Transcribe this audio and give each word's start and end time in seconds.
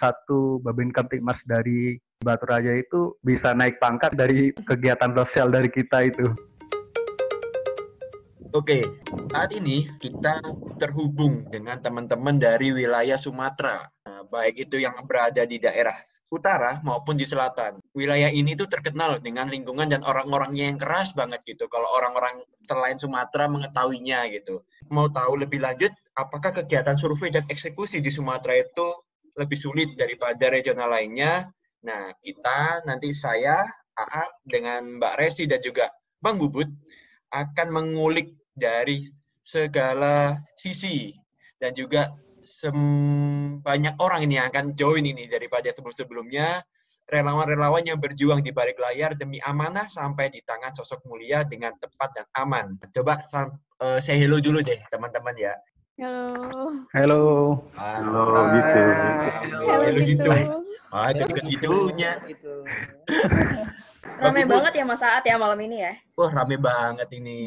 satu 0.00 0.58
Babin 0.64 0.88
Kamtipmas 0.88 1.36
dari 1.44 2.00
Batu 2.24 2.48
Raja 2.48 2.72
itu 2.72 3.20
bisa 3.20 3.52
naik 3.52 3.76
pangkat 3.76 4.16
dari 4.16 4.52
kegiatan 4.56 5.12
sosial 5.12 5.52
dari 5.52 5.68
kita 5.68 6.08
itu. 6.08 6.26
Oke, 8.50 8.82
saat 9.30 9.54
ini 9.54 9.86
kita 10.02 10.42
terhubung 10.74 11.46
dengan 11.54 11.78
teman-teman 11.78 12.34
dari 12.34 12.74
wilayah 12.74 13.14
Sumatera, 13.14 13.86
nah, 14.02 14.26
baik 14.26 14.66
itu 14.66 14.82
yang 14.82 14.98
berada 15.06 15.46
di 15.46 15.62
daerah 15.62 15.94
utara 16.30 16.82
maupun 16.82 17.14
di 17.14 17.22
selatan. 17.22 17.78
Wilayah 17.94 18.30
ini 18.30 18.58
tuh 18.58 18.66
terkenal 18.66 19.22
dengan 19.22 19.50
lingkungan 19.50 19.90
dan 19.90 20.02
orang-orangnya 20.02 20.66
yang 20.66 20.78
keras 20.78 21.14
banget 21.14 21.42
gitu. 21.46 21.66
Kalau 21.70 21.86
orang-orang 21.94 22.42
selain 22.66 22.98
Sumatera 22.98 23.50
mengetahuinya 23.50 24.30
gitu. 24.30 24.62
Mau 24.90 25.10
tahu 25.10 25.42
lebih 25.42 25.62
lanjut, 25.62 25.94
apakah 26.14 26.54
kegiatan 26.54 26.98
survei 26.98 27.34
dan 27.34 27.46
eksekusi 27.50 27.98
di 28.02 28.10
Sumatera 28.10 28.58
itu 28.58 28.86
lebih 29.36 29.58
sulit 29.58 29.88
daripada 29.94 30.50
regional 30.50 30.90
lainnya? 30.90 31.46
Nah, 31.84 32.12
kita 32.20 32.84
nanti 32.84 33.14
saya, 33.14 33.64
AA, 33.96 34.24
dengan 34.44 35.00
Mbak 35.00 35.14
Resi 35.16 35.44
dan 35.48 35.60
juga 35.64 35.88
Bang 36.20 36.36
Bubut 36.36 36.68
akan 37.32 37.68
mengulik 37.72 38.36
dari 38.52 39.06
segala 39.40 40.36
sisi 40.58 41.14
dan 41.56 41.72
juga 41.72 42.12
banyak 43.60 44.00
orang 44.00 44.24
ini 44.24 44.40
yang 44.40 44.48
akan 44.48 44.72
join 44.72 45.04
ini 45.04 45.28
daripada 45.28 45.68
sebelum-sebelumnya 45.76 46.64
relawan-relawan 47.10 47.84
yang 47.84 47.98
berjuang 47.98 48.40
di 48.40 48.54
balik 48.54 48.78
layar 48.78 49.18
demi 49.18 49.42
amanah 49.42 49.90
sampai 49.90 50.30
di 50.30 50.40
tangan 50.46 50.72
sosok 50.72 51.04
mulia 51.10 51.42
dengan 51.42 51.74
tepat 51.76 52.10
dan 52.16 52.26
aman. 52.38 52.78
Coba 52.94 53.18
uh, 53.82 53.98
saya 53.98 54.16
hello 54.16 54.38
dulu 54.38 54.62
deh 54.62 54.78
teman-teman 54.88 55.34
ya. 55.36 55.52
Halo. 56.00 56.24
Halo. 56.96 57.20
Halo, 57.76 58.22
Halo 58.24 58.40
gitu. 58.56 58.82
Halo, 59.20 59.58
Halo 59.68 59.84
gitu. 60.00 60.00
gitu. 60.08 60.30
Ah, 60.88 61.12
itu 61.12 61.22
ikut 61.22 61.44
gitunya. 61.44 62.10
Rame 64.16 64.42
banget 64.42 64.72
ya 64.74 64.84
Mas 64.84 64.98
Saat 64.98 65.22
ya 65.22 65.36
malam 65.36 65.60
ini 65.60 65.84
ya. 65.84 65.92
Wah, 66.16 66.32
rame 66.32 66.56
banget 66.56 67.04
ini. 67.12 67.38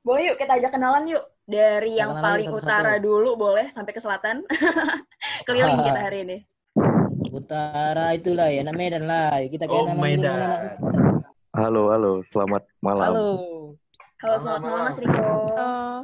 Boleh 0.00 0.32
yuk 0.32 0.40
kita 0.40 0.56
ajak 0.56 0.72
kenalan 0.72 1.12
yuk. 1.12 1.20
Dari 1.44 1.96
yang 1.96 2.12
Kenalan 2.12 2.24
paling 2.24 2.48
satu-satu. 2.48 2.64
utara 2.64 2.94
dulu 2.96 3.30
boleh 3.36 3.66
sampai 3.68 3.92
ke 3.92 4.00
selatan. 4.00 4.48
Keliling 5.46 5.80
kita 5.80 6.00
hari 6.00 6.18
ini. 6.24 6.36
Utara 7.28 8.12
itulah 8.12 8.48
ya, 8.48 8.64
nama 8.64 8.76
Medan 8.76 9.04
lah. 9.04 9.44
Kita 9.44 9.64
Oh, 9.64 9.84
kayak 9.84 9.84
nama 9.86 10.00
Medan. 10.02 10.24
dulu, 10.24 10.40
nama- 10.40 10.60
Halo, 11.52 11.82
halo, 11.88 12.12
selamat 12.26 12.62
malam. 12.80 13.12
Halo. 13.12 13.28
Halo 14.18 14.34
selamat 14.36 14.60
malam 14.62 14.82
Mas 14.88 14.98
Riko. 14.98 15.20
Oh, 15.52 16.00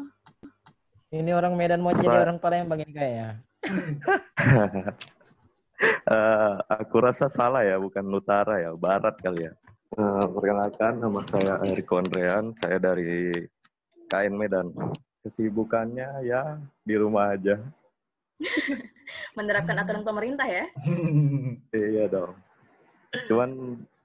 Ini 1.15 1.31
orang 1.31 1.55
Medan 1.55 1.79
mau 1.79 1.95
jadi 1.95 2.27
orang 2.27 2.43
Palembang 2.43 2.83
ini 2.83 2.93
kayak. 2.95 3.39
Eh, 5.85 6.55
aku 6.71 7.03
rasa 7.03 7.29
salah 7.29 7.61
ya, 7.61 7.77
bukan 7.77 8.07
utara 8.09 8.57
ya, 8.57 8.73
barat 8.73 9.21
kali 9.21 9.45
ya. 9.45 9.53
Eh, 9.93 10.25
perkenalkan, 10.33 10.97
nama 10.97 11.21
saya 11.29 11.61
Erik 11.61 11.91
Konrean, 11.91 12.57
saya 12.63 12.81
dari 12.81 13.35
KN 14.09 14.33
Medan. 14.33 14.73
Kesibukannya 15.21 16.25
ya 16.25 16.57
di 16.81 16.95
rumah 16.97 17.37
aja. 17.37 17.61
Menerapkan 19.37 19.77
aturan 19.77 20.07
pemerintah 20.07 20.47
ya. 20.49 20.65
Iya 21.75 22.09
dong. 22.09 22.33
Cuman 23.29 23.51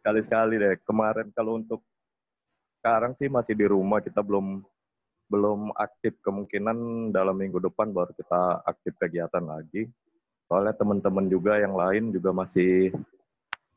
sekali-sekali 0.02 0.60
deh. 0.60 0.76
Kemarin 0.84 1.32
kalau 1.32 1.64
untuk 1.64 1.86
sekarang 2.82 3.16
sih 3.16 3.32
masih 3.32 3.56
di 3.56 3.70
rumah, 3.70 4.04
kita 4.04 4.20
belum 4.20 4.66
belum 5.30 5.72
aktif. 5.78 6.18
Kemungkinan 6.26 7.10
dalam 7.14 7.38
minggu 7.38 7.62
depan 7.62 7.94
baru 7.94 8.12
kita 8.18 8.66
aktif 8.66 8.98
kegiatan 8.98 9.46
lagi. 9.46 9.88
Soalnya 10.50 10.74
teman-teman 10.76 11.30
juga 11.30 11.62
yang 11.62 11.78
lain 11.78 12.10
juga 12.10 12.34
masih 12.34 12.90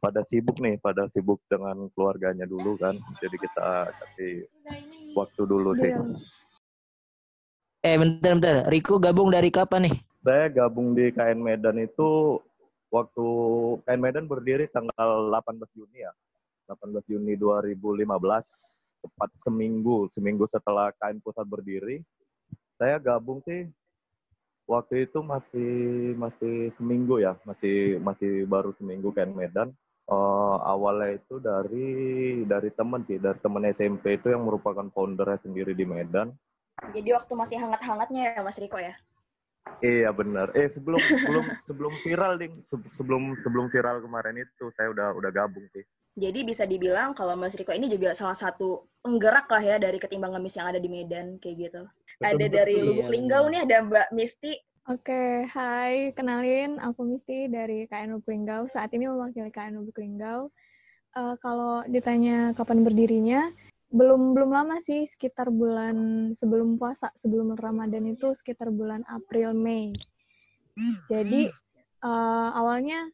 pada 0.03 0.25
sibuk 0.27 0.59
nih, 0.59 0.81
pada 0.83 1.07
sibuk 1.07 1.39
dengan 1.47 1.87
keluarganya 1.93 2.49
dulu 2.49 2.75
kan. 2.81 2.97
Jadi 3.21 3.37
kita 3.37 3.93
kasih 3.93 4.49
waktu 5.15 5.43
dulu 5.45 5.77
sih. 5.79 5.93
Beliau. 5.93 6.41
Eh, 7.83 7.99
bentar, 7.99 8.39
bentar. 8.39 8.57
Riko 8.71 9.03
gabung 9.03 9.35
dari 9.35 9.51
kapan 9.51 9.91
nih? 9.91 9.97
Saya 10.23 10.47
gabung 10.55 10.95
di 10.95 11.11
KN 11.11 11.43
Medan 11.43 11.83
itu 11.83 12.39
waktu 12.95 13.27
KN 13.83 13.99
Medan 13.99 14.31
berdiri 14.31 14.71
tanggal 14.71 15.27
18 15.35 15.67
Juni 15.75 16.07
ya. 16.07 16.15
18 16.71 17.03
Juni 17.11 17.35
2015, 17.35 18.07
tepat 19.03 19.31
seminggu, 19.35 20.07
seminggu 20.15 20.47
setelah 20.47 20.95
KN 20.95 21.19
Pusat 21.19 21.47
berdiri. 21.51 21.97
Saya 22.79 23.03
gabung 23.03 23.43
sih 23.43 23.67
waktu 24.71 25.11
itu 25.11 25.19
masih 25.21 25.73
masih 26.15 26.71
seminggu 26.79 27.19
ya, 27.19 27.35
masih 27.43 27.99
masih 27.99 28.47
baru 28.47 28.71
seminggu 28.79 29.11
KN 29.11 29.35
Medan. 29.35 29.69
Eh, 30.03 30.57
awalnya 30.67 31.15
itu 31.19 31.39
dari 31.39 31.91
dari 32.47 32.71
teman 32.75 33.07
sih, 33.07 33.19
dari 33.19 33.39
teman 33.39 33.67
SMP 33.71 34.19
itu 34.19 34.31
yang 34.31 34.47
merupakan 34.47 34.87
foundernya 34.91 35.39
sendiri 35.43 35.75
di 35.75 35.87
Medan. 35.87 36.35
Jadi 36.91 37.15
waktu 37.15 37.33
masih 37.39 37.57
hangat-hangatnya 37.63 38.35
ya 38.35 38.41
Mas 38.43 38.59
Riko 38.59 38.79
ya. 38.79 38.99
Iya 39.79 40.11
benar. 40.11 40.51
Eh 40.59 40.67
sebelum 40.67 40.99
sebelum 40.99 41.45
sebelum 41.67 41.93
viral 42.03 42.35
ding, 42.39 42.55
Se- 42.67 42.91
sebelum 42.99 43.39
sebelum 43.47 43.67
viral 43.71 44.03
kemarin 44.03 44.43
itu 44.43 44.71
saya 44.75 44.91
udah 44.91 45.15
udah 45.15 45.31
gabung 45.31 45.67
sih. 45.71 45.87
Jadi 46.13 46.45
bisa 46.45 46.69
dibilang 46.69 47.17
kalau 47.17 47.33
Mas 47.41 47.57
Riko 47.57 47.73
ini 47.73 47.89
juga 47.89 48.13
salah 48.13 48.37
satu 48.37 48.85
penggerak 49.01 49.49
lah 49.49 49.63
ya 49.65 49.77
dari 49.81 49.97
ketimbang 49.97 50.37
ngemis 50.37 50.61
yang 50.61 50.69
ada 50.69 50.77
di 50.77 50.89
Medan 50.93 51.41
kayak 51.41 51.57
gitu. 51.57 51.83
ada 52.21 52.47
dari 52.47 52.77
betul. 52.79 52.87
Lubuk 52.93 53.09
Iya, 53.09 53.13
Linggau 53.17 53.43
benar. 53.49 53.53
nih 53.53 53.61
ada 53.65 53.77
Mbak 53.83 54.09
Misti. 54.13 54.53
Oke, 54.91 55.47
hai. 55.49 56.13
Kenalin, 56.13 56.77
aku 56.83 57.07
Misti 57.09 57.49
dari 57.49 57.89
KN 57.89 58.19
Lubuk 58.19 58.29
Linggau. 58.29 58.69
Saat 58.69 58.93
ini 58.93 59.09
mewakili 59.09 59.49
KN 59.49 59.81
Lubuk 59.81 59.97
Linggau. 59.97 60.53
Eh, 61.13 61.35
kalau 61.41 61.81
ditanya 61.89 62.53
kapan 62.53 62.85
berdirinya, 62.85 63.49
belum 63.93 64.37
belum 64.37 64.51
lama 64.53 64.81
sih, 64.85 65.05
sekitar 65.09 65.49
bulan 65.49 66.31
sebelum 66.37 66.77
puasa, 66.81 67.09
sebelum 67.17 67.57
Ramadan 67.57 68.05
itu 68.09 68.33
sekitar 68.37 68.69
bulan 68.69 69.01
April 69.09 69.53
Mei. 69.57 69.93
Jadi 71.09 71.49
eh, 72.03 72.49
awalnya 72.53 73.09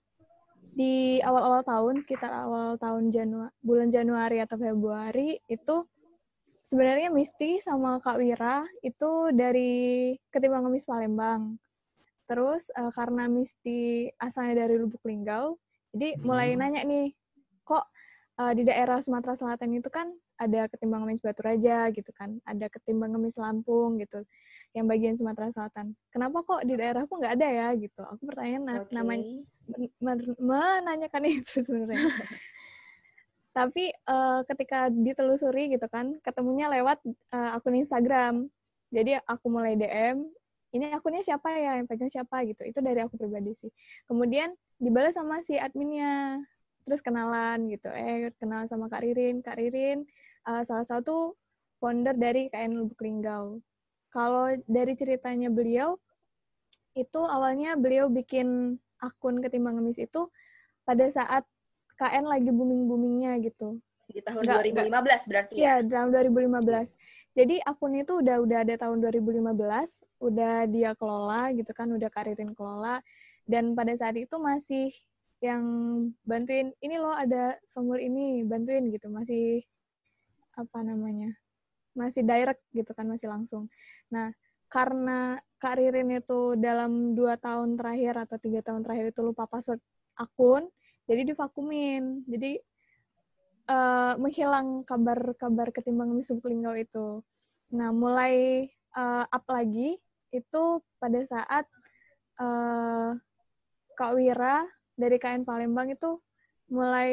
di 0.79 1.19
awal-awal 1.27 1.67
tahun, 1.67 2.07
sekitar 2.07 2.31
awal 2.31 2.79
tahun 2.79 3.11
Januari, 3.11 3.51
bulan 3.59 3.91
Januari 3.91 4.39
atau 4.39 4.55
Februari 4.55 5.35
itu 5.51 5.83
sebenarnya 6.63 7.11
Misti 7.11 7.59
sama 7.59 7.99
Kak 7.99 8.23
Wira 8.23 8.63
itu 8.87 9.35
dari 9.35 10.15
Ketimbang 10.31 10.71
Ngemis 10.71 10.87
Palembang. 10.87 11.59
Terus 12.31 12.71
eh, 12.71 12.93
karena 12.95 13.27
Misti 13.27 14.07
asalnya 14.23 14.63
dari 14.63 14.79
Lubuk 14.79 15.03
Linggau, 15.03 15.59
jadi 15.91 16.15
mulai 16.23 16.55
Hmm. 16.55 16.63
nanya 16.63 16.87
nih, 16.87 17.11
kok 17.67 17.83
eh, 18.39 18.53
di 18.55 18.63
daerah 18.63 19.03
Sumatera 19.03 19.35
Selatan 19.35 19.75
itu 19.75 19.91
kan 19.91 20.15
ada 20.39 20.71
Ketimbang 20.71 21.03
Ngemis 21.03 21.27
Batu 21.27 21.43
Raja 21.43 21.91
gitu 21.91 22.15
kan, 22.15 22.39
ada 22.47 22.71
Ketimbang 22.71 23.19
Ngemis 23.19 23.35
Lampung 23.43 23.99
gitu, 23.99 24.23
yang 24.79 24.87
bagian 24.87 25.19
Sumatera 25.19 25.51
Selatan. 25.51 25.99
Kenapa 26.15 26.47
kok 26.47 26.63
di 26.63 26.79
daerahku 26.79 27.19
nggak 27.19 27.35
ada 27.35 27.49
ya 27.51 27.69
gitu? 27.75 27.99
Aku 28.07 28.23
bertanya 28.23 28.59
na- 28.63 28.87
Oke. 28.87 28.95
namanya 28.95 29.27
menanyakan 30.41 31.23
itu 31.41 31.65
sebenarnya. 31.65 32.11
Tapi 33.53 33.91
eh, 33.91 34.41
ketika 34.47 34.89
ditelusuri 34.93 35.75
gitu 35.75 35.87
kan, 35.91 36.17
ketemunya 36.23 36.71
lewat 36.73 37.03
eh, 37.07 37.51
akun 37.57 37.77
Instagram. 37.77 38.49
Jadi 38.89 39.21
aku 39.21 39.47
mulai 39.53 39.77
DM, 39.77 40.25
ini 40.73 40.93
akunnya 40.93 41.25
siapa 41.25 41.49
ya, 41.57 41.81
yang 41.81 41.89
pegang 41.89 42.13
siapa 42.13 42.45
gitu. 42.45 42.65
Itu 42.65 42.85
dari 42.85 43.01
aku 43.01 43.17
pribadi 43.17 43.57
sih. 43.57 43.73
Kemudian 44.05 44.53
dibalas 44.77 45.17
sama 45.17 45.41
si 45.41 45.57
adminnya. 45.57 46.41
Terus 46.85 47.05
kenalan 47.05 47.69
gitu. 47.69 47.89
Eh, 47.93 48.33
kenalan 48.41 48.69
sama 48.69 48.89
Kak 48.89 49.05
Ririn. 49.05 49.45
Kak 49.45 49.57
Ririn 49.61 50.05
eh, 50.49 50.63
salah 50.65 50.85
satu 50.85 51.37
founder 51.81 52.17
dari 52.17 52.49
KN 52.53 52.77
Lubuk 52.77 53.01
Linggau. 53.01 53.61
Kalau 54.09 54.57
dari 54.65 54.97
ceritanya 54.97 55.53
beliau, 55.53 56.01
itu 56.97 57.21
awalnya 57.21 57.77
beliau 57.77 58.09
bikin 58.09 58.81
akun 58.99 59.41
Ketimbang 59.43 59.79
Ngemis 59.79 60.03
itu 60.03 60.27
pada 60.83 61.07
saat 61.11 61.45
KN 61.99 62.31
lagi 62.31 62.51
booming-boomingnya 62.55 63.43
gitu. 63.43 63.83
Di 64.09 64.25
tahun 64.25 64.41
Nggak, 64.47 64.89
2015 64.89 65.29
berarti 65.29 65.53
ya. 65.59 65.61
Iya, 65.61 65.75
tahun 65.85 66.09
2015. 66.17 66.97
Jadi 67.37 67.57
akun 67.61 67.93
itu 67.93 68.13
udah 68.25 68.37
udah 68.41 68.59
ada 68.65 68.75
tahun 68.81 68.99
2015, 69.05 70.01
udah 70.23 70.55
dia 70.71 70.91
kelola 70.97 71.53
gitu 71.53 71.73
kan, 71.77 71.93
udah 71.93 72.09
karirin 72.09 72.57
kelola. 72.57 73.05
Dan 73.45 73.77
pada 73.77 73.93
saat 73.99 74.17
itu 74.17 74.33
masih 74.41 74.89
yang 75.45 75.63
bantuin, 76.25 76.73
ini 76.81 76.97
loh 76.97 77.15
ada 77.15 77.61
sumur 77.69 78.01
ini, 78.01 78.43
bantuin 78.43 78.89
gitu, 78.91 79.13
masih 79.13 79.63
apa 80.57 80.83
namanya, 80.83 81.31
masih 81.95 82.27
direct 82.27 82.65
gitu 82.75 82.91
kan, 82.97 83.07
masih 83.07 83.31
langsung. 83.31 83.71
Nah, 84.11 84.35
karena 84.67 85.39
Kak 85.59 85.75
Ririn 85.75 86.15
itu 86.15 86.55
dalam 86.55 87.19
dua 87.19 87.35
tahun 87.35 87.75
terakhir 87.75 88.15
atau 88.15 88.37
tiga 88.39 88.63
tahun 88.63 88.87
terakhir 88.87 89.11
itu 89.11 89.21
lupa 89.27 89.51
password 89.51 89.83
akun, 90.15 90.71
jadi 91.11 91.27
divakumin. 91.27 92.23
Jadi 92.31 92.63
eh, 93.67 94.13
menghilang 94.23 94.87
kabar-kabar 94.87 95.75
ketimbang 95.75 96.15
Misuk 96.15 96.47
Linggau 96.47 96.79
itu. 96.79 97.27
Nah, 97.75 97.91
mulai 97.91 98.67
eh, 98.71 99.25
up 99.27 99.45
lagi 99.51 99.99
itu 100.31 100.63
pada 101.03 101.21
saat 101.27 101.67
eh, 102.39 103.11
Kak 103.99 104.13
Wira 104.15 104.63
dari 104.95 105.19
KN 105.19 105.43
Palembang 105.43 105.91
itu 105.91 106.23
mulai 106.71 107.11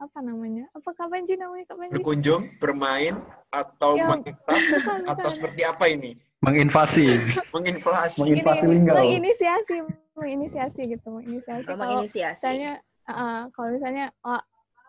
apa 0.00 0.24
namanya? 0.24 0.64
Apa 0.72 0.96
kapan 0.96 1.28
sih 1.28 1.36
namanya 1.36 1.68
Kak 1.68 1.76
Panji? 1.76 1.92
Berkunjung, 1.92 2.42
bermain, 2.56 3.20
atau 3.52 4.00
Ya, 4.00 4.08
atau 5.12 5.28
seperti 5.28 5.60
apa 5.60 5.92
ini? 5.92 6.16
Menginvasi. 6.40 7.04
Menginflasi. 7.54 8.18
Mengin- 8.24 8.32
Ini, 8.32 8.40
Invasi 8.40 8.64
ini, 8.64 8.72
linggau. 8.72 8.96
menginisiasi, 8.96 9.76
menginisiasi 10.16 10.80
gitu, 10.88 11.06
menginisiasi. 11.12 11.68
Kalau 11.68 12.00
misalnya, 12.00 12.72
uh, 13.08 13.42
kalau 13.52 13.68
misalnya, 13.76 14.04
oh, 14.24 14.40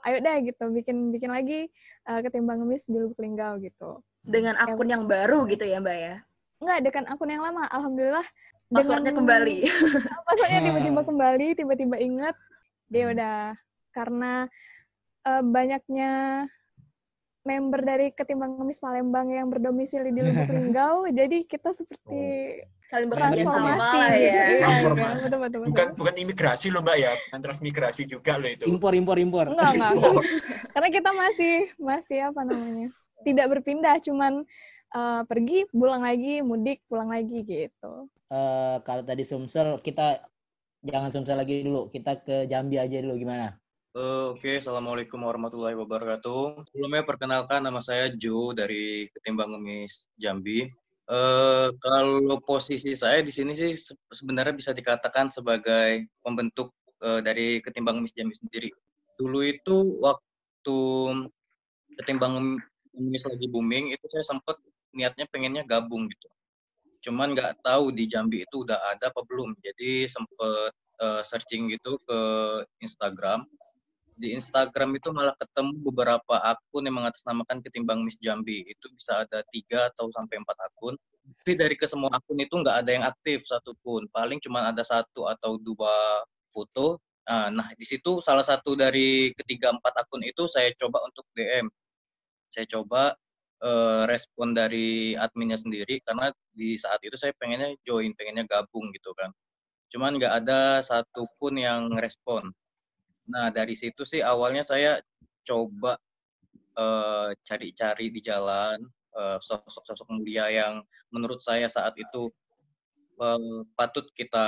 ayo 0.07 0.17
deh 0.23 0.37
gitu, 0.47 0.63
bikin 0.71 1.11
bikin 1.11 1.29
lagi 1.29 1.67
uh, 2.07 2.23
ketimbang 2.23 2.63
ngemis 2.63 2.87
di 2.87 2.97
Lubuk 2.97 3.19
Linggau 3.19 3.59
gitu. 3.59 3.99
Dengan 4.23 4.55
akun 4.57 4.87
yang 4.87 5.05
baru 5.05 5.43
gitu 5.45 5.67
ya 5.67 5.83
Mbak 5.83 5.97
ya. 5.97 6.15
Enggak, 6.61 6.79
dengan 6.87 7.03
akun 7.11 7.29
yang 7.29 7.43
lama, 7.43 7.67
alhamdulillah. 7.67 8.27
Passwordnya 8.71 9.11
dengan- 9.11 9.27
kembali. 9.27 9.57
Passwordnya 10.27 10.61
tiba-tiba 10.63 11.01
kembali, 11.03 11.47
tiba-tiba 11.59 11.95
inget. 11.99 12.35
Dia 12.87 13.11
udah 13.11 13.37
karena 13.91 14.47
uh, 15.27 15.43
banyaknya 15.43 16.11
member 17.41 17.81
dari 17.81 18.13
Ketimbang 18.13 18.57
Ngemis 18.57 18.77
Palembang 18.77 19.27
yang 19.29 19.49
berdomisili 19.49 20.13
di 20.13 20.21
Lubuk 20.21 20.49
Linggau, 20.55 21.09
jadi 21.09 21.43
kita 21.45 21.73
seperti 21.73 22.21
Saling 22.91 23.07
bekerja 23.07 23.47
sama 23.47 23.79
transformasi 23.79 23.97
lah 23.97 24.13
ya. 24.19 24.43
Betul. 25.39 25.61
Bukan 25.71 25.87
bukan 25.95 26.15
imigrasi 26.19 26.67
loh 26.69 26.83
Mbak 26.83 26.97
ya, 26.99 27.11
bukan 27.15 27.39
transmigrasi 27.39 28.03
juga 28.03 28.35
loh 28.35 28.49
itu. 28.51 28.65
Impor, 28.67 28.91
impor, 28.91 29.17
impor. 29.17 29.45
Enggak, 29.47 29.79
enggak, 29.79 29.91
enggak. 29.95 30.25
Karena 30.75 30.89
kita 30.91 31.09
masih 31.15 31.55
masih 31.79 32.19
apa 32.27 32.41
namanya? 32.43 32.87
Tidak 33.21 33.45
berpindah, 33.47 33.95
cuman 34.03 34.43
uh, 34.91 35.21
pergi, 35.23 35.69
pulang 35.71 36.03
lagi, 36.03 36.43
mudik, 36.43 36.83
pulang 36.89 37.07
lagi 37.07 37.45
gitu. 37.47 38.11
Eh, 38.31 38.77
kalau 38.87 39.03
tadi 39.03 39.27
Sumsel, 39.27 39.83
kita 39.83 40.23
jangan 40.79 41.11
Sumsel 41.11 41.35
lagi 41.35 41.67
dulu. 41.67 41.91
Kita 41.91 42.15
ke 42.23 42.47
Jambi 42.47 42.79
aja 42.79 43.03
dulu 43.03 43.19
gimana? 43.19 43.60
Eh, 43.91 44.25
Oke, 44.31 44.63
Assalamualaikum 44.63 45.19
warahmatullahi 45.27 45.75
wabarakatuh. 45.75 46.63
Sebelumnya 46.71 47.03
perkenalkan 47.03 47.59
nama 47.67 47.83
saya 47.83 48.07
Jo 48.15 48.55
dari 48.55 49.11
Ketimbang 49.11 49.51
Ngemis 49.51 50.07
Jambi. 50.15 50.63
Eh, 51.11 51.67
kalau 51.83 52.39
posisi 52.39 52.95
saya 52.95 53.19
di 53.19 53.31
sini 53.35 53.51
sih 53.51 53.75
se- 53.75 53.99
sebenarnya 54.15 54.55
bisa 54.55 54.71
dikatakan 54.71 55.27
sebagai 55.27 56.07
pembentuk 56.23 56.71
eh, 57.03 57.19
dari 57.19 57.59
Ketimbang 57.59 57.99
Ngemis 57.99 58.15
Jambi 58.15 58.35
sendiri. 58.39 58.69
Dulu 59.19 59.39
itu 59.43 59.75
waktu 59.99 60.77
Ketimbang 61.99 62.33
Ngemis 62.95 63.23
lagi 63.27 63.47
booming, 63.51 63.91
itu 63.95 64.05
saya 64.11 64.23
sempat 64.27 64.55
niatnya 64.95 65.25
pengennya 65.31 65.63
gabung 65.67 66.07
gitu. 66.11 66.27
Cuman 67.09 67.33
nggak 67.35 67.63
tahu 67.65 67.91
di 67.95 68.05
Jambi 68.11 68.43
itu 68.45 68.63
udah 68.67 68.79
ada 68.91 69.11
apa 69.11 69.21
belum. 69.27 69.55
Jadi 69.63 70.07
sempat 70.11 70.73
searching 71.25 71.65
gitu 71.73 71.97
ke 72.05 72.19
Instagram 72.85 73.41
di 74.21 74.37
Instagram 74.37 74.93
itu 75.01 75.09
malah 75.09 75.33
ketemu 75.41 75.73
beberapa 75.89 76.35
akun 76.45 76.85
yang 76.85 77.01
mengatasnamakan 77.01 77.65
ketimbang 77.65 78.05
Miss 78.05 78.21
Jambi. 78.21 78.61
Itu 78.69 78.93
bisa 78.93 79.25
ada 79.25 79.41
tiga 79.49 79.89
atau 79.89 80.13
sampai 80.13 80.37
empat 80.45 80.57
akun. 80.69 80.93
Tapi 81.41 81.53
dari 81.57 81.73
kesemua 81.73 82.13
akun 82.13 82.37
itu 82.37 82.53
nggak 82.61 82.77
ada 82.85 82.91
yang 82.93 83.05
aktif 83.09 83.41
satupun. 83.49 84.05
Paling 84.13 84.37
cuma 84.45 84.69
ada 84.69 84.85
satu 84.85 85.25
atau 85.25 85.57
dua 85.57 86.21
foto. 86.53 87.01
Nah, 87.25 87.49
nah 87.49 87.67
di 87.73 87.85
situ 87.85 88.21
salah 88.21 88.45
satu 88.45 88.77
dari 88.77 89.33
ketiga 89.33 89.73
empat 89.73 90.05
akun 90.05 90.21
itu 90.21 90.45
saya 90.45 90.69
coba 90.77 91.01
untuk 91.05 91.25
DM 91.33 91.69
saya 92.51 92.67
coba 92.67 93.15
eh, 93.63 94.03
respon 94.11 94.51
dari 94.51 95.15
adminnya 95.15 95.55
sendiri 95.55 96.03
karena 96.03 96.29
di 96.51 96.75
saat 96.75 96.99
itu 97.01 97.15
saya 97.15 97.31
pengennya 97.39 97.73
join 97.87 98.11
pengennya 98.19 98.43
gabung 98.45 98.91
gitu 98.91 99.15
kan. 99.15 99.31
Cuman 99.91 100.19
nggak 100.19 100.33
ada 100.43 100.83
satupun 100.83 101.55
yang 101.59 101.95
respon 101.95 102.51
Nah, 103.31 103.47
dari 103.49 103.73
situ 103.73 104.03
sih 104.03 104.19
awalnya 104.19 104.61
saya 104.67 104.99
coba 105.47 105.95
eh, 106.75 107.29
cari-cari 107.47 108.11
di 108.11 108.19
jalan 108.19 108.83
eh, 109.15 109.37
sosok-sosok 109.39 110.11
mulia 110.11 110.51
yang 110.51 110.83
menurut 111.15 111.39
saya 111.39 111.71
saat 111.71 111.95
itu 111.95 112.27
eh, 113.23 113.59
patut 113.79 114.05
kita 114.11 114.47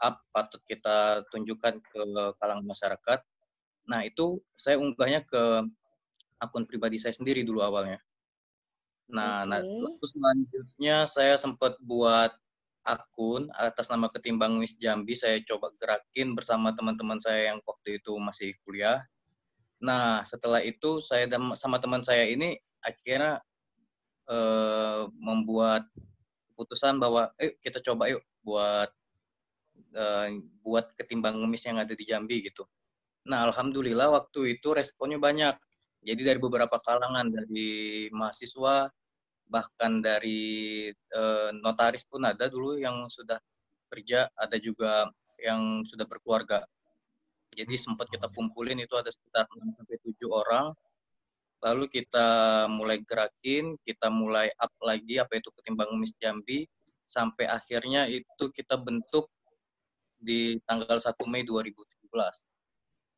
up, 0.00 0.16
patut 0.30 0.60
kita 0.68 1.24
tunjukkan 1.32 1.80
ke 1.80 2.02
kalangan 2.36 2.66
masyarakat. 2.68 3.20
Nah, 3.88 4.04
itu 4.04 4.42
saya 4.58 4.76
unggahnya 4.76 5.24
ke 5.24 5.64
akun 6.42 6.68
pribadi 6.68 7.00
saya 7.00 7.16
sendiri 7.16 7.40
dulu 7.46 7.64
awalnya. 7.64 7.96
Nah, 9.06 9.46
nah, 9.46 9.62
Oke. 9.62 9.70
lalu 9.70 10.04
selanjutnya 10.04 10.96
saya 11.06 11.38
sempat 11.38 11.78
buat 11.80 12.34
akun 12.86 13.50
atas 13.58 13.90
nama 13.90 14.06
Ketimbang 14.06 14.62
Miss 14.62 14.78
Jambi 14.78 15.18
saya 15.18 15.42
coba 15.42 15.74
gerakin 15.74 16.38
bersama 16.38 16.70
teman-teman 16.70 17.18
saya 17.18 17.50
yang 17.52 17.58
waktu 17.66 17.98
itu 17.98 18.14
masih 18.22 18.54
kuliah. 18.62 19.02
Nah, 19.82 20.22
setelah 20.22 20.62
itu 20.62 21.02
saya 21.02 21.26
sama 21.58 21.82
teman 21.82 22.06
saya 22.06 22.24
ini 22.30 22.54
akhirnya 22.80 23.42
eh, 24.30 25.02
membuat 25.18 25.90
keputusan 26.54 27.02
bahwa 27.02 27.34
ayo 27.42 27.52
kita 27.60 27.82
coba 27.82 28.08
yuk 28.08 28.22
buat 28.46 28.90
eh, 29.92 30.28
buat 30.62 30.94
ketimbang 30.94 31.42
ngemis 31.42 31.66
yang 31.66 31.82
ada 31.82 31.92
di 31.92 32.06
Jambi 32.06 32.46
gitu. 32.46 32.64
Nah, 33.26 33.50
alhamdulillah 33.50 34.14
waktu 34.14 34.56
itu 34.56 34.70
responnya 34.72 35.18
banyak. 35.18 35.58
Jadi 36.06 36.22
dari 36.22 36.38
beberapa 36.38 36.78
kalangan 36.78 37.26
dari 37.34 38.06
mahasiswa 38.14 38.86
bahkan 39.46 40.02
dari 40.02 40.90
eh, 40.92 41.50
notaris 41.62 42.02
pun 42.06 42.26
ada 42.26 42.50
dulu 42.50 42.78
yang 42.78 43.06
sudah 43.06 43.38
kerja, 43.90 44.26
ada 44.34 44.56
juga 44.58 45.10
yang 45.42 45.86
sudah 45.86 46.04
berkeluarga. 46.06 46.66
Jadi 47.54 47.74
sempat 47.78 48.10
kita 48.12 48.28
kumpulin 48.34 48.76
itu 48.82 48.92
ada 48.98 49.08
sekitar 49.08 49.48
6 49.48 49.80
sampai 49.80 49.96
7 50.02 50.28
orang. 50.28 50.66
Lalu 51.64 51.88
kita 51.88 52.28
mulai 52.68 53.00
gerakin, 53.00 53.80
kita 53.80 54.12
mulai 54.12 54.52
up 54.60 54.72
lagi 54.84 55.16
apa 55.16 55.40
itu 55.40 55.48
ketimbang 55.56 55.88
Miss 55.96 56.12
Jambi 56.20 56.68
sampai 57.08 57.48
akhirnya 57.48 58.10
itu 58.10 58.52
kita 58.52 58.76
bentuk 58.76 59.30
di 60.20 60.60
tanggal 60.68 61.00
1 61.00 61.16
Mei 61.30 61.46
2017. 61.48 62.12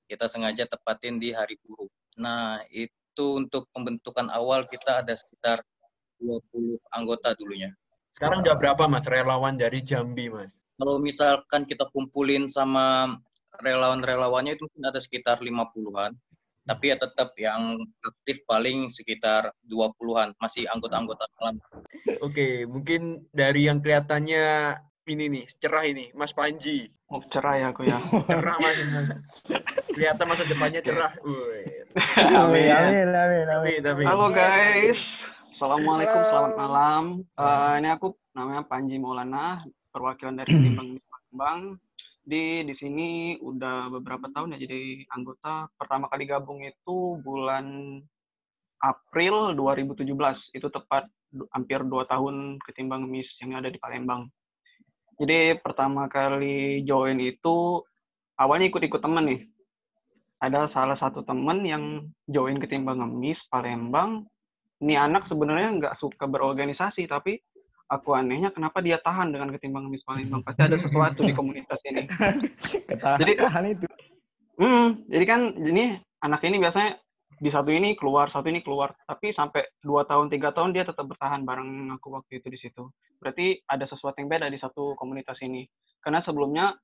Kita 0.07 0.25
sengaja 0.31 0.65
tepatin 0.71 1.19
di 1.19 1.35
hari 1.35 1.59
buruh. 1.67 1.91
Nah, 2.21 2.63
itu 2.71 3.25
untuk 3.43 3.67
pembentukan 3.75 4.31
awal 4.31 4.71
kita 4.71 5.03
ada 5.03 5.15
sekitar 5.19 5.61
20 6.21 6.79
anggota 6.95 7.35
dulunya. 7.39 7.71
Sekarang 8.13 8.43
udah 8.43 8.57
berapa 8.59 8.91
Mas 8.91 9.07
relawan 9.07 9.55
dari 9.55 9.79
Jambi 9.85 10.27
Mas? 10.27 10.59
Kalau 10.79 10.99
misalkan 10.99 11.63
kita 11.67 11.87
kumpulin 11.91 12.51
sama 12.51 13.19
relawan-relawannya 13.63 14.59
itu 14.59 14.67
mungkin 14.67 14.91
ada 14.91 15.01
sekitar 15.03 15.39
50-an. 15.43 16.15
Tapi 16.69 16.85
ya 16.93 16.97
tetap 17.01 17.33
yang 17.41 17.81
aktif 18.05 18.45
paling 18.45 18.93
sekitar 18.93 19.57
20-an, 19.65 20.37
masih 20.37 20.69
anggota-anggota 20.69 21.25
lama. 21.41 21.65
Oke, 22.21 22.69
mungkin 22.69 23.25
dari 23.33 23.73
yang 23.73 23.81
kelihatannya 23.81 24.77
ini 25.09 25.25
nih, 25.33 25.45
cerah 25.57 25.89
ini, 25.89 26.13
Mas 26.13 26.37
Panji. 26.37 26.93
Oh, 27.09 27.25
cerah 27.33 27.57
ya 27.57 27.67
aku 27.73 27.89
ya. 27.89 27.97
Cerah 28.29 28.57
Mas, 28.61 28.77
Mas. 28.93 29.11
Kelihatan 29.97 30.29
masa 30.29 30.45
depannya 30.45 30.85
cerah. 30.85 31.09
Wih. 31.25 31.89
amin. 32.37 32.69
amin, 32.69 33.09
amin, 33.17 33.47
Amin, 33.49 33.83
amin. 33.89 34.05
Halo 34.05 34.29
guys. 34.29 35.01
Assalamualaikum, 35.59 36.23
Halo. 36.23 36.31
selamat 36.31 36.55
malam. 36.55 37.05
Eh, 37.35 37.73
ini 37.83 37.91
aku 37.91 38.15
namanya 38.31 38.63
Panji 38.63 38.95
Maulana, 38.95 39.59
perwakilan 39.91 40.39
dari 40.39 40.55
Timbang 40.55 40.87
Miss 40.95 41.03
Palembang. 41.11 41.75
Di 42.23 42.63
di 42.63 42.75
sini 42.79 43.35
udah 43.43 43.91
beberapa 43.91 44.31
tahun 44.31 44.55
ya 44.55 44.63
jadi 44.63 45.03
anggota. 45.11 45.67
Pertama 45.75 46.07
kali 46.15 46.31
gabung 46.31 46.63
itu 46.63 47.19
bulan 47.27 47.99
April 48.87 49.59
2017. 49.59 49.99
Itu 50.55 50.71
tepat 50.71 51.11
hampir 51.51 51.83
dua 51.91 52.07
tahun 52.07 52.63
ketimbang 52.63 53.11
Miss 53.11 53.27
yang 53.43 53.59
ada 53.59 53.67
di 53.67 53.83
Palembang. 53.83 54.31
Jadi 55.19 55.59
pertama 55.59 56.07
kali 56.07 56.87
join 56.87 57.19
itu 57.19 57.83
awalnya 58.39 58.71
ikut-ikut 58.71 59.03
temen 59.03 59.27
nih. 59.27 59.43
Ada 60.39 60.71
salah 60.71 60.95
satu 61.03 61.27
temen 61.27 61.67
yang 61.67 62.07
join 62.31 62.63
ketimbang 62.63 63.03
Miss 63.19 63.43
Palembang. 63.51 64.23
Ini 64.79 64.95
anak 64.95 65.27
sebenarnya 65.27 65.69
nggak 65.75 65.95
suka 65.99 66.31
berorganisasi, 66.31 67.11
tapi 67.11 67.39
aku 67.89 68.15
anehnya 68.15 68.53
kenapa 68.55 68.79
dia 68.79 69.01
tahan 69.03 69.35
dengan 69.35 69.51
ketimbang 69.51 69.91
Miss 69.91 70.05
Palembang. 70.07 70.45
Pasti 70.47 70.61
ada 70.63 70.77
sesuatu 70.79 71.25
di 71.25 71.35
komunitas 71.35 71.81
ini. 71.89 72.05
Jadi- 72.87 73.37
Ketahan 73.39 73.67
itu. 73.75 73.87
Hmm, 74.59 75.07
jadi 75.07 75.25
kan 75.27 75.41
ini 75.55 75.99
anak 76.23 76.43
ini 76.43 76.59
biasanya 76.59 76.99
di 77.39 77.51
satu 77.55 77.71
ini 77.71 77.95
keluar, 77.95 78.27
satu 78.35 78.51
ini 78.51 78.59
keluar, 78.67 78.91
tapi 79.07 79.31
sampai 79.31 79.63
dua 79.79 80.03
tahun 80.03 80.27
tiga 80.27 80.51
tahun 80.51 80.75
dia 80.75 80.83
tetap 80.83 81.07
bertahan 81.07 81.47
bareng 81.47 81.95
aku 81.95 82.11
waktu 82.11 82.43
itu 82.43 82.51
di 82.51 82.59
situ. 82.59 82.91
Berarti 83.23 83.63
ada 83.71 83.87
sesuatu 83.87 84.19
yang 84.19 84.27
beda 84.27 84.51
di 84.51 84.59
satu 84.59 84.99
komunitas 84.99 85.39
ini. 85.47 85.63
Karena 86.03 86.19
sebelumnya 86.27 86.75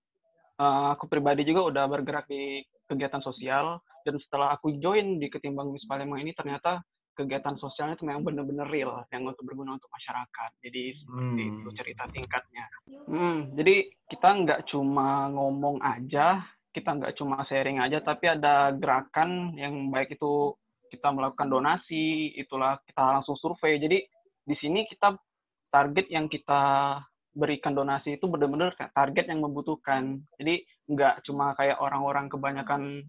eh, 0.58 0.86
aku 0.94 1.10
pribadi 1.10 1.42
juga 1.42 1.66
udah 1.66 1.84
bergerak 1.90 2.30
di 2.30 2.62
kegiatan 2.86 3.22
sosial 3.26 3.82
dan 4.06 4.14
setelah 4.22 4.54
aku 4.54 4.78
join 4.78 5.18
di 5.18 5.26
ketimbang 5.26 5.74
Miss 5.74 5.86
Palembang 5.90 6.22
ini 6.22 6.30
ternyata 6.36 6.78
kegiatan 7.14 7.54
sosialnya 7.56 7.94
itu 7.94 8.06
memang 8.06 8.26
benar-benar 8.26 8.66
real 8.68 9.06
yang 9.14 9.24
untuk 9.24 9.46
berguna 9.46 9.78
untuk 9.78 9.90
masyarakat. 9.90 10.50
Jadi 10.60 10.82
seperti 10.98 11.42
Hmm. 11.42 11.58
itu 11.62 11.68
cerita 11.78 12.04
tingkatnya. 12.10 12.64
Hmm, 13.06 13.54
jadi 13.54 13.74
kita 14.10 14.28
nggak 14.44 14.60
cuma 14.74 15.30
ngomong 15.30 15.78
aja, 15.80 16.42
kita 16.74 16.90
nggak 16.90 17.14
cuma 17.14 17.46
sharing 17.46 17.78
aja, 17.78 18.02
tapi 18.02 18.26
ada 18.26 18.74
gerakan 18.74 19.54
yang 19.54 19.94
baik 19.94 20.18
itu 20.18 20.58
kita 20.90 21.10
melakukan 21.10 21.50
donasi, 21.50 22.34
itulah 22.34 22.78
kita 22.86 23.02
langsung 23.02 23.38
survei. 23.38 23.78
Jadi 23.78 23.98
di 24.44 24.54
sini 24.58 24.86
kita 24.86 25.14
target 25.70 26.06
yang 26.10 26.30
kita 26.30 26.98
berikan 27.34 27.74
donasi 27.74 28.14
itu 28.14 28.30
benar-benar 28.30 28.78
target 28.94 29.26
yang 29.26 29.42
membutuhkan. 29.42 30.22
Jadi 30.38 30.62
nggak 30.86 31.26
cuma 31.26 31.54
kayak 31.58 31.82
orang-orang 31.82 32.30
kebanyakan 32.30 33.02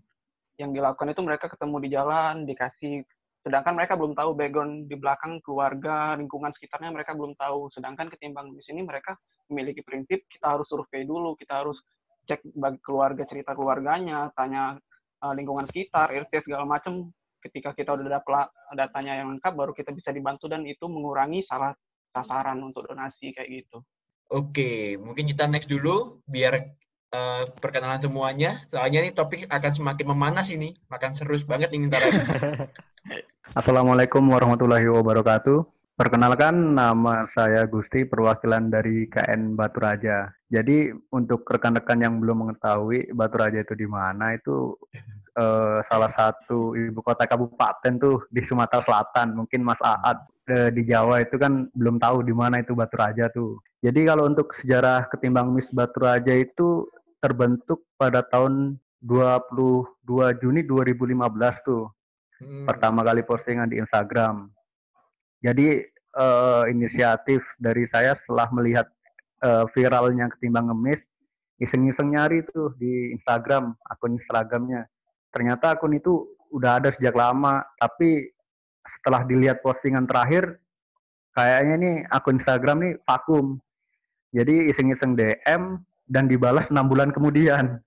yang 0.58 0.72
dilakukan 0.72 1.12
itu 1.12 1.22
mereka 1.22 1.46
ketemu 1.52 1.76
di 1.84 1.90
jalan, 1.92 2.36
dikasih 2.48 3.04
sedangkan 3.46 3.78
mereka 3.78 3.94
belum 3.94 4.18
tahu 4.18 4.34
background 4.34 4.90
di 4.90 4.98
belakang 4.98 5.38
keluarga 5.46 6.18
lingkungan 6.18 6.50
sekitarnya 6.58 6.90
mereka 6.90 7.14
belum 7.14 7.38
tahu. 7.38 7.70
Sedangkan 7.70 8.10
ketimbang 8.10 8.50
di 8.50 8.62
sini 8.66 8.82
mereka 8.82 9.14
memiliki 9.54 9.86
prinsip 9.86 10.26
kita 10.26 10.58
harus 10.58 10.66
survei 10.66 11.06
dulu 11.06 11.38
kita 11.38 11.62
harus 11.62 11.78
cek 12.26 12.42
bagi 12.58 12.82
keluarga 12.82 13.22
cerita 13.30 13.54
keluarganya 13.54 14.34
tanya 14.34 14.74
uh, 15.22 15.34
lingkungan 15.38 15.70
sekitar 15.70 16.10
RT 16.10 16.42
segala 16.42 16.66
macam 16.66 17.14
ketika 17.46 17.78
kita 17.78 17.94
udah 17.94 18.18
dapat 18.18 18.50
datanya 18.74 19.22
yang 19.22 19.38
lengkap 19.38 19.54
baru 19.54 19.72
kita 19.78 19.94
bisa 19.94 20.10
dibantu 20.10 20.50
dan 20.50 20.66
itu 20.66 20.90
mengurangi 20.90 21.46
salah 21.46 21.78
sasaran 22.10 22.58
untuk 22.66 22.90
donasi 22.90 23.30
kayak 23.30 23.62
gitu. 23.62 23.86
Oke, 24.34 24.98
mungkin 24.98 25.30
kita 25.30 25.46
next 25.46 25.70
dulu 25.70 26.26
biar 26.26 26.74
uh, 27.16 27.42
perkenalan 27.64 28.04
semuanya. 28.04 28.60
Soalnya 28.68 29.00
ini 29.08 29.12
topik 29.16 29.48
akan 29.48 29.72
semakin 29.72 30.06
memanas 30.12 30.52
ini, 30.52 30.76
makan 30.92 31.16
seru 31.16 31.40
banget 31.48 31.72
ini 31.72 31.88
ntar. 31.88 32.04
Assalamualaikum 33.60 34.20
warahmatullahi 34.28 34.84
wabarakatuh. 34.92 35.64
Perkenalkan 35.96 36.76
nama 36.76 37.24
saya 37.32 37.64
Gusti, 37.72 38.04
perwakilan 38.04 38.68
dari 38.68 39.08
KN 39.08 39.56
Batu 39.56 39.80
Raja. 39.80 40.28
Jadi 40.52 40.92
untuk 41.16 41.48
rekan-rekan 41.48 42.04
yang 42.04 42.20
belum 42.20 42.44
mengetahui 42.44 43.16
Batu 43.16 43.40
Raja 43.40 43.64
itu 43.64 43.80
di 43.80 43.88
mana, 43.88 44.36
itu 44.36 44.76
eh, 45.40 45.80
salah 45.88 46.12
satu 46.12 46.76
ibu 46.76 47.00
kota 47.00 47.24
kabupaten 47.24 47.96
tuh 47.96 48.28
di 48.28 48.44
Sumatera 48.44 48.84
Selatan. 48.84 49.40
Mungkin 49.40 49.64
Mas 49.64 49.80
Aad 49.80 50.28
eh, 50.52 50.70
di 50.76 50.84
Jawa 50.84 51.24
itu 51.24 51.40
kan 51.40 51.72
belum 51.72 51.96
tahu 51.96 52.28
di 52.28 52.36
mana 52.36 52.60
itu 52.60 52.76
Batu 52.76 53.00
Raja 53.00 53.32
tuh. 53.32 53.64
Jadi 53.80 54.04
kalau 54.04 54.28
untuk 54.28 54.52
sejarah 54.60 55.08
ketimbang 55.08 55.56
Mis 55.56 55.72
Batu 55.72 56.04
Raja 56.04 56.36
itu 56.36 56.92
terbentuk 57.26 57.90
pada 57.98 58.22
tahun 58.22 58.78
22 59.02 60.06
Juni 60.38 60.62
2015 60.62 61.66
tuh 61.66 61.90
Hmm. 62.36 62.68
pertama 62.68 63.00
kali 63.04 63.24
postingan 63.24 63.72
di 63.72 63.80
Instagram. 63.80 64.52
Jadi 65.40 65.88
eh, 66.16 66.64
inisiatif 66.72 67.44
dari 67.60 67.88
saya 67.92 68.16
setelah 68.24 68.48
melihat 68.52 68.88
eh, 69.44 69.64
viralnya 69.76 70.32
ketimbang 70.36 70.72
ngemis, 70.72 71.00
iseng-iseng 71.64 72.12
nyari 72.16 72.44
tuh 72.52 72.76
di 72.76 73.16
Instagram 73.16 73.76
akun 73.88 74.20
Instagramnya. 74.20 74.88
Ternyata 75.32 75.76
akun 75.76 75.96
itu 75.96 76.28
udah 76.52 76.80
ada 76.80 76.92
sejak 76.96 77.16
lama, 77.16 77.64
tapi 77.80 78.32
setelah 79.00 79.28
dilihat 79.28 79.60
postingan 79.60 80.08
terakhir, 80.08 80.60
kayaknya 81.36 81.76
nih 81.76 81.96
akun 82.12 82.40
Instagram 82.40 82.78
nih 82.84 82.94
vakum. 83.04 83.60
Jadi 84.36 84.72
iseng-iseng 84.72 85.16
DM 85.16 85.80
dan 86.06 86.30
dibalas 86.30 86.66
enam 86.70 86.86
bulan 86.90 87.10
kemudian. 87.12 87.82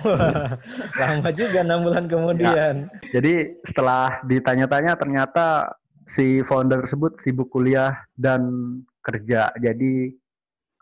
Lama 1.00 1.30
juga 1.34 1.60
enam 1.60 1.84
bulan 1.84 2.04
kemudian. 2.08 2.88
Jadi 3.10 3.58
setelah 3.68 4.22
ditanya-tanya 4.24 4.96
ternyata 4.96 5.76
si 6.16 6.40
founder 6.46 6.86
tersebut 6.86 7.20
sibuk 7.22 7.50
kuliah 7.52 7.94
dan 8.16 8.48
kerja. 9.04 9.52
Jadi 9.58 10.14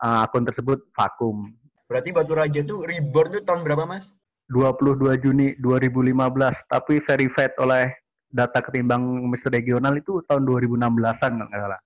uh, 0.03 0.25
akun 0.25 0.47
tersebut 0.47 0.87
vakum. 0.95 1.51
Berarti 1.89 2.09
Batu 2.13 2.33
Raja 2.37 2.61
tuh 2.61 2.85
reborn 2.85 3.33
tuh 3.33 3.43
tahun 3.43 3.65
berapa, 3.65 3.83
Mas? 3.89 4.13
22 4.53 5.25
Juni 5.25 5.47
2015, 5.61 6.69
tapi 6.69 7.01
verified 7.05 7.53
oleh 7.61 7.93
data 8.29 8.61
ketimbang 8.61 9.01
Miss 9.29 9.45
regional 9.45 9.97
itu 9.97 10.21
tahun 10.25 10.45
2016-an 10.45 11.31
nggak 11.37 11.61
salah. 11.61 11.81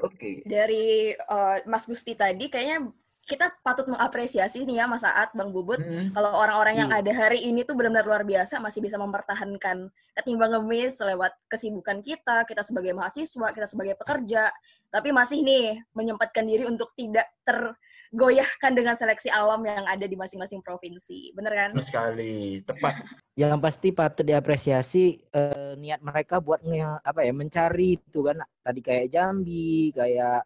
Oke. 0.00 0.44
Dari 0.48 1.12
uh, 1.12 1.60
Mas 1.68 1.84
Gusti 1.84 2.16
tadi 2.16 2.48
kayaknya 2.48 2.88
kita 3.30 3.46
patut 3.62 3.86
mengapresiasi 3.86 4.66
nih 4.66 4.82
ya 4.82 4.90
Mas 4.90 5.06
Saat, 5.06 5.30
Bang 5.38 5.54
Bubut. 5.54 5.78
Hmm. 5.78 6.10
Kalau 6.10 6.34
orang-orang 6.34 6.82
yang 6.82 6.90
Iya. 6.90 7.06
ada 7.06 7.12
hari 7.14 7.46
ini 7.46 7.62
tuh 7.62 7.78
benar-benar 7.78 8.02
luar 8.02 8.22
biasa, 8.26 8.58
masih 8.58 8.82
bisa 8.82 8.98
mempertahankan 8.98 9.86
ketimbang 10.18 10.50
ngemis 10.58 10.98
lewat 10.98 11.30
kesibukan 11.46 12.02
kita, 12.02 12.42
kita 12.42 12.66
sebagai 12.66 12.90
mahasiswa, 12.90 13.54
kita 13.54 13.70
sebagai 13.70 13.94
pekerja, 13.94 14.50
tapi 14.90 15.14
masih 15.14 15.46
nih 15.46 15.78
menyempatkan 15.94 16.42
diri 16.42 16.66
untuk 16.66 16.90
tidak 16.98 17.30
tergoyahkan 17.46 18.74
dengan 18.74 18.98
seleksi 18.98 19.30
alam 19.30 19.62
yang 19.62 19.86
ada 19.86 20.02
di 20.02 20.18
masing-masing 20.18 20.58
provinsi. 20.66 21.30
Bener 21.30 21.54
kan? 21.54 21.70
Benar 21.70 21.86
sekali, 21.86 22.58
tepat. 22.66 23.06
Yang 23.38 23.62
pasti 23.62 23.88
patut 23.94 24.26
diapresiasi 24.26 25.22
eh, 25.30 25.72
niat 25.78 26.02
mereka 26.02 26.42
buat 26.42 26.66
nge, 26.66 27.06
apa 27.06 27.22
ya 27.22 27.30
mencari 27.30 27.94
itu 27.94 28.18
kan 28.26 28.42
tadi 28.66 28.80
kayak 28.82 29.06
Jambi, 29.14 29.94
kayak 29.94 30.42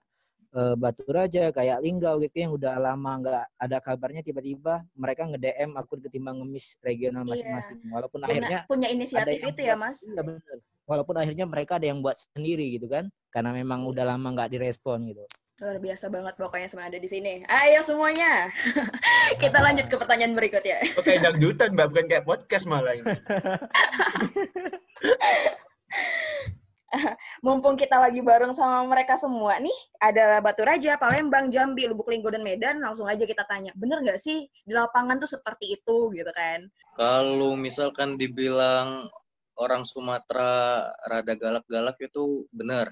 eh, 0.54 0.74
Batu 0.74 1.02
Raja, 1.06 1.50
kayak 1.50 1.82
Linggau 1.82 2.16
gitu 2.18 2.36
yang 2.38 2.52
udah 2.54 2.78
lama 2.78 3.10
nggak 3.18 3.44
ada 3.58 3.78
kabarnya 3.78 4.22
tiba-tiba 4.22 4.86
mereka 4.94 5.26
nge-DM 5.26 5.74
akun 5.74 6.00
ketimbang 6.00 6.38
ngemis 6.38 6.78
regional 6.80 7.26
Iya. 7.26 7.30
masing-masing. 7.34 7.76
Walaupun 7.90 8.18
Punya, 8.22 8.30
akhirnya 8.30 8.58
punya 8.64 8.88
inisiatif 8.88 9.42
itu 9.42 9.60
ya, 9.60 9.74
Mas? 9.74 10.00
Iya 10.00 10.22
benar. 10.22 10.56
Walaupun 10.84 11.16
akhirnya 11.16 11.46
mereka 11.48 11.80
ada 11.80 11.88
yang 11.88 11.98
buat 11.98 12.16
sendiri 12.36 12.76
gitu 12.76 12.86
kan, 12.86 13.08
karena 13.32 13.50
memang 13.50 13.88
udah 13.88 14.04
lama 14.04 14.28
nggak 14.36 14.52
direspon 14.52 15.08
gitu. 15.08 15.24
Luar 15.62 15.78
biasa 15.78 16.10
banget 16.10 16.34
pokoknya 16.34 16.66
semua 16.66 16.90
ada 16.90 16.98
di 16.98 17.06
sini. 17.06 17.46
Ayo 17.46 17.78
semuanya. 17.80 18.50
Kita 19.42 19.62
lanjut 19.62 19.86
ke 19.86 19.94
pertanyaan 19.94 20.34
berikutnya. 20.34 20.82
Oke, 20.98 21.14
dangdutan, 21.14 21.78
Mbak, 21.78 21.86
bukan 21.94 22.06
kayak 22.10 22.26
podcast 22.26 22.66
malah 22.66 22.90
ini. 22.92 23.06
Mumpung 27.44 27.74
kita 27.74 27.98
lagi 27.98 28.22
bareng 28.22 28.54
sama 28.54 28.86
mereka 28.86 29.18
semua 29.18 29.58
nih, 29.58 29.74
ada 29.98 30.38
Batu 30.40 30.62
Raja, 30.62 30.94
Palembang, 30.96 31.50
Jambi, 31.50 31.90
Lubuk 31.90 32.08
Linggo, 32.08 32.30
dan 32.30 32.46
Medan, 32.46 32.80
langsung 32.80 33.10
aja 33.10 33.26
kita 33.26 33.44
tanya, 33.44 33.74
bener 33.74 34.00
nggak 34.00 34.20
sih 34.20 34.46
di 34.46 34.72
lapangan 34.72 35.18
tuh 35.18 35.30
seperti 35.30 35.76
itu 35.80 36.14
gitu 36.14 36.32
kan? 36.32 36.70
Kalau 36.94 37.58
misalkan 37.58 38.14
dibilang 38.14 39.10
orang 39.58 39.86
Sumatera 39.86 40.90
rada 41.06 41.34
galak-galak 41.34 41.98
itu 42.02 42.46
benar. 42.50 42.90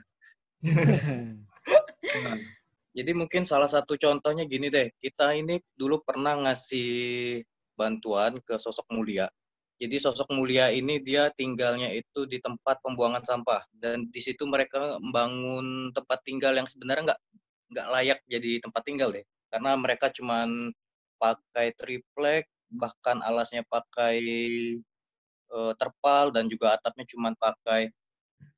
Nah, 0.62 1.18
jadi 2.96 3.10
mungkin 3.14 3.42
salah 3.42 3.70
satu 3.70 3.98
contohnya 3.98 4.46
gini 4.46 4.70
deh, 4.70 4.90
kita 4.98 5.34
ini 5.34 5.58
dulu 5.74 6.02
pernah 6.02 6.38
ngasih 6.38 7.42
bantuan 7.74 8.38
ke 8.42 8.58
sosok 8.58 8.86
mulia. 8.94 9.26
Jadi 9.82 9.96
sosok 9.98 10.30
mulia 10.38 10.70
ini 10.70 11.02
dia 11.02 11.34
tinggalnya 11.34 11.90
itu 11.90 12.22
di 12.30 12.38
tempat 12.38 12.78
pembuangan 12.86 13.26
sampah 13.26 13.66
dan 13.82 14.06
di 14.14 14.20
situ 14.22 14.46
mereka 14.46 15.02
membangun 15.02 15.90
tempat 15.90 16.22
tinggal 16.22 16.54
yang 16.54 16.70
sebenarnya 16.70 17.02
nggak 17.12 17.20
nggak 17.74 17.88
layak 17.90 18.18
jadi 18.30 18.62
tempat 18.62 18.82
tinggal 18.86 19.10
deh, 19.10 19.24
karena 19.50 19.72
mereka 19.74 20.06
cuman 20.14 20.70
pakai 21.18 21.74
triplek, 21.74 22.46
bahkan 22.70 23.18
alasnya 23.26 23.66
pakai 23.66 24.18
eh, 25.52 25.72
terpal 25.80 26.30
dan 26.34 26.46
juga 26.52 26.76
atapnya 26.78 27.04
cuman 27.08 27.32
pakai 27.38 27.90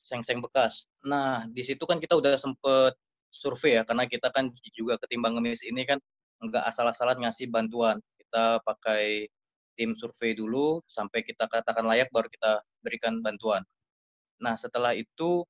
seng-seng 0.01 0.41
bekas. 0.45 0.87
Nah, 1.05 1.47
di 1.51 1.63
situ 1.67 1.85
kan 1.89 1.99
kita 2.03 2.17
udah 2.21 2.37
sempet 2.41 2.95
survei 3.33 3.81
ya, 3.81 3.83
karena 3.89 4.05
kita 4.09 4.29
kan 4.35 4.51
juga 4.77 4.97
ketimbang 5.03 5.37
ngemis 5.39 5.63
ini 5.67 5.83
kan 5.89 5.99
nggak 6.45 6.65
asal-asalan 6.71 7.19
ngasih 7.25 7.49
bantuan. 7.53 7.99
Kita 8.21 8.61
pakai 8.67 9.29
tim 9.79 9.95
survei 9.99 10.35
dulu, 10.35 10.81
sampai 10.89 11.23
kita 11.27 11.47
katakan 11.51 11.85
layak, 11.87 12.09
baru 12.15 12.27
kita 12.31 12.63
berikan 12.83 13.21
bantuan. 13.21 13.63
Nah, 14.43 14.55
setelah 14.59 14.93
itu, 14.97 15.45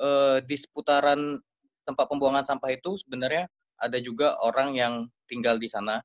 eh, 0.00 0.38
di 0.44 0.56
seputaran 0.58 1.38
tempat 1.86 2.06
pembuangan 2.08 2.44
sampah 2.46 2.72
itu 2.74 2.96
sebenarnya 2.98 3.46
ada 3.78 3.98
juga 4.00 4.38
orang 4.42 4.74
yang 4.74 4.94
tinggal 5.28 5.60
di 5.60 5.68
sana. 5.68 6.00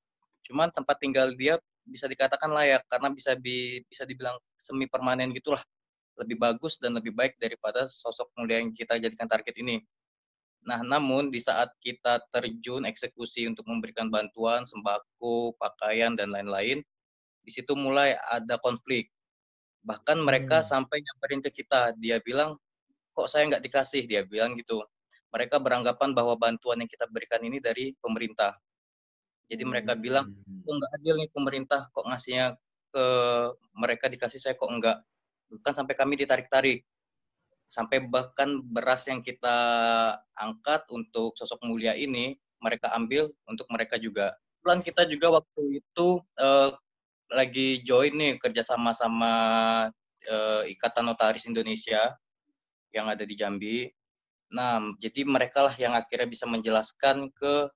Cuman 0.46 0.70
tempat 0.74 0.98
tinggal 1.00 1.34
dia 1.38 1.58
bisa 1.86 2.06
dikatakan 2.06 2.52
layak, 2.54 2.86
karena 2.92 3.10
bisa 3.14 3.34
bi- 3.38 3.82
bisa 3.90 4.04
dibilang 4.06 4.38
semi 4.60 4.86
permanen 4.86 5.34
gitulah 5.34 5.62
lebih 6.20 6.36
bagus 6.38 6.76
dan 6.78 6.94
lebih 7.00 7.16
baik 7.16 7.40
daripada 7.40 7.88
sosok 7.88 8.30
mulia 8.38 8.60
yang 8.60 8.76
kita 8.76 9.00
jadikan 9.00 9.26
target 9.26 9.56
ini. 9.58 9.80
Nah, 10.68 10.84
namun 10.84 11.32
di 11.32 11.40
saat 11.40 11.72
kita 11.80 12.20
terjun 12.30 12.84
eksekusi 12.84 13.48
untuk 13.48 13.64
memberikan 13.66 14.12
bantuan 14.12 14.68
sembako, 14.68 15.56
pakaian 15.56 16.14
dan 16.20 16.36
lain-lain, 16.36 16.84
di 17.43 17.51
situ 17.55 17.74
mulai 17.75 18.15
ada 18.29 18.60
konflik. 18.60 19.10
Bahkan 19.86 20.19
mereka 20.19 20.60
sampai 20.63 21.00
nyamperin 21.00 21.41
ke 21.46 21.63
kita, 21.63 21.96
dia 21.96 22.19
bilang, 22.19 22.60
kok 23.15 23.27
saya 23.31 23.48
nggak 23.48 23.63
dikasih? 23.63 24.05
Dia 24.05 24.27
bilang 24.27 24.55
gitu. 24.60 24.84
Mereka 25.31 25.62
beranggapan 25.62 26.12
bahwa 26.12 26.36
bantuan 26.36 26.81
yang 26.84 26.89
kita 26.89 27.08
berikan 27.08 27.39
ini 27.43 27.62
dari 27.62 27.96
pemerintah. 28.01 28.58
Jadi 29.50 29.63
mereka 29.65 29.96
bilang, 29.98 30.29
kok 30.65 30.74
nggak 30.77 30.91
adil 31.00 31.15
nih 31.19 31.29
pemerintah, 31.34 31.81
kok 31.89 32.05
ngasihnya 32.05 32.58
ke 32.89 33.05
mereka 33.77 34.05
dikasih 34.10 34.41
saya 34.41 34.53
kok 34.58 34.69
enggak. 34.69 34.98
Bahkan 35.50 35.74
sampai 35.74 35.96
kami 35.98 36.13
ditarik-tarik. 36.19 36.86
sampai 37.69 38.01
bahkan 38.01 38.60
beras 38.65 39.05
yang 39.05 39.22
kita 39.22 39.53
angkat 40.34 40.89
untuk 40.89 41.38
sosok 41.38 41.62
mulia 41.62 41.93
ini 41.93 42.34
mereka 42.60 42.89
ambil 42.98 43.29
untuk 43.46 43.69
mereka 43.69 43.96
juga. 44.01 44.34
Plan 44.65 44.81
kita 44.81 45.05
juga 45.05 45.39
waktu 45.39 45.79
itu 45.79 46.19
uh, 46.41 46.74
lagi 47.30 47.82
join 47.86 48.14
nih 48.14 48.42
kerja 48.42 48.66
sama 48.66 48.92
sama 48.94 49.34
uh, 50.30 50.64
Ikatan 50.66 51.06
Notaris 51.06 51.46
Indonesia 51.46 52.14
yang 52.94 53.06
ada 53.10 53.22
di 53.26 53.38
Jambi. 53.38 53.90
Nah, 54.50 54.82
jadi 54.98 55.26
mereka 55.30 55.62
lah 55.70 55.76
yang 55.78 55.94
akhirnya 55.94 56.26
bisa 56.26 56.50
menjelaskan 56.50 57.30
ke 57.38 57.70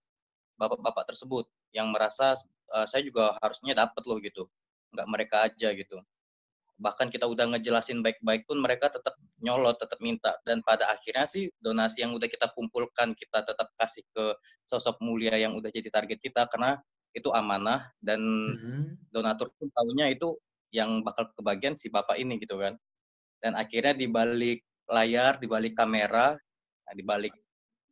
bapak-bapak 0.58 1.14
tersebut 1.14 1.46
yang 1.70 1.94
merasa 1.94 2.34
uh, 2.74 2.86
saya 2.90 3.06
juga 3.06 3.38
harusnya 3.42 3.78
dapat 3.78 4.04
loh 4.10 4.18
gitu, 4.18 4.50
nggak 4.94 5.08
mereka 5.10 5.36
aja 5.46 5.70
gitu 5.74 6.02
bahkan 6.82 7.08
kita 7.08 7.30
udah 7.30 7.54
ngejelasin 7.54 8.02
baik-baik 8.02 8.44
pun 8.50 8.58
mereka 8.58 8.90
tetap 8.90 9.16
nyolot, 9.40 9.78
tetap 9.78 10.00
minta. 10.02 10.36
Dan 10.44 10.66
pada 10.66 10.90
akhirnya 10.90 11.24
sih 11.24 11.48
donasi 11.62 12.04
yang 12.04 12.12
udah 12.18 12.28
kita 12.28 12.50
kumpulkan 12.52 13.14
kita 13.14 13.46
tetap 13.46 13.70
kasih 13.78 14.04
ke 14.12 14.36
sosok 14.66 14.98
mulia 15.00 15.38
yang 15.38 15.54
udah 15.54 15.70
jadi 15.70 15.88
target 15.88 16.20
kita 16.20 16.50
karena 16.50 16.82
itu 17.14 17.30
amanah 17.30 17.94
dan 18.02 18.20
mm-hmm. 18.20 19.14
donatur 19.14 19.54
pun 19.56 19.70
tahunya 19.70 20.18
itu 20.18 20.34
yang 20.74 21.06
bakal 21.06 21.30
kebagian 21.38 21.78
si 21.78 21.88
bapak 21.94 22.18
ini 22.18 22.42
gitu 22.42 22.58
kan. 22.58 22.74
Dan 23.38 23.54
akhirnya 23.54 23.94
di 23.94 24.10
balik 24.10 24.66
layar, 24.90 25.38
di 25.38 25.46
balik 25.46 25.78
kamera, 25.78 26.34
nah, 26.84 26.94
di 26.94 27.04
balik 27.06 27.34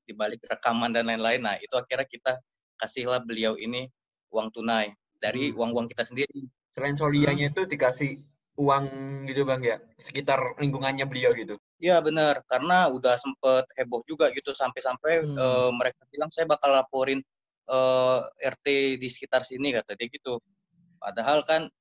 di 0.01 0.13
balik 0.17 0.41
rekaman 0.43 0.89
dan 0.91 1.05
lain-lain, 1.05 1.45
nah 1.45 1.55
itu 1.61 1.77
akhirnya 1.77 2.09
kita 2.09 2.33
kasihlah 2.81 3.21
beliau 3.21 3.53
ini 3.53 3.85
uang 4.33 4.49
tunai 4.49 4.89
dari 5.21 5.53
hmm. 5.53 5.61
uang-uang 5.61 5.87
kita 5.93 6.01
sendiri. 6.01 6.49
Selain 6.73 6.97
solianya 6.97 7.53
itu 7.53 7.69
dikasih 7.69 8.17
uang 8.59 8.85
gitu 9.31 9.47
bang 9.47 9.61
ya 9.63 9.77
sekitar 9.95 10.39
lingkungannya 10.59 11.07
beliau 11.07 11.31
gitu 11.31 11.55
Iya 11.81 11.97
benar 12.03 12.45
karena 12.45 12.91
udah 12.91 13.17
sempet 13.17 13.65
heboh 13.73 14.05
juga 14.05 14.29
gitu 14.35 14.53
sampai-sampai 14.53 15.25
hmm. 15.25 15.37
uh, 15.39 15.71
mereka 15.73 16.03
bilang 16.13 16.29
saya 16.29 16.45
bakal 16.45 16.69
laporin 16.69 17.23
uh, 17.71 18.27
eh, 18.43 18.51
RT 18.51 18.67
di 18.99 19.07
sekitar 19.07 19.47
sini 19.47 19.71
kata 19.71 19.95
dia 19.95 20.11
gitu. 20.11 20.37
Padahal 20.99 21.47
kan 21.47 21.71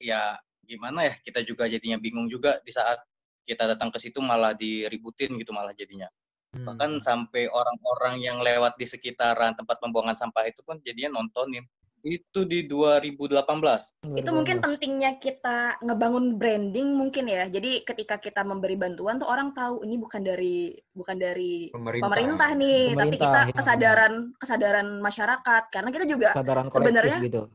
ya 0.00 0.34
gimana 0.64 1.12
ya 1.12 1.14
kita 1.20 1.44
juga 1.44 1.68
jadinya 1.68 2.00
bingung 2.00 2.26
juga 2.26 2.58
di 2.64 2.72
saat 2.72 2.98
kita 3.44 3.68
datang 3.68 3.92
ke 3.92 4.00
situ 4.00 4.24
malah 4.24 4.56
diributin 4.56 5.36
gitu 5.36 5.52
malah 5.52 5.76
jadinya. 5.76 6.08
Hmm. 6.54 6.70
bahkan 6.70 7.02
sampai 7.02 7.50
orang-orang 7.50 8.22
yang 8.22 8.38
lewat 8.38 8.78
di 8.78 8.86
sekitaran 8.86 9.58
tempat 9.58 9.74
pembuangan 9.82 10.14
sampah 10.14 10.46
itu 10.46 10.62
pun 10.62 10.78
jadinya 10.86 11.18
nontonin 11.18 11.66
itu 12.04 12.44
di 12.44 12.68
2018. 12.68 14.12
Itu 14.12 14.30
mungkin 14.36 14.60
pentingnya 14.60 15.16
kita 15.16 15.80
ngebangun 15.80 16.36
branding 16.36 16.92
mungkin 16.92 17.24
ya. 17.24 17.48
Jadi 17.48 17.80
ketika 17.80 18.20
kita 18.20 18.44
memberi 18.44 18.76
bantuan 18.76 19.16
tuh 19.16 19.24
orang 19.24 19.56
tahu 19.56 19.80
ini 19.88 19.96
bukan 19.96 20.20
dari 20.20 20.76
bukan 20.92 21.16
dari 21.16 21.72
pemerintah, 21.72 22.04
pemerintah 22.04 22.50
nih, 22.52 22.80
pemerintah, 22.92 23.00
tapi 23.00 23.16
kita 23.16 23.40
ya. 23.40 23.54
kesadaran 23.56 24.12
kesadaran 24.36 24.88
masyarakat 25.00 25.62
karena 25.72 25.90
kita 25.90 26.04
juga 26.04 26.28
sebenarnya 26.68 27.18
gitu. 27.24 27.48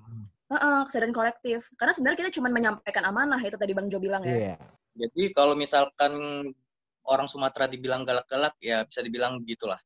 Uh, 0.50 0.58
uh, 0.58 0.79
kesadaran 0.89 1.13
kolektif. 1.13 1.70
Karena 1.77 1.94
sebenarnya 1.94 2.20
kita 2.25 2.32
cuma 2.41 2.50
menyampaikan 2.50 3.06
amanah 3.06 3.38
itu 3.46 3.53
tadi 3.53 3.77
Bang 3.77 3.86
Jo 3.86 4.01
bilang 4.01 4.25
ya. 4.25 4.58
Yeah. 4.58 4.60
Jadi 4.98 5.29
kalau 5.32 5.53
misalkan 5.53 6.12
orang 7.06 7.29
Sumatera 7.29 7.70
dibilang 7.70 8.01
galak-galak 8.01 8.58
ya 8.58 8.82
bisa 8.82 9.06
dibilang 9.06 9.38
begitulah. 9.46 9.77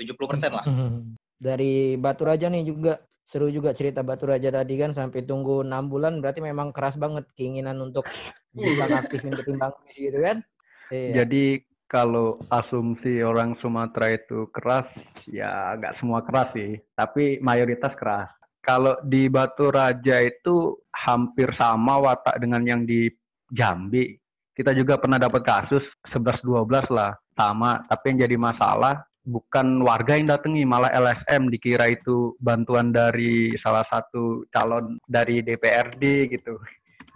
70% 0.00 0.56
lah. 0.56 0.64
Dari 1.36 2.00
Batu 2.00 2.24
Raja 2.24 2.48
nih 2.48 2.64
juga 2.64 2.96
seru 3.26 3.50
juga 3.50 3.74
cerita 3.74 4.06
Batu 4.06 4.30
Raja 4.30 4.54
tadi 4.54 4.78
kan 4.78 4.94
sampai 4.94 5.26
tunggu 5.26 5.66
enam 5.66 5.90
bulan 5.90 6.22
berarti 6.22 6.38
memang 6.38 6.70
keras 6.70 6.94
banget 6.94 7.26
keinginan 7.34 7.82
untuk 7.82 8.06
bisa 8.54 8.86
aktifin 8.86 9.34
ketimbang 9.34 9.74
gitu 9.90 10.22
kan. 10.22 10.46
Iya. 10.94 11.26
Jadi 11.26 11.58
kalau 11.90 12.38
asumsi 12.50 13.22
orang 13.22 13.58
Sumatera 13.58 14.14
itu 14.14 14.46
keras, 14.54 14.86
ya 15.26 15.74
nggak 15.74 15.98
semua 15.98 16.22
keras 16.22 16.54
sih, 16.54 16.78
tapi 16.94 17.42
mayoritas 17.42 17.94
keras. 17.98 18.30
Kalau 18.62 18.98
di 19.06 19.30
Batu 19.30 19.70
Raja 19.70 20.22
itu 20.22 20.74
hampir 20.90 21.50
sama 21.54 22.02
watak 22.02 22.42
dengan 22.42 22.62
yang 22.66 22.82
di 22.82 23.06
Jambi. 23.50 24.18
Kita 24.50 24.74
juga 24.74 24.98
pernah 24.98 25.22
dapat 25.22 25.46
kasus 25.46 25.84
11-12 26.10 26.90
lah, 26.90 27.14
sama. 27.38 27.86
Tapi 27.86 28.04
yang 28.10 28.26
jadi 28.26 28.36
masalah 28.40 29.06
bukan 29.26 29.82
warga 29.82 30.14
yang 30.14 30.30
datangi 30.30 30.62
malah 30.62 30.88
LSM 30.94 31.50
dikira 31.50 31.90
itu 31.90 32.38
bantuan 32.38 32.94
dari 32.94 33.50
salah 33.58 33.82
satu 33.90 34.46
calon 34.54 35.02
dari 35.10 35.42
DPRD 35.42 36.30
gitu. 36.30 36.54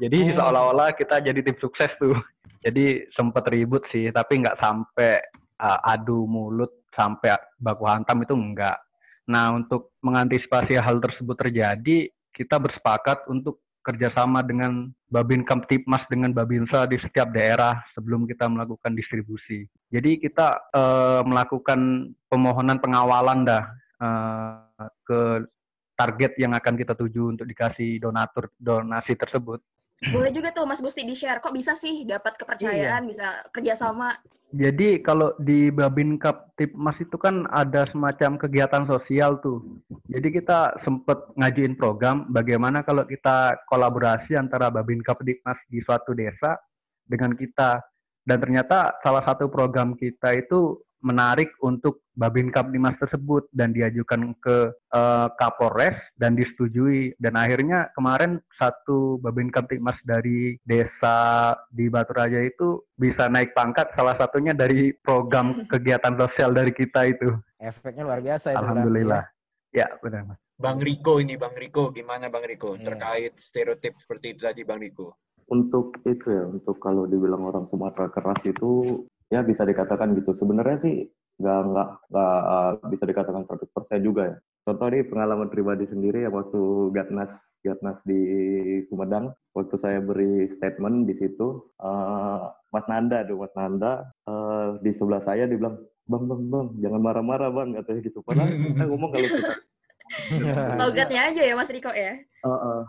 Jadi 0.02 0.34
oh. 0.34 0.42
seolah-olah 0.42 0.92
kita 0.98 1.22
jadi 1.22 1.38
tim 1.38 1.56
sukses 1.62 1.88
tuh. 2.02 2.18
Jadi 2.60 3.08
sempet 3.16 3.48
ribut 3.48 3.86
sih 3.88 4.12
tapi 4.12 4.42
nggak 4.44 4.60
sampai 4.60 5.16
uh, 5.60 5.80
adu 5.92 6.24
mulut 6.24 6.80
sampai 6.96 7.36
baku 7.60 7.84
hantam 7.86 8.24
itu 8.24 8.34
enggak 8.34 8.78
nah 9.30 9.54
untuk 9.54 9.94
mengantisipasi 10.02 10.74
hal 10.80 10.98
tersebut 10.98 11.36
terjadi 11.38 12.10
kita 12.34 12.56
bersepakat 12.58 13.28
untuk 13.30 13.62
kerjasama 13.80 14.44
dengan 14.44 14.92
Babin 15.08 15.42
Kamtipmas 15.42 16.04
dengan 16.06 16.30
Babinsa 16.30 16.86
di 16.86 17.00
setiap 17.00 17.32
daerah 17.34 17.80
sebelum 17.96 18.28
kita 18.28 18.46
melakukan 18.46 18.94
distribusi. 18.94 19.66
Jadi 19.90 20.20
kita 20.22 20.70
uh, 20.70 21.22
melakukan 21.26 22.12
pemohonan 22.30 22.78
pengawalan 22.78 23.42
dah 23.42 23.64
uh, 23.98 24.88
ke 25.02 25.48
target 25.98 26.32
yang 26.40 26.56
akan 26.56 26.74
kita 26.80 26.96
tuju 26.96 27.36
untuk 27.36 27.44
dikasih 27.48 28.00
donatur 28.00 28.48
donasi 28.56 29.12
tersebut. 29.16 29.60
Boleh 30.00 30.32
juga 30.32 30.48
tuh 30.48 30.64
Mas 30.64 30.80
Gusti 30.80 31.04
di-share, 31.04 31.44
kok 31.44 31.52
bisa 31.52 31.76
sih 31.76 32.08
dapat 32.08 32.40
kepercayaan, 32.40 33.04
iya. 33.04 33.08
bisa 33.08 33.26
kerjasama 33.52 34.16
jadi 34.50 34.98
kalau 34.98 35.30
di 35.38 35.70
Babin 35.70 36.18
Tipmas 36.58 36.98
itu 36.98 37.14
kan 37.14 37.46
ada 37.54 37.86
semacam 37.94 38.34
kegiatan 38.34 38.82
sosial 38.82 39.38
tuh. 39.38 39.62
Jadi 40.10 40.42
kita 40.42 40.74
sempat 40.82 41.30
ngajuin 41.38 41.78
program 41.78 42.26
bagaimana 42.34 42.82
kalau 42.82 43.06
kita 43.06 43.62
kolaborasi 43.70 44.34
antara 44.34 44.66
Babin 44.66 45.06
Tipmas 45.06 45.58
di 45.70 45.78
suatu 45.86 46.18
desa 46.18 46.58
dengan 47.06 47.38
kita. 47.38 47.78
Dan 48.26 48.42
ternyata 48.42 48.98
salah 49.06 49.22
satu 49.22 49.46
program 49.46 49.94
kita 49.94 50.34
itu 50.34 50.82
menarik 51.00 51.52
untuk 51.64 52.04
Babin 52.12 52.52
Kapdimas 52.52 52.96
tersebut 53.00 53.48
dan 53.56 53.72
diajukan 53.72 54.36
ke 54.44 54.72
uh, 54.92 55.28
Kapolres 55.40 55.96
dan 56.20 56.36
disetujui 56.36 57.16
dan 57.16 57.40
akhirnya 57.40 57.88
kemarin 57.96 58.36
satu 58.60 59.16
Babin 59.24 59.48
Kapdimas 59.48 59.96
dari 60.04 60.60
desa 60.68 61.56
di 61.72 61.88
Batu 61.88 62.12
Raja 62.12 62.44
itu 62.44 62.84
bisa 62.96 63.32
naik 63.32 63.56
pangkat 63.56 63.88
salah 63.96 64.14
satunya 64.20 64.52
dari 64.52 64.92
program 65.00 65.56
kegiatan 65.72 66.14
sosial 66.20 66.52
dari 66.52 66.72
kita 66.76 67.08
itu. 67.08 67.32
Efeknya 67.56 68.04
luar 68.04 68.20
biasa 68.20 68.52
itu. 68.52 68.60
Alhamdulillah. 68.60 69.24
Ya, 69.72 69.88
ya 69.88 70.00
benar 70.04 70.28
Mas. 70.28 70.40
Bang 70.60 70.84
Riko 70.84 71.16
ini 71.24 71.40
Bang 71.40 71.56
Riko 71.56 71.88
gimana 71.88 72.28
Bang 72.28 72.44
Riko 72.44 72.76
yeah. 72.76 72.84
terkait 72.84 73.32
stereotip 73.40 73.96
seperti 73.96 74.36
itu 74.36 74.44
tadi 74.44 74.60
Bang 74.60 74.84
Riko? 74.84 75.16
Untuk 75.48 75.98
itu 76.04 76.30
ya, 76.30 76.46
untuk 76.46 76.78
kalau 76.78 77.08
dibilang 77.08 77.42
orang 77.48 77.66
Sumatera 77.72 78.12
keras 78.12 78.44
itu 78.46 79.02
ya 79.30 79.40
bisa 79.46 79.62
dikatakan 79.62 80.12
gitu. 80.18 80.34
Sebenarnya 80.34 80.78
sih 80.82 80.94
nggak 81.40 81.60
nggak 81.72 81.88
nggak 82.12 82.36
uh, 82.44 82.72
bisa 82.92 83.04
dikatakan 83.08 83.42
100% 83.48 84.04
juga 84.04 84.22
ya. 84.34 84.36
Contoh 84.60 84.86
nih 84.92 85.08
pengalaman 85.08 85.48
pribadi 85.48 85.88
sendiri 85.88 86.28
ya 86.28 86.30
waktu 86.30 86.92
Gatnas 86.92 87.32
Gatnas 87.64 87.96
di 88.04 88.20
Sumedang, 88.92 89.32
waktu 89.56 89.74
saya 89.80 90.04
beri 90.04 90.52
statement 90.52 91.08
di 91.08 91.14
situ, 91.16 91.72
uh, 91.80 92.52
Mas 92.68 92.84
Nanda 92.84 93.24
tuh 93.24 93.40
Mas 93.40 93.54
Nanda 93.56 94.04
uh, 94.28 94.76
di 94.84 94.92
sebelah 94.92 95.24
saya 95.24 95.48
dibilang, 95.48 95.80
bang 96.04 96.24
bang 96.28 96.42
bang 96.52 96.66
jangan 96.84 97.00
marah-marah 97.00 97.48
bang 97.48 97.68
katanya 97.80 98.00
gitu. 98.04 98.18
Padahal 98.20 98.52
kita 98.52 98.84
ngomong 98.84 99.10
kalau 99.16 99.28
kita 99.32 99.54
Logatnya 100.82 101.30
aja 101.30 101.40
ya 101.40 101.54
Mas 101.54 101.70
Riko 101.70 101.92
ya. 101.94 102.18
Uh, 102.44 102.52
uh, 102.52 102.80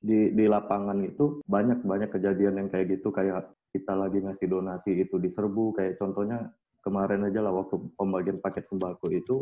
di 0.00 0.32
di 0.32 0.44
lapangan 0.48 1.04
itu 1.04 1.44
banyak 1.44 1.84
banyak 1.84 2.08
kejadian 2.08 2.56
yang 2.56 2.68
kayak 2.72 2.96
gitu 2.96 3.12
kayak 3.12 3.52
kita 3.70 3.94
lagi 3.94 4.18
ngasih 4.22 4.46
donasi 4.50 4.90
itu 4.98 5.16
diserbu 5.16 5.78
kayak 5.78 5.96
contohnya 5.96 6.50
kemarin 6.82 7.26
aja 7.28 7.40
lah 7.44 7.52
waktu 7.54 7.76
pembagian 7.94 8.42
paket 8.42 8.66
sembako 8.66 9.06
itu 9.12 9.36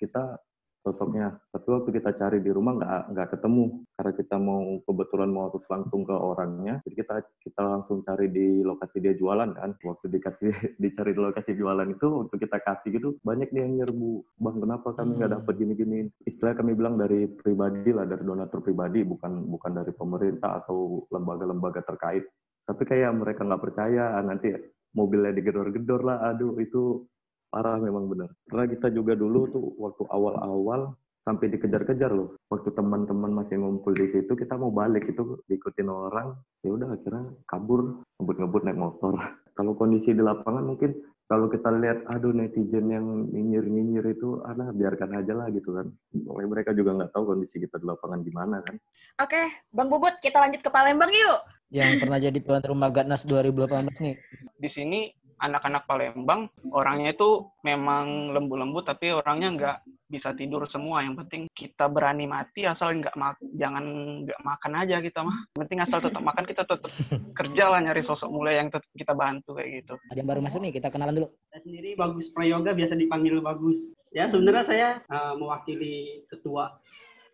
kita 0.00 0.38
sosoknya 0.86 1.34
tapi 1.50 1.66
waktu 1.74 1.90
kita 1.98 2.14
cari 2.14 2.38
di 2.38 2.50
rumah 2.54 2.78
nggak 2.78 3.02
nggak 3.10 3.28
ketemu. 3.34 3.82
Karena 3.98 4.12
kita 4.14 4.36
mau 4.38 4.62
kebetulan 4.86 5.28
mau 5.32 5.42
harus 5.50 5.66
langsung 5.66 6.06
ke 6.06 6.14
orangnya 6.14 6.78
jadi 6.86 6.94
kita 7.02 7.14
kita 7.42 7.60
langsung 7.64 8.06
cari 8.06 8.30
di 8.30 8.62
lokasi 8.62 9.02
dia 9.02 9.18
jualan 9.18 9.50
kan. 9.50 9.74
Waktu 9.82 10.06
dikasih 10.06 10.52
dicari 10.82 11.10
di 11.10 11.20
lokasi 11.20 11.58
jualan 11.58 11.88
itu 11.90 12.06
waktu 12.06 12.36
kita 12.38 12.62
kasih 12.62 12.88
gitu 12.94 13.08
banyak 13.26 13.50
dia 13.50 13.66
yang 13.66 13.82
nyerbu. 13.82 14.38
Bang 14.38 14.62
kenapa 14.62 14.94
kami 14.94 15.18
nggak 15.18 15.30
hmm. 15.34 15.38
dapat 15.42 15.54
gini-gini 15.58 15.98
istilah 16.22 16.54
kami 16.54 16.78
bilang 16.78 16.94
dari 16.94 17.26
pribadi 17.26 17.90
lah 17.90 18.06
dari 18.06 18.22
donatur 18.22 18.62
pribadi 18.62 19.02
bukan 19.02 19.50
bukan 19.50 19.72
dari 19.74 19.90
pemerintah 19.90 20.62
atau 20.62 21.02
lembaga-lembaga 21.10 21.82
terkait 21.82 22.30
tapi 22.66 22.82
kayak 22.82 23.14
mereka 23.14 23.46
nggak 23.46 23.62
percaya 23.62 24.18
nanti 24.20 24.50
mobilnya 24.92 25.32
digedor-gedor 25.32 26.02
lah 26.02 26.18
aduh 26.34 26.58
itu 26.58 27.06
parah 27.46 27.78
memang 27.78 28.10
benar 28.10 28.30
karena 28.50 28.66
kita 28.74 28.90
juga 28.90 29.14
dulu 29.14 29.40
tuh 29.48 29.64
waktu 29.78 30.02
awal-awal 30.10 30.98
sampai 31.22 31.50
dikejar-kejar 31.50 32.10
loh 32.10 32.38
waktu 32.50 32.74
teman-teman 32.74 33.30
masih 33.30 33.62
ngumpul 33.62 33.94
di 33.94 34.10
situ 34.10 34.34
kita 34.34 34.58
mau 34.58 34.74
balik 34.74 35.06
itu 35.10 35.38
diikutin 35.46 35.90
orang 35.90 36.34
ya 36.66 36.74
udah 36.74 36.90
akhirnya 36.94 37.24
kabur 37.46 38.02
ngebut-ngebut 38.18 38.62
naik 38.66 38.78
motor 38.78 39.14
kalau 39.56 39.72
kondisi 39.78 40.14
di 40.14 40.22
lapangan 40.22 40.66
mungkin 40.66 40.94
kalau 41.26 41.50
kita 41.50 41.74
lihat 41.74 42.06
aduh 42.06 42.30
netizen 42.30 42.86
yang 42.86 43.26
nyinyir-nyinyir 43.34 44.14
itu 44.14 44.38
alah 44.46 44.70
biarkan 44.70 45.10
aja 45.18 45.34
lah 45.34 45.50
gitu 45.50 45.74
kan. 45.74 45.90
Mereka 46.22 46.70
juga 46.70 46.94
nggak 46.94 47.10
tahu 47.10 47.34
kondisi 47.34 47.58
kita 47.58 47.82
di 47.82 47.86
lapangan 47.90 48.22
gimana 48.22 48.62
kan. 48.62 48.78
Oke, 49.18 49.42
Bang 49.74 49.90
Bubut, 49.90 50.14
kita 50.22 50.38
lanjut 50.38 50.62
ke 50.62 50.70
Palembang 50.70 51.10
yuk. 51.10 51.55
Yang 51.70 52.06
pernah 52.06 52.18
jadi 52.22 52.38
tuan 52.42 52.62
rumah 52.62 52.90
Gatnas 52.94 53.26
2018 53.26 54.04
nih. 54.04 54.14
Di 54.62 54.70
sini 54.70 55.10
anak-anak 55.36 55.84
Palembang 55.84 56.48
orangnya 56.72 57.12
itu 57.12 57.44
memang 57.60 58.32
lembu-lembu 58.32 58.80
tapi 58.80 59.12
orangnya 59.12 59.48
nggak 59.52 59.76
bisa 60.08 60.32
tidur 60.38 60.64
semua. 60.70 61.04
Yang 61.04 61.26
penting 61.26 61.42
kita 61.52 61.90
berani 61.90 62.24
mati 62.24 62.64
asal 62.64 62.96
nggak 62.96 63.18
mak 63.18 63.36
jangan 63.58 63.84
nggak 64.24 64.40
makan 64.40 64.72
aja 64.80 64.96
kita 65.02 65.20
mah. 65.26 65.36
Yang 65.56 65.60
penting 65.66 65.80
asal 65.82 65.98
tetap 66.00 66.22
makan 66.22 66.44
kita 66.46 66.62
tetap 66.64 66.90
kerja 67.36 67.64
lah 67.68 67.80
nyari 67.82 68.02
sosok 68.06 68.30
mulia 68.30 68.62
yang 68.62 68.70
tetap 68.72 68.88
kita 68.96 69.12
bantu 69.12 69.58
kayak 69.58 69.84
gitu. 69.84 69.94
Ada 70.08 70.18
yang 70.22 70.28
baru 70.30 70.40
masuk 70.40 70.60
nih, 70.62 70.72
kita 70.78 70.88
kenalan 70.88 71.14
dulu. 71.18 71.28
Saya 71.52 71.60
sendiri 71.66 71.90
Bagus 71.98 72.26
Prayoga 72.32 72.70
biasa 72.72 72.94
dipanggil 72.96 73.42
Bagus. 73.42 73.78
Ya 74.14 74.30
sebenarnya 74.30 74.64
saya 74.64 74.88
uh, 75.12 75.34
mewakili 75.36 76.24
ketua 76.30 76.78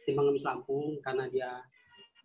Timbang 0.02 0.32
Ngemis 0.32 0.42
Lampung 0.42 0.98
karena 1.06 1.30
dia 1.30 1.50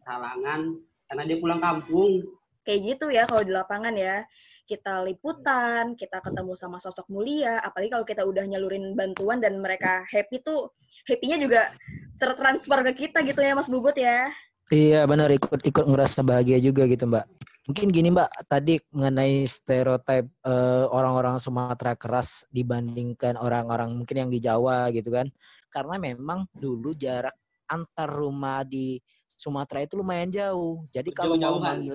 halangan 0.08 0.82
karena 1.08 1.24
dia 1.24 1.38
pulang 1.40 1.60
kampung. 1.64 2.24
Kayak 2.68 2.80
gitu 2.84 3.06
ya 3.08 3.24
kalau 3.24 3.44
di 3.48 3.52
lapangan 3.56 3.96
ya. 3.96 4.28
Kita 4.68 5.00
liputan 5.08 5.96
kita 5.96 6.20
ketemu 6.20 6.54
sama 6.60 6.78
sosok 6.84 7.08
mulia. 7.08 7.64
Apalagi 7.64 7.90
kalau 7.96 8.04
kita 8.04 8.28
udah 8.28 8.44
nyalurin 8.44 8.92
bantuan 8.92 9.40
dan 9.40 9.64
mereka 9.64 10.04
happy 10.12 10.44
tuh 10.44 10.76
happynya 11.08 11.40
juga 11.40 11.72
tertransfer 12.20 12.84
ke 12.92 13.08
kita 13.08 13.24
gitu 13.24 13.40
ya 13.40 13.56
Mas 13.56 13.72
Bubut 13.72 13.96
ya. 13.96 14.28
Iya 14.68 15.08
benar. 15.08 15.32
Ikut 15.32 15.64
ikut 15.64 15.86
ngerasa 15.88 16.28
bahagia 16.28 16.60
juga 16.60 16.84
gitu 16.84 17.08
Mbak. 17.08 17.26
Mungkin 17.68 17.88
gini 17.92 18.12
Mbak, 18.12 18.48
tadi 18.48 18.80
mengenai 18.96 19.44
stereotip 19.48 20.28
eh, 20.28 20.86
orang-orang 20.88 21.40
Sumatera 21.40 21.96
keras 21.96 22.44
dibandingkan 22.52 23.40
orang-orang 23.40 23.96
mungkin 23.96 24.28
yang 24.28 24.32
di 24.32 24.40
Jawa 24.44 24.92
gitu 24.92 25.12
kan. 25.16 25.32
Karena 25.72 25.96
memang 26.00 26.48
dulu 26.52 26.92
jarak 26.96 27.36
antar 27.68 28.08
rumah 28.08 28.64
di 28.64 29.00
Sumatera 29.38 29.86
itu 29.86 29.94
lumayan 29.96 30.34
jauh. 30.34 30.84
Jadi 30.90 31.14
kalau 31.14 31.38
mau 31.38 31.62
manggil 31.62 31.94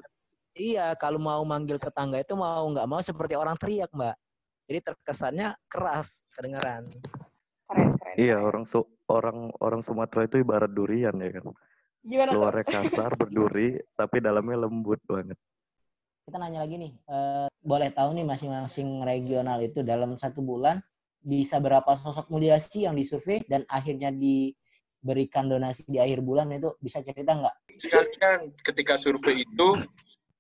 Iya, 0.53 0.93
kalau 1.01 1.17
mau 1.17 1.43
manggil 1.49 1.81
tetangga 1.81 2.21
itu 2.21 2.37
mau 2.37 2.69
nggak 2.69 2.85
mau 2.85 3.01
seperti 3.01 3.35
orang 3.35 3.57
teriak, 3.57 3.89
Mbak. 3.91 4.17
Jadi 4.69 4.79
terkesannya 4.85 5.49
keras 5.67 6.29
kedengaran. 6.37 6.93
keren 7.67 7.97
keren 7.97 8.15
Iya 8.21 8.37
orang 8.37 8.69
su 8.69 8.85
orang 9.09 9.49
orang 9.65 9.81
Sumatera 9.81 10.29
itu 10.29 10.45
ibarat 10.45 10.71
durian 10.71 11.17
ya 11.19 11.41
kan. 11.41 11.53
gimana 12.03 12.35
tuh 12.35 12.43
Luarnya 12.43 12.65
kasar 12.67 13.11
berduri 13.21 13.79
tapi 13.97 14.21
dalamnya 14.21 14.69
lembut 14.69 15.01
banget. 15.09 15.39
Kita 16.23 16.39
nanya 16.39 16.63
lagi 16.63 16.79
nih, 16.79 16.93
eh, 16.95 17.47
boleh 17.63 17.91
tahu 17.91 18.15
nih 18.15 18.27
masing-masing 18.27 19.03
regional 19.03 19.59
itu 19.59 19.83
dalam 19.83 20.15
satu 20.15 20.39
bulan 20.45 20.79
bisa 21.23 21.63
berapa 21.63 21.87
sosok 21.99 22.27
mulia 22.29 22.59
sih 22.59 22.85
yang 22.87 22.99
disurvei 22.99 23.47
dan 23.47 23.63
akhirnya 23.71 24.11
diberikan 25.03 25.51
donasi 25.51 25.83
di 25.91 25.99
akhir 25.99 26.23
bulan 26.23 26.47
itu 26.55 26.79
bisa 26.79 27.03
cerita 27.03 27.35
nggak? 27.35 27.75
Sekalian 27.75 28.55
ketika 28.63 28.95
survei 28.95 29.43
itu 29.43 29.69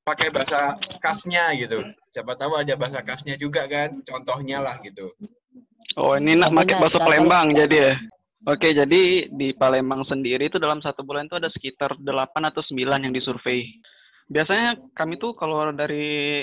pakai 0.07 0.31
bahasa 0.31 0.79
khasnya 1.03 1.51
gitu. 1.59 1.83
Siapa 2.14 2.38
tahu 2.38 2.55
ada 2.55 2.79
bahasa 2.79 3.03
khasnya 3.03 3.35
juga 3.35 3.66
kan, 3.66 3.98
contohnya 4.07 4.62
lah 4.62 4.79
gitu. 4.87 5.11
Oh 5.98 6.14
ini 6.14 6.38
nak 6.38 6.55
pakai 6.55 6.79
bahasa 6.79 6.98
Palembang 7.03 7.51
jadi 7.59 7.77
ya. 7.90 7.94
Oke, 8.42 8.75
jadi 8.75 9.31
di 9.31 9.55
Palembang 9.55 10.03
sendiri 10.07 10.51
itu 10.51 10.59
dalam 10.59 10.83
satu 10.83 11.07
bulan 11.07 11.31
itu 11.31 11.38
ada 11.38 11.46
sekitar 11.55 11.94
8 11.98 12.51
atau 12.51 12.59
9 12.59 13.07
yang 13.07 13.14
disurvei. 13.14 13.79
Biasanya 14.27 14.79
kami 14.98 15.18
tuh 15.18 15.35
kalau 15.38 15.70
dari 15.70 16.42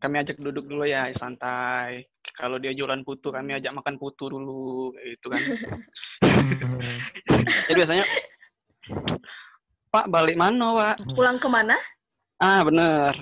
kami 0.00 0.16
ajak 0.24 0.40
duduk 0.40 0.64
dulu 0.64 0.88
ya 0.88 1.12
santai. 1.20 2.08
Kalau 2.34 2.56
dia 2.56 2.72
jualan 2.72 3.04
putu, 3.04 3.28
kami 3.28 3.52
ajak 3.60 3.76
makan 3.76 4.00
putu 4.00 4.32
dulu 4.32 4.96
gitu 4.96 5.28
kan. 5.28 5.42
Jadi 7.68 7.76
biasanya 7.76 8.06
Pak 9.90 10.06
balik 10.08 10.38
mana, 10.40 10.66
Pak? 10.72 10.96
pulang 11.12 11.36
ke 11.36 11.48
mana 11.50 11.76
Ah, 12.40 12.64
bener. 12.64 13.12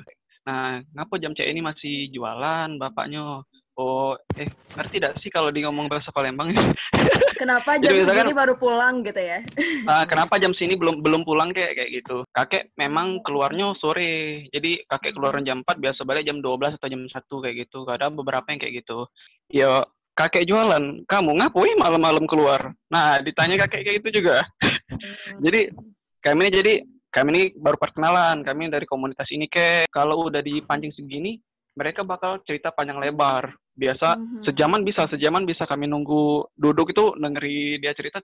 Nah, 0.47 0.79
ngapa 0.95 1.19
jam 1.19 1.35
C 1.35 1.43
ini 1.51 1.59
masih 1.59 2.07
jualan 2.15 2.79
bapaknya? 2.79 3.43
Oh, 3.79 4.19
eh, 4.35 4.43
ngerti 4.75 4.99
tidak 4.99 5.23
sih 5.23 5.31
kalau 5.31 5.55
di 5.55 5.63
ngomong 5.63 5.87
bahasa 5.87 6.11
Palembang? 6.11 6.51
kenapa 7.41 7.79
Jadi 7.79 7.87
jam 7.87 7.95
misalkan- 7.95 8.27
segini 8.27 8.35
baru 8.35 8.55
pulang 8.59 9.07
gitu 9.07 9.23
ya 9.23 9.39
Ah, 9.87 10.03
kenapa 10.03 10.35
jam 10.43 10.51
sini 10.51 10.75
belum 10.75 10.99
belum 10.99 11.23
pulang 11.23 11.55
kayak 11.55 11.79
kayak 11.79 11.91
gitu? 12.03 12.27
Kakek 12.35 12.75
memang 12.75 13.23
keluarnya 13.23 13.71
sore. 13.79 14.51
Jadi 14.51 14.83
kakek 14.83 15.15
keluar 15.15 15.39
jam 15.47 15.63
4 15.63 15.79
biasa 15.79 16.03
balik 16.03 16.27
jam 16.27 16.43
12 16.43 16.75
atau 16.75 16.91
jam 16.91 17.07
1 17.07 17.15
kayak 17.39 17.57
gitu. 17.71 17.87
Ada 17.87 18.11
beberapa 18.11 18.51
yang 18.51 18.59
kayak 18.59 18.83
gitu. 18.83 19.07
Ya, 19.47 19.87
kakek 20.19 20.51
jualan. 20.51 21.07
Kamu 21.07 21.31
ngapain 21.39 21.79
malam-malam 21.79 22.27
keluar? 22.27 22.75
Nah, 22.91 23.23
ditanya 23.23 23.63
kakek 23.63 23.87
kayak 23.87 23.97
gitu 24.03 24.27
juga. 24.27 24.43
jadi 25.47 25.71
kami 26.19 26.51
ini 26.51 26.53
jadi 26.53 26.73
kami 27.15 27.29
ini 27.31 27.43
baru 27.55 27.79
perkenalan. 27.79 28.43
Kami 28.43 28.75
dari 28.75 28.91
komunitas 28.91 29.31
ini 29.31 29.47
kayak 29.47 29.87
kalau 29.95 30.27
udah 30.27 30.43
dipancing 30.43 30.91
segini, 30.93 31.39
mereka 31.79 32.03
bakal 32.03 32.43
cerita 32.43 32.75
panjang 32.75 32.99
lebar. 32.99 33.55
Biasa 33.79 34.19
Mhm. 34.19 34.43
sejaman 34.43 34.83
bisa, 34.83 35.07
sejaman 35.07 35.47
bisa 35.47 35.63
kami 35.63 35.87
nunggu 35.87 36.51
duduk 36.59 36.91
itu 36.91 37.15
dengeri 37.15 37.79
dia 37.79 37.95
cerita 37.95 38.19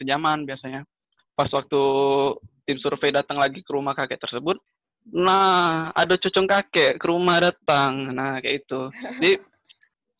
sejaman 0.00 0.48
biasanya. 0.48 0.88
Pas 1.36 1.52
waktu 1.52 1.80
tim 2.64 2.80
survei 2.80 3.12
datang 3.12 3.36
lagi 3.36 3.60
ke 3.60 3.70
rumah 3.76 3.92
kakek 3.92 4.24
tersebut, 4.24 4.56
nah 5.12 5.92
ada 5.92 6.16
cucung 6.16 6.48
kakek 6.48 6.96
ke 6.96 7.06
rumah 7.06 7.44
datang, 7.44 8.16
nah 8.16 8.40
kayak 8.40 8.64
itu. 8.64 8.80
Jadi 9.20 9.32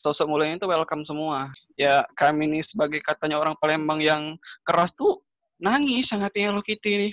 sosok 0.05 0.29
mulianya 0.29 0.61
itu 0.61 0.69
welcome 0.69 1.09
semua. 1.09 1.49
Ya 1.81 2.05
kami 2.13 2.45
ini 2.45 2.61
sebagai 2.69 3.01
katanya 3.01 3.41
orang 3.41 3.57
Palembang 3.57 4.05
yang 4.05 4.37
keras 4.61 4.93
tuh 4.93 5.25
nangis 5.57 6.05
sangat 6.13 6.37
Hello 6.37 6.61
Kitty 6.61 7.09
nih. 7.09 7.13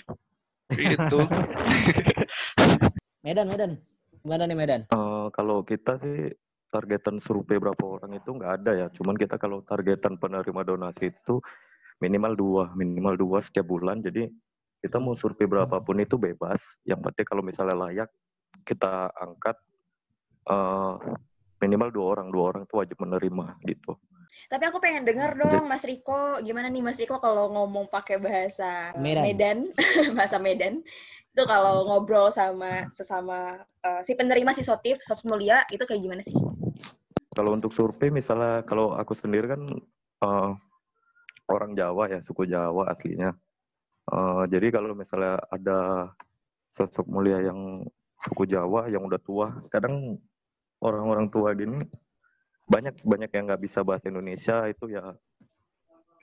Gitu. 0.67 1.19
Medan, 3.23 3.47
Medan. 3.47 3.71
Gimana 4.19 4.43
nih 4.43 4.57
Medan? 4.59 4.81
Eh, 4.91 5.27
kalau 5.31 5.63
kita 5.63 5.95
sih 6.03 6.27
targetan 6.73 7.21
survei 7.21 7.61
berapa 7.61 7.83
orang 7.85 8.17
itu 8.17 8.33
nggak 8.33 8.51
ada 8.57 8.71
ya. 8.73 8.87
Cuman 8.89 9.13
kita 9.13 9.37
kalau 9.37 9.61
targetan 9.61 10.17
penerima 10.17 10.65
donasi 10.65 11.13
itu 11.13 11.37
minimal 12.01 12.33
dua, 12.33 12.63
minimal 12.73 13.13
dua 13.13 13.37
setiap 13.45 13.69
bulan. 13.69 14.01
Jadi 14.01 14.25
kita 14.81 14.97
mau 14.97 15.13
survei 15.13 15.45
berapapun 15.45 16.01
itu 16.01 16.17
bebas. 16.17 16.57
Yang 16.81 17.05
penting 17.05 17.25
kalau 17.29 17.45
misalnya 17.45 17.77
layak 17.77 18.09
kita 18.65 19.13
angkat 19.13 19.55
eh, 20.49 20.93
minimal 21.61 21.89
dua 21.93 22.05
orang, 22.17 22.27
dua 22.33 22.43
orang 22.49 22.61
itu 22.65 22.75
wajib 22.75 22.97
menerima 22.97 23.45
gitu. 23.69 23.93
Tapi 24.49 24.63
aku 24.65 24.81
pengen 24.81 25.05
denger 25.05 25.37
dong, 25.37 25.69
Mas 25.69 25.85
Riko, 25.85 26.41
gimana 26.41 26.67
nih 26.67 26.83
Mas 26.83 26.97
Riko 26.97 27.21
kalau 27.21 27.53
ngomong 27.53 27.87
pakai 27.87 28.17
bahasa 28.17 28.91
Medan. 28.97 29.69
bahasa 30.17 30.41
Medan, 30.41 30.81
itu 31.33 31.43
kalau 31.45 31.87
ngobrol 31.87 32.29
sama 32.33 32.89
sesama 32.91 33.61
eh, 33.85 34.01
si 34.03 34.17
penerima 34.17 34.51
si 34.51 34.65
sotif, 34.65 34.99
sosok 35.05 35.37
mulia, 35.37 35.63
itu 35.71 35.85
kayak 35.85 36.01
gimana 36.01 36.21
sih? 36.25 36.33
Kalau 37.33 37.51
untuk 37.57 37.73
survei 37.73 38.13
misalnya 38.13 38.61
kalau 38.63 38.93
aku 38.93 39.17
sendiri 39.17 39.49
kan 39.49 39.61
eh, 40.23 40.49
orang 41.49 41.73
Jawa 41.73 42.09
ya, 42.13 42.19
suku 42.21 42.45
Jawa 42.45 42.93
aslinya. 42.93 43.33
Eh, 44.13 44.43
jadi 44.53 44.69
kalau 44.69 44.93
misalnya 44.93 45.41
ada 45.49 46.09
sosok 46.73 47.05
mulia 47.09 47.41
yang 47.41 47.85
suku 48.21 48.45
Jawa 48.45 48.87
yang 48.87 49.03
udah 49.05 49.21
tua, 49.21 49.47
kadang 49.73 50.21
orang-orang 50.79 51.27
tua 51.33 51.53
gini 51.57 51.81
banyak 52.63 52.95
banyak 53.03 53.31
yang 53.35 53.43
nggak 53.51 53.63
bisa 53.63 53.83
bahasa 53.83 54.07
Indonesia 54.07 54.63
itu 54.71 54.87
ya 54.87 55.03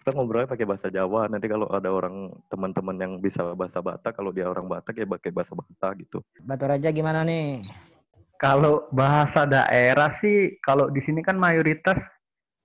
kita 0.01 0.17
ngobrolnya 0.17 0.49
pakai 0.49 0.65
bahasa 0.65 0.89
Jawa. 0.89 1.29
Nanti 1.29 1.45
kalau 1.45 1.69
ada 1.69 1.93
orang 1.93 2.33
teman-teman 2.49 2.97
yang 2.97 3.13
bisa 3.21 3.53
bahasa 3.53 3.85
Batak, 3.85 4.17
kalau 4.17 4.33
dia 4.33 4.49
orang 4.49 4.65
Batak 4.65 4.97
ya 4.97 5.05
pakai 5.05 5.29
bahasa 5.29 5.53
Batak 5.53 6.09
gitu. 6.09 6.25
Batu 6.41 6.65
Raja 6.65 6.89
gimana 6.89 7.21
nih? 7.21 7.61
Kalau 8.41 8.89
bahasa 8.89 9.45
daerah 9.45 10.17
sih, 10.25 10.57
kalau 10.65 10.89
di 10.89 11.05
sini 11.05 11.21
kan 11.21 11.37
mayoritas 11.37 12.01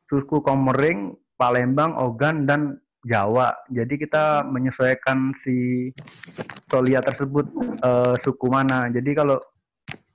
suku 0.08 0.40
Komering, 0.40 1.12
Palembang, 1.36 2.00
Ogan, 2.00 2.48
dan 2.48 2.80
Jawa. 3.04 3.52
Jadi 3.68 4.00
kita 4.00 4.48
menyesuaikan 4.48 5.36
si 5.44 5.92
Tolia 6.72 7.04
tersebut 7.04 7.46
eh, 7.84 8.16
suku 8.24 8.48
mana. 8.48 8.88
Jadi 8.88 9.12
kalau 9.14 9.36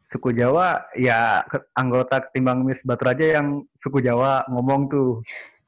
suku 0.08 0.32
Jawa, 0.32 0.90
ya 0.96 1.44
anggota 1.76 2.24
ketimbang 2.24 2.64
Mis 2.64 2.80
Batu 2.80 3.04
Raja 3.04 3.38
yang 3.38 3.60
suku 3.84 4.00
Jawa 4.00 4.48
ngomong 4.48 4.88
tuh. 4.88 5.20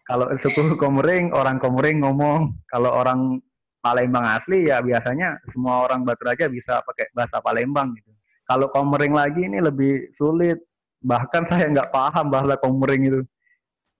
Kalau 0.08 0.32
suku 0.40 0.74
Komering, 0.80 1.36
orang 1.36 1.60
Komering 1.60 2.00
ngomong. 2.00 2.64
Kalau 2.64 2.96
orang 2.96 3.38
Palembang 3.82 4.22
asli 4.24 4.70
ya 4.70 4.78
biasanya 4.78 5.42
semua 5.52 5.84
orang 5.84 6.06
Batu 6.06 6.24
Raja 6.24 6.48
bisa 6.48 6.80
pakai 6.80 7.12
bahasa 7.12 7.44
Palembang 7.44 7.92
gitu. 7.92 8.10
Kalau 8.46 8.66
Komering 8.70 9.14
lagi 9.14 9.46
ini 9.46 9.62
lebih 9.62 10.12
sulit. 10.18 10.58
Bahkan 11.02 11.50
saya 11.50 11.66
nggak 11.70 11.90
paham 11.90 12.26
bahasa 12.30 12.54
Komering 12.58 13.02
itu. 13.08 13.20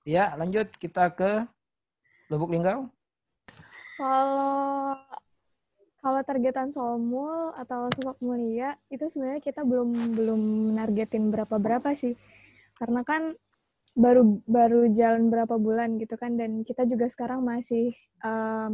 Ya, 0.03 0.35
lanjut 0.35 0.67
kita 0.79 1.15
ke 1.15 1.47
Lubuk 2.31 2.51
Linggau. 2.51 2.91
Kalau 3.99 4.99
kalau 6.03 6.21
targetan 6.27 6.75
Solmul 6.75 7.55
atau 7.55 7.87
sosok 7.95 8.19
mulia 8.27 8.75
itu 8.91 9.07
sebenarnya 9.07 9.39
kita 9.39 9.63
belum 9.63 10.19
belum 10.19 10.41
menargetin 10.75 11.31
berapa 11.31 11.63
berapa 11.63 11.95
sih, 11.95 12.19
karena 12.75 13.07
kan 13.07 13.39
baru 13.95 14.41
baru 14.49 14.89
jalan 14.97 15.29
berapa 15.29 15.55
bulan 15.61 16.01
gitu 16.01 16.17
kan 16.17 16.35
dan 16.35 16.65
kita 16.65 16.89
juga 16.89 17.13
sekarang 17.13 17.45
masih 17.45 17.93
uh, 18.25 18.73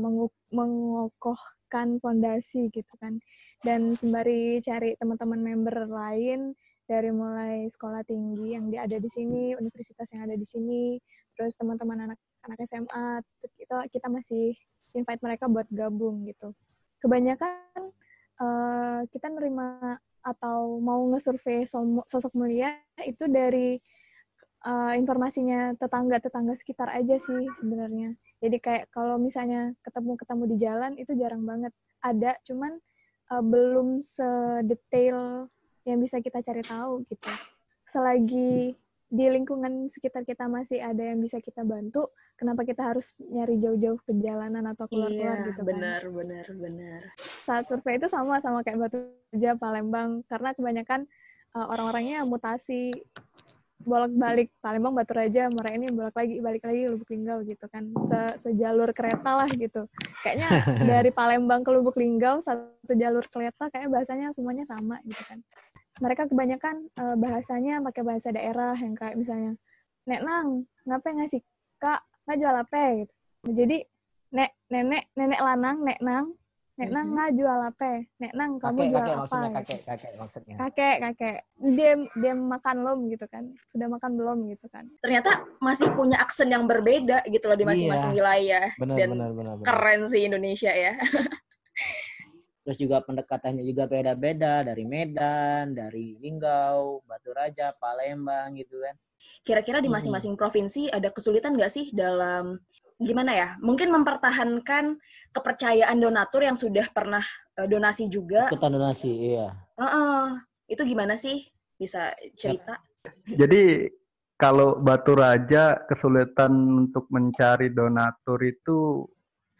mengokohkan 0.55 1.99
fondasi 1.99 2.71
gitu 2.71 2.95
kan 3.03 3.19
dan 3.67 3.95
sembari 3.99 4.63
cari 4.63 4.95
teman-teman 4.99 5.41
member 5.43 5.91
lain 5.91 6.55
dari 6.89 7.11
mulai 7.13 7.69
sekolah 7.69 8.01
tinggi 8.07 8.57
yang 8.57 8.71
ada 8.73 8.97
di 8.97 9.11
sini 9.11 9.53
universitas 9.59 10.09
yang 10.15 10.25
ada 10.25 10.37
di 10.39 10.47
sini 10.47 10.97
terus 11.37 11.55
teman-teman 11.59 12.11
anak 12.11 12.19
anak 12.47 12.59
SMA 12.65 13.21
kita 13.59 13.77
kita 13.93 14.07
masih 14.09 14.57
invite 14.97 15.21
mereka 15.21 15.45
buat 15.51 15.69
gabung 15.69 16.25
gitu 16.25 16.55
kebanyakan 17.03 17.93
uh, 18.41 19.01
kita 19.11 19.27
nerima 19.31 20.01
atau 20.23 20.79
mau 20.83 21.01
ngesurvei 21.15 21.65
sosok 22.05 22.33
mulia 22.35 22.75
itu 23.07 23.25
dari 23.31 23.79
uh, 24.67 24.93
informasinya 24.97 25.77
tetangga-tetangga 25.79 26.55
sekitar 26.59 26.91
aja 26.91 27.17
sih 27.17 27.47
sebenarnya. 27.63 28.15
Jadi 28.43 28.57
kayak 28.59 28.85
kalau 28.91 29.19
misalnya 29.19 29.75
ketemu-ketemu 29.83 30.45
di 30.51 30.57
jalan 30.59 30.93
itu 30.99 31.13
jarang 31.15 31.43
banget 31.47 31.73
ada, 32.03 32.35
cuman 32.47 32.79
uh, 33.33 33.45
belum 33.45 34.01
sedetail 34.05 35.49
yang 35.89 35.99
bisa 36.01 36.21
kita 36.21 36.45
cari 36.45 36.63
tahu 36.65 37.05
gitu. 37.09 37.31
Selagi 37.89 38.77
di 39.09 39.25
lingkungan 39.25 39.89
sekitar 39.89 40.21
kita 40.29 40.45
masih 40.53 40.85
ada 40.85 41.01
yang 41.01 41.17
bisa 41.25 41.41
kita 41.41 41.65
bantu, 41.65 42.13
kenapa 42.37 42.61
kita 42.61 42.93
harus 42.93 43.17
nyari 43.25 43.57
jauh-jauh 43.57 43.97
ke 44.05 44.13
jalanan 44.21 44.69
atau 44.77 44.85
keluar-keluar 44.85 45.41
iya, 45.41 45.49
gitu 45.49 45.61
kan? 45.65 45.73
Benar, 45.73 46.03
benar, 46.13 46.47
benar. 46.53 47.01
Saat 47.49 47.73
survei 47.73 47.97
itu 47.97 48.05
sama 48.13 48.37
sama 48.45 48.61
kayak 48.61 48.85
Batu 48.85 49.01
Raja, 49.33 49.57
Palembang, 49.57 50.21
karena 50.29 50.53
kebanyakan 50.53 51.01
uh, 51.57 51.67
orang-orangnya 51.73 52.21
mutasi 52.29 52.93
bolak-balik. 53.89 54.53
Palembang 54.61 54.93
Batu 54.93 55.17
Raja 55.17 55.49
Muara 55.49 55.73
ini 55.73 55.89
bolak 55.89 56.13
lagi 56.13 56.39
balik 56.45 56.63
lagi 56.69 56.87
Lubuk 56.93 57.09
Linggau 57.09 57.41
gitu 57.49 57.65
kan. 57.73 57.89
Se 58.07 58.21
sejalur 58.49 58.93
kereta 58.93 59.41
lah 59.41 59.49
gitu. 59.49 59.89
Kayaknya 60.23 60.49
dari 60.93 61.11
Palembang 61.11 61.65
ke 61.65 61.71
Lubuk 61.73 61.97
Linggau 61.97 62.45
satu 62.45 62.93
jalur 62.93 63.25
kereta 63.33 63.73
kayaknya 63.73 63.91
bahasanya 63.91 64.27
semuanya 64.37 64.65
sama 64.69 65.01
gitu 65.09 65.23
kan. 65.25 65.41
Mereka 65.99 66.31
kebanyakan 66.31 66.75
uh, 67.01 67.17
bahasanya 67.19 67.83
pakai 67.83 68.03
bahasa 68.07 68.29
daerah 68.31 68.77
yang 68.79 68.95
kayak 68.95 69.19
misalnya 69.19 69.53
nek 70.07 70.21
nang 70.23 70.69
ngapain 70.87 71.19
ngasih 71.19 71.43
kak? 71.83 72.05
Nggak 72.29 72.37
jual 72.39 72.55
apa 72.55 72.83
gitu. 73.03 73.15
Jadi 73.51 73.79
nek 74.29 74.51
nenek 74.69 75.09
nenek 75.17 75.41
lanang 75.41 75.83
nek 75.83 75.99
nang 76.05 76.38
Nek 76.79 76.95
nang 76.95 77.07
nggak 77.11 77.31
jual 77.35 77.59
apa? 77.59 77.91
Nek 78.23 78.33
nang 78.39 78.51
kamu 78.63 78.79
kakek, 78.79 78.87
jual 78.87 79.03
kakek, 79.03 79.11
apa? 79.11 79.19
Maksudnya 79.19 79.49
gitu. 79.51 79.59
kakek, 79.59 79.81
kakek 79.83 80.13
maksudnya. 80.15 80.55
Kakek, 80.63 80.97
kakek. 81.03 81.37
Dia 81.75 81.93
dia 82.15 82.33
makan 82.39 82.75
belum 82.87 82.99
gitu 83.11 83.27
kan? 83.27 83.45
Sudah 83.67 83.87
makan 83.91 84.13
belum 84.15 84.39
gitu 84.55 84.67
kan? 84.71 84.85
Ternyata 85.03 85.31
masih 85.59 85.91
punya 85.99 86.23
aksen 86.23 86.47
yang 86.47 86.71
berbeda 86.71 87.27
gitu 87.27 87.45
loh 87.51 87.59
di 87.59 87.67
masing-masing 87.67 88.15
Iya. 88.15 88.19
wilayah. 88.23 88.67
Benar, 88.79 88.95
Dan 88.95 89.09
benar, 89.11 89.31
benar, 89.35 89.55
benar. 89.59 89.67
keren 89.67 90.01
sih 90.07 90.23
Indonesia 90.23 90.71
ya. 90.71 90.95
Terus 92.63 92.79
juga 92.79 93.03
pendekatannya 93.03 93.65
juga 93.65 93.89
beda-beda 93.91 94.63
dari 94.63 94.85
Medan, 94.87 95.75
dari 95.75 96.15
Linggau, 96.21 97.03
Batu 97.03 97.35
Raja, 97.35 97.75
Palembang 97.75 98.55
gitu 98.55 98.79
kan. 98.79 98.95
Kira-kira 99.43 99.83
di 99.83 99.91
masing-masing 99.91 100.39
provinsi 100.39 100.87
ada 100.87 101.11
kesulitan 101.11 101.59
nggak 101.59 101.73
sih 101.75 101.91
dalam 101.91 102.61
gimana 102.99 103.33
ya? 103.35 103.49
Mungkin 103.63 103.89
mempertahankan 103.95 104.99
kepercayaan 105.31 105.99
donatur 106.03 106.43
yang 106.43 106.59
sudah 106.59 106.91
pernah 106.91 107.23
eh, 107.57 107.67
donasi 107.71 108.11
juga. 108.11 108.51
Ikutan 108.51 108.75
donasi, 108.75 109.35
iya. 109.35 109.55
Heeh. 109.79 110.43
itu 110.69 110.85
gimana 110.85 111.17
sih? 111.17 111.49
Bisa 111.81 112.13
cerita? 112.37 112.77
Jadi 113.25 113.89
kalau 114.37 114.77
Batu 114.77 115.17
Raja 115.17 115.81
kesulitan 115.89 116.53
untuk 116.85 117.09
mencari 117.09 117.73
donatur 117.73 118.37
itu 118.45 119.09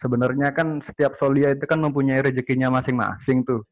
sebenarnya 0.05 0.53
kan 0.53 0.85
setiap 0.85 1.17
solia 1.17 1.57
itu 1.57 1.65
kan 1.65 1.81
mempunyai 1.81 2.21
rezekinya 2.21 2.69
masing-masing 2.69 3.41
tuh. 3.49 3.65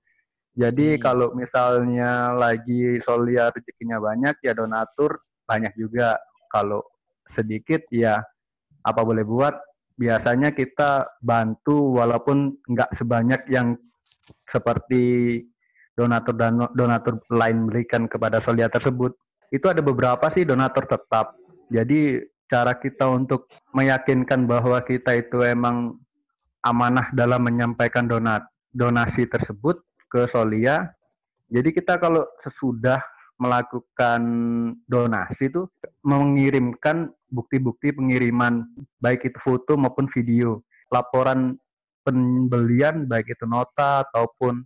Jadi 0.57 0.97
Hmm. 0.97 1.03
kalau 1.05 1.29
misalnya 1.37 2.33
lagi 2.33 3.05
solia 3.05 3.53
rezekinya 3.53 4.01
banyak 4.01 4.41
ya 4.41 4.57
donatur 4.57 5.21
banyak 5.45 5.77
juga. 5.77 6.17
Kalau 6.49 6.81
sedikit 7.37 7.85
ya 7.93 8.25
apa 8.87 9.03
boleh 9.03 9.27
buat 9.27 9.55
biasanya 9.99 10.55
kita 10.55 11.03
bantu 11.19 11.99
walaupun 11.99 12.55
nggak 12.71 12.95
sebanyak 13.01 13.43
yang 13.51 13.75
seperti 14.55 15.43
donatur 15.99 16.37
dan 16.37 16.61
donatur 16.77 17.19
lain 17.33 17.67
berikan 17.67 18.07
kepada 18.07 18.39
solia 18.45 18.71
tersebut 18.71 19.17
itu 19.51 19.67
ada 19.71 19.81
beberapa 19.83 20.27
sih 20.35 20.43
donatur 20.43 20.87
tetap. 20.91 21.39
Jadi 21.71 22.23
cara 22.47 22.79
kita 22.79 23.11
untuk 23.11 23.51
meyakinkan 23.75 24.47
bahwa 24.47 24.79
kita 24.83 25.19
itu 25.19 25.43
emang 25.43 25.99
amanah 26.63 27.11
dalam 27.15 27.43
menyampaikan 27.47 28.07
donat 28.07 28.47
donasi 28.75 29.27
tersebut 29.27 29.83
ke 30.11 30.27
Solia. 30.31 30.91
Jadi 31.47 31.71
kita 31.75 31.99
kalau 31.99 32.27
sesudah 32.43 32.99
melakukan 33.39 34.23
donasi 34.89 35.47
itu 35.53 35.69
mengirimkan 36.03 37.13
bukti-bukti 37.31 37.95
pengiriman 37.95 38.67
baik 39.03 39.27
itu 39.27 39.39
foto 39.43 39.75
maupun 39.75 40.07
video, 40.11 40.63
laporan 40.91 41.59
pembelian 42.07 43.11
baik 43.11 43.35
itu 43.35 43.45
nota 43.45 44.07
ataupun 44.07 44.63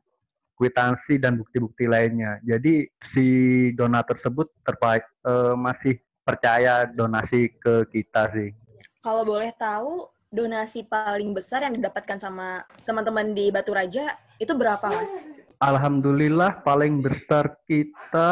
kwitansi 0.61 1.16
dan 1.16 1.40
bukti-bukti 1.40 1.88
lainnya. 1.88 2.37
Jadi 2.44 2.85
si 3.16 3.27
donatur 3.73 4.20
tersebut 4.20 4.53
terbaik 4.61 5.05
eh, 5.25 5.55
masih 5.57 5.94
percaya 6.20 6.85
donasi 6.85 7.49
ke 7.57 7.88
kita 7.88 8.29
sih. 8.37 8.53
Kalau 9.01 9.25
boleh 9.25 9.49
tahu, 9.57 10.05
donasi 10.29 10.85
paling 10.85 11.33
besar 11.33 11.64
yang 11.64 11.75
didapatkan 11.75 12.20
sama 12.20 12.68
teman-teman 12.85 13.33
di 13.33 13.49
Batu 13.49 13.73
Raja 13.73 14.14
itu 14.37 14.53
berapa, 14.53 14.85
Mas? 14.85 15.25
Alhamdulillah 15.61 16.61
paling 16.64 17.01
besar 17.01 17.57
kita 17.64 18.31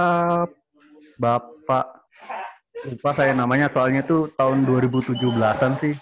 Bapak 1.16 1.98
lupa 2.86 3.10
saya 3.16 3.32
namanya 3.34 3.66
soalnya 3.72 4.04
itu 4.04 4.30
tahun 4.38 4.62
2017-an 4.68 5.72
sih. 5.82 5.94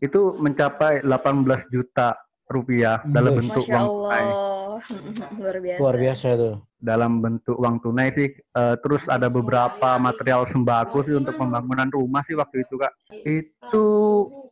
Itu 0.00 0.36
mencapai 0.40 1.04
18 1.04 1.72
juta 1.72 2.16
rupiah 2.48 3.00
dalam 3.08 3.36
Wih. 3.36 3.38
bentuk 3.44 3.64
Masya 3.64 3.76
uang 3.76 3.86
tunai. 3.88 4.24
Allah. 4.24 4.80
Luar 5.40 5.56
biasa. 5.60 5.80
Luar 5.80 5.96
biasa 5.96 6.26
tuh. 6.36 6.54
Dalam 6.84 7.12
bentuk 7.24 7.56
uang 7.56 7.76
tunai 7.80 8.08
sih. 8.12 8.28
Eh, 8.36 8.76
terus 8.84 9.02
ada 9.08 9.28
beberapa 9.32 9.96
material 9.96 10.44
sembako 10.52 10.98
sih 11.08 11.14
untuk 11.16 11.34
pembangunan 11.40 11.88
rumah 11.88 12.20
sih 12.28 12.36
waktu 12.36 12.64
itu 12.68 12.74
kak. 12.76 12.92
Itu 13.24 13.86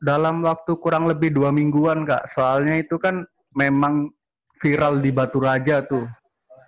dalam 0.00 0.40
waktu 0.40 0.72
kurang 0.80 1.04
lebih 1.08 1.36
dua 1.36 1.52
mingguan 1.52 2.08
kak. 2.08 2.32
Soalnya 2.32 2.80
itu 2.80 2.96
kan 2.96 3.28
memang 3.52 4.08
viral 4.64 5.02
di 5.02 5.10
Batu 5.12 5.38
Raja 5.42 5.84
tuh. 5.84 6.08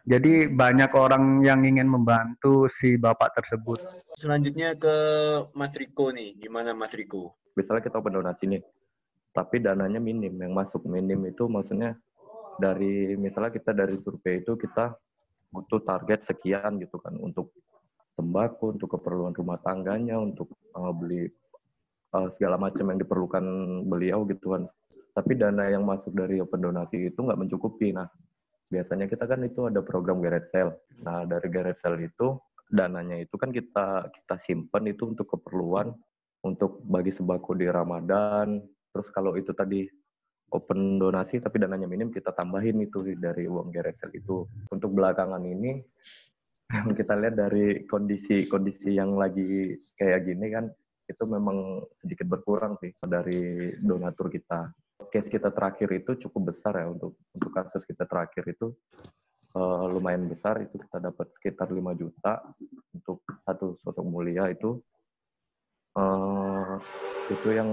Jadi 0.04 0.52
banyak 0.52 0.92
orang 0.92 1.40
yang 1.40 1.64
ingin 1.64 1.88
membantu 1.88 2.68
si 2.76 3.00
bapak 3.00 3.40
tersebut. 3.40 3.80
Selanjutnya 4.20 4.76
ke 4.76 4.96
Mas 5.56 5.72
Riko 5.72 6.12
nih. 6.12 6.36
Gimana 6.36 6.76
Mas 6.76 6.92
Riko? 6.92 7.32
misalnya 7.54 7.82
kita 7.86 8.02
open 8.02 8.18
donasi 8.18 8.44
nih, 8.50 8.62
tapi 9.30 9.62
dananya 9.62 10.02
minim, 10.02 10.34
yang 10.34 10.52
masuk 10.52 10.84
minim 10.86 11.22
itu 11.26 11.46
maksudnya 11.46 11.94
dari 12.58 13.18
misalnya 13.18 13.50
kita 13.54 13.70
dari 13.74 13.98
survei 14.02 14.42
itu 14.42 14.54
kita 14.58 14.94
butuh 15.54 15.82
target 15.82 16.26
sekian 16.26 16.82
gitu 16.82 16.98
kan 16.98 17.14
untuk 17.18 17.54
sembako, 18.18 18.78
untuk 18.78 18.98
keperluan 18.98 19.34
rumah 19.34 19.58
tangganya, 19.62 20.18
untuk 20.18 20.54
uh, 20.74 20.90
beli 20.94 21.30
uh, 22.14 22.30
segala 22.34 22.58
macam 22.58 22.90
yang 22.90 22.98
diperlukan 22.98 23.44
beliau 23.86 24.26
gitu 24.26 24.54
kan. 24.58 24.66
Tapi 25.14 25.38
dana 25.38 25.70
yang 25.70 25.86
masuk 25.86 26.10
dari 26.10 26.42
open 26.42 26.58
donasi 26.58 27.10
itu 27.10 27.18
nggak 27.22 27.38
mencukupi. 27.38 27.94
Nah, 27.94 28.10
biasanya 28.74 29.06
kita 29.06 29.24
kan 29.30 29.40
itu 29.46 29.70
ada 29.70 29.80
program 29.86 30.18
garage 30.18 30.50
sale. 30.50 30.82
Nah, 31.06 31.22
dari 31.22 31.46
garage 31.46 31.78
sale 31.78 32.10
itu 32.10 32.34
dananya 32.66 33.22
itu 33.22 33.38
kan 33.38 33.54
kita 33.54 34.10
kita 34.10 34.34
simpan 34.42 34.90
itu 34.90 35.06
untuk 35.06 35.30
keperluan 35.30 35.94
untuk 36.42 36.82
bagi 36.82 37.14
sembako 37.14 37.54
di 37.54 37.70
Ramadan. 37.70 38.58
Terus 38.90 39.08
kalau 39.14 39.38
itu 39.38 39.54
tadi 39.54 39.86
open 40.50 40.98
donasi 40.98 41.38
tapi 41.38 41.62
dananya 41.62 41.86
minim 41.86 42.10
kita 42.10 42.34
tambahin 42.34 42.82
itu 42.82 43.14
dari 43.14 43.46
uang 43.46 43.70
gereksel 43.70 44.10
itu. 44.10 44.42
Untuk 44.74 44.90
belakangan 44.90 45.42
ini 45.46 45.78
kita 46.98 47.14
lihat 47.14 47.38
dari 47.38 47.86
kondisi-kondisi 47.86 48.98
yang 48.98 49.14
lagi 49.14 49.78
kayak 49.94 50.26
gini 50.26 50.46
kan 50.50 50.66
itu 51.04 51.24
memang 51.28 51.84
sedikit 52.00 52.26
berkurang 52.26 52.80
sih 52.80 52.90
dari 53.04 53.70
donatur 53.84 54.32
kita. 54.32 54.72
Case 55.10 55.30
kita 55.30 55.50
terakhir 55.50 55.90
itu 55.90 56.14
cukup 56.26 56.54
besar 56.54 56.78
ya 56.78 56.86
untuk 56.86 57.18
untuk 57.34 57.50
kasus 57.50 57.82
kita 57.82 58.06
terakhir 58.06 58.46
itu 58.46 58.74
eh, 59.54 59.86
lumayan 59.90 60.30
besar. 60.30 60.62
Itu 60.62 60.78
kita 60.78 61.02
dapat 61.02 61.34
sekitar 61.38 61.70
5 61.70 61.82
juta 61.98 62.42
untuk 62.94 63.26
satu 63.42 63.74
sosok 63.82 64.06
mulia 64.06 64.50
itu. 64.50 64.78
Eh 65.98 66.74
itu 67.30 67.48
yang 67.54 67.70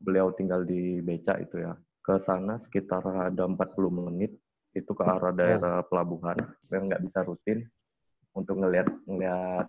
beliau 0.00 0.32
tinggal 0.34 0.66
di 0.66 0.98
Beca 1.02 1.38
itu 1.38 1.62
ya. 1.62 1.74
Ke 2.02 2.18
sana 2.22 2.58
sekitar 2.58 3.30
ada 3.30 3.44
40 3.46 3.60
menit 3.90 4.34
itu 4.74 4.90
ke 4.94 5.02
arah 5.06 5.34
daerah 5.34 5.82
pelabuhan. 5.86 6.38
Yang 6.70 6.82
nggak 6.90 7.02
bisa 7.06 7.18
rutin 7.22 7.58
untuk 8.34 8.62
ngelihat 8.62 8.86
ngelihat 9.06 9.68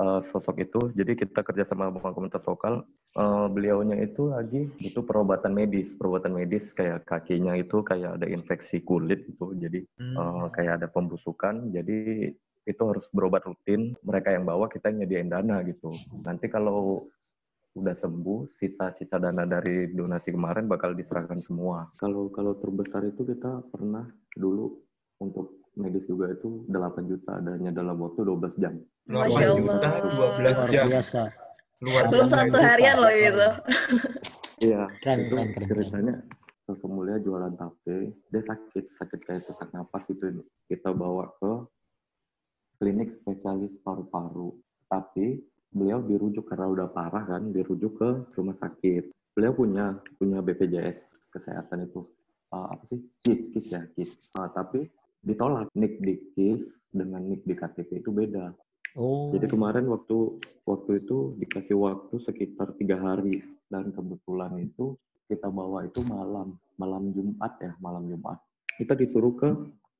uh, 0.00 0.20
sosok 0.24 0.56
itu. 0.62 0.80
Jadi 0.96 1.12
kita 1.16 1.40
kerja 1.44 1.64
sama 1.68 1.92
dengan 1.92 2.12
komunitas 2.12 2.44
lokal. 2.48 2.84
Uh, 3.16 3.48
beliaunya 3.48 4.00
itu 4.00 4.32
lagi 4.32 4.68
itu 4.80 5.00
perobatan 5.02 5.52
medis, 5.56 5.92
perobatan 5.96 6.36
medis 6.36 6.72
kayak 6.76 7.04
kakinya 7.08 7.56
itu 7.56 7.80
kayak 7.82 8.20
ada 8.20 8.26
infeksi 8.28 8.80
kulit 8.84 9.24
gitu. 9.28 9.52
Jadi 9.56 9.84
uh, 10.16 10.48
kayak 10.52 10.82
ada 10.82 10.88
pembusukan. 10.88 11.72
Jadi 11.72 12.30
itu 12.66 12.82
harus 12.82 13.06
berobat 13.14 13.46
rutin. 13.46 13.94
Mereka 14.02 14.34
yang 14.34 14.44
bawa 14.44 14.66
kita 14.66 14.90
yang 14.90 15.06
nyediain 15.06 15.30
dana 15.30 15.62
gitu. 15.64 15.94
Nanti 16.26 16.50
kalau 16.50 17.00
udah 17.76 17.92
sembuh, 17.92 18.56
sisa-sisa 18.56 19.20
dana 19.20 19.44
dari 19.44 19.92
donasi 19.92 20.32
kemarin 20.32 20.64
bakal 20.64 20.96
diserahkan 20.96 21.36
semua. 21.36 21.84
Kalau 22.00 22.32
kalau 22.32 22.56
terbesar 22.56 23.04
itu 23.04 23.20
kita 23.22 23.68
pernah 23.68 24.08
dulu 24.32 24.80
untuk 25.20 25.65
medis 25.76 26.08
juga 26.08 26.32
itu 26.32 26.64
8 26.72 27.04
juta 27.04 27.36
adanya 27.36 27.70
dalam 27.70 28.00
waktu 28.00 28.24
12 28.24 28.56
jam. 28.56 28.74
Luar 29.06 29.28
Masya 29.28 29.46
juta, 29.52 29.88
Allah. 29.88 30.30
12 30.66 30.72
jam. 30.72 30.86
biasa. 30.88 31.22
Luar 31.84 32.04
Belum 32.08 32.28
satu 32.32 32.56
harian 32.56 32.96
loh 32.96 33.12
itu. 33.12 33.48
Iya, 34.56 34.88
Keren, 35.04 35.28
itu 35.28 35.36
keren, 35.36 35.48
keren, 35.52 35.68
ceritanya 35.68 36.14
sosok 36.64 36.88
mulia 36.88 37.20
jualan 37.20 37.52
tape, 37.60 38.16
dia 38.32 38.40
sakit, 38.40 38.88
sakit 38.88 39.20
kayak 39.28 39.44
sesak 39.44 39.68
napas 39.76 40.08
itu. 40.08 40.40
Kita 40.64 40.96
bawa 40.96 41.28
ke 41.36 41.52
klinik 42.80 43.12
spesialis 43.20 43.76
paru-paru. 43.84 44.56
Tapi 44.88 45.44
beliau 45.76 46.00
dirujuk 46.00 46.48
karena 46.48 46.72
udah 46.72 46.88
parah 46.88 47.28
kan, 47.28 47.52
dirujuk 47.52 48.00
ke 48.00 48.08
rumah 48.32 48.56
sakit. 48.56 49.12
Beliau 49.36 49.52
punya 49.52 50.00
punya 50.16 50.40
BPJS 50.40 51.28
kesehatan 51.36 51.92
itu 51.92 52.08
uh, 52.56 52.72
apa 52.72 52.82
sih? 52.88 53.00
KIS, 53.28 53.52
KIS 53.52 53.66
ya, 53.76 53.82
KIS. 53.92 54.12
Uh, 54.32 54.48
tapi 54.56 54.88
ditolak 55.26 55.66
nik 55.74 55.98
di 55.98 56.14
KIS 56.38 56.94
dengan 56.94 57.26
nik 57.26 57.42
di 57.42 57.58
KTP 57.58 57.98
itu 57.98 58.14
beda. 58.14 58.54
Oh. 58.94 59.34
Jadi 59.34 59.50
kemarin 59.50 59.90
waktu 59.90 60.38
waktu 60.64 61.02
itu 61.02 61.34
dikasih 61.42 61.76
waktu 61.76 62.14
sekitar 62.22 62.78
tiga 62.78 62.96
hari 62.96 63.42
dan 63.66 63.90
kebetulan 63.90 64.56
itu 64.62 64.94
kita 65.26 65.50
bawa 65.50 65.84
itu 65.84 66.00
malam 66.06 66.54
malam 66.78 67.10
Jumat 67.10 67.58
ya 67.58 67.74
malam 67.82 68.06
Jumat. 68.06 68.38
Kita 68.78 68.94
disuruh 68.94 69.34
ke 69.34 69.50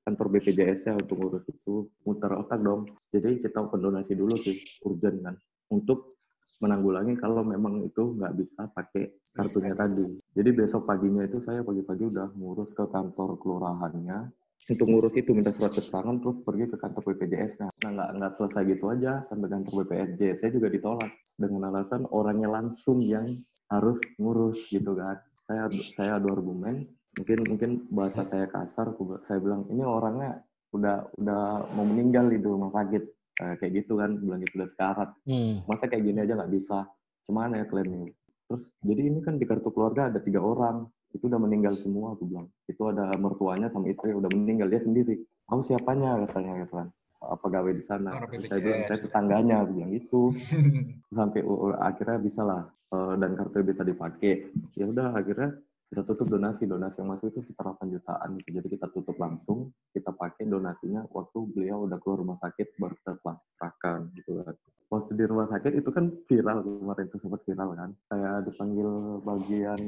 kantor 0.07 0.39
BPJS 0.39 0.81
ya 0.87 0.95
untuk 0.95 1.19
ngurus 1.19 1.45
itu 1.51 1.91
muter 2.07 2.31
otak 2.31 2.63
dong. 2.63 2.87
Jadi 3.11 3.43
kita 3.43 3.67
open 3.67 3.83
donasi 3.83 4.15
dulu 4.15 4.39
sih 4.39 4.55
urgent 4.87 5.19
kan 5.27 5.35
untuk 5.75 6.23
menanggulangi 6.63 7.19
kalau 7.19 7.43
memang 7.43 7.83
itu 7.83 8.15
nggak 8.15 8.33
bisa 8.39 8.71
pakai 8.71 9.11
kartunya 9.35 9.75
tadi. 9.75 10.07
Jadi 10.39 10.51
besok 10.55 10.87
paginya 10.87 11.27
itu 11.27 11.43
saya 11.43 11.67
pagi-pagi 11.67 12.07
udah 12.07 12.33
ngurus 12.39 12.79
ke 12.79 12.87
kantor 12.87 13.37
kelurahannya 13.43 14.46
untuk 14.67 14.89
ngurus 14.91 15.15
itu 15.15 15.31
minta 15.31 15.55
surat 15.55 15.71
keterangan 15.71 16.19
terus 16.19 16.43
pergi 16.43 16.65
ke 16.67 16.77
kantor 16.81 17.03
BPJS. 17.07 17.53
Nah 17.63 17.71
nah, 17.87 17.91
nggak 17.95 18.11
nggak 18.19 18.33
selesai 18.35 18.63
gitu 18.67 18.85
aja 18.91 19.13
sampai 19.23 19.49
kantor 19.53 19.73
BPJS. 19.87 20.37
Saya 20.43 20.51
juga 20.51 20.69
ditolak 20.73 21.13
dengan 21.39 21.71
alasan 21.71 22.03
orangnya 22.11 22.51
langsung 22.51 22.99
yang 22.99 23.27
harus 23.71 23.99
ngurus 24.19 24.67
gitu 24.75 24.99
kan. 24.99 25.23
Saya 25.47 25.71
saya 25.95 26.11
adu 26.19 26.35
argumen 26.35 26.91
mungkin 27.17 27.39
mungkin 27.49 27.71
bahasa 27.95 28.27
saya 28.27 28.51
kasar 28.51 28.93
saya 29.25 29.39
bilang 29.41 29.65
ini 29.71 29.87
orangnya 29.87 30.43
udah 30.75 31.15
udah 31.15 31.71
mau 31.79 31.87
meninggal 31.87 32.27
di 32.27 32.43
rumah 32.43 32.75
sakit. 32.75 33.05
Eh, 33.37 33.55
kayak 33.61 33.85
gitu 33.85 34.01
kan 34.01 34.17
bilang 34.17 34.41
gitu 34.43 34.65
udah 34.65 34.71
sekarat. 34.73 35.11
Hmm. 35.29 35.61
masa 35.69 35.87
kayak 35.87 36.09
gini 36.09 36.25
aja 36.25 36.35
nggak 36.35 36.53
bisa? 36.57 36.89
Cuman 37.29 37.55
ya 37.55 37.69
klaimnya. 37.69 38.11
Terus 38.49 38.65
jadi 38.81 39.03
ini 39.13 39.21
kan 39.21 39.37
di 39.39 39.45
kartu 39.45 39.71
keluarga 39.71 40.09
ada 40.09 40.19
tiga 40.19 40.41
orang 40.41 40.89
itu 41.15 41.25
udah 41.33 41.41
meninggal 41.41 41.75
semua 41.79 42.13
aku 42.13 42.29
bilang. 42.29 42.49
Itu 42.69 42.83
ada 42.91 43.13
mertuanya 43.17 43.73
sama 43.73 43.89
istri 43.89 44.13
udah 44.13 44.29
meninggal 44.33 44.69
dia 44.69 44.83
sendiri. 44.83 45.23
Kamu 45.49 45.63
siapanya? 45.65 46.27
Katanya 46.29 46.67
gitu 46.67 46.75
kan. 46.77 46.89
Apa 47.23 47.47
gawe 47.49 47.71
di 47.73 47.85
sana? 47.87 48.11
Saya 48.45 48.61
bilang 48.61 48.83
saya 48.91 48.99
tetangganya 49.01 49.55
aku 49.65 49.71
bilang 49.81 49.91
gitu. 49.97 50.23
Sampai 51.19 51.41
uh, 51.41 51.75
akhirnya 51.81 52.19
bisa 52.21 52.43
lah 52.45 52.63
uh, 52.93 53.15
dan 53.17 53.39
kartu 53.39 53.65
bisa 53.65 53.83
dipakai. 53.87 54.53
Ya 54.77 54.85
udah 54.91 55.17
akhirnya 55.17 55.57
kita 55.89 56.03
tutup 56.05 56.29
donasi. 56.29 56.69
Donasi 56.69 57.01
yang 57.01 57.09
masuk 57.17 57.33
itu 57.33 57.41
sekitar 57.49 57.73
8 57.79 57.95
jutaan 57.95 58.29
gitu. 58.37 58.49
jadi 58.61 58.69
kita 58.77 58.87
tutup 58.93 59.17
langsung 59.17 59.73
kita 59.97 60.13
pakai 60.13 60.45
donasinya 60.45 61.09
waktu 61.09 61.39
beliau 61.57 61.89
udah 61.89 61.97
keluar 62.05 62.21
rumah 62.21 62.39
sakit 62.43 62.77
baru 62.77 62.95
kita 63.01 63.13
serahkan 63.17 64.13
gitu 64.19 64.45
kan. 64.45 64.55
Waktu 64.87 65.19
di 65.19 65.25
rumah 65.27 65.51
sakit 65.51 65.73
itu 65.83 65.91
kan 65.91 66.15
viral 66.31 66.63
kemarin 66.63 67.11
itu 67.11 67.17
sempat 67.19 67.41
viral 67.43 67.75
kan. 67.75 67.91
Saya 68.07 68.39
dipanggil 68.45 68.91
bagian 69.25 69.81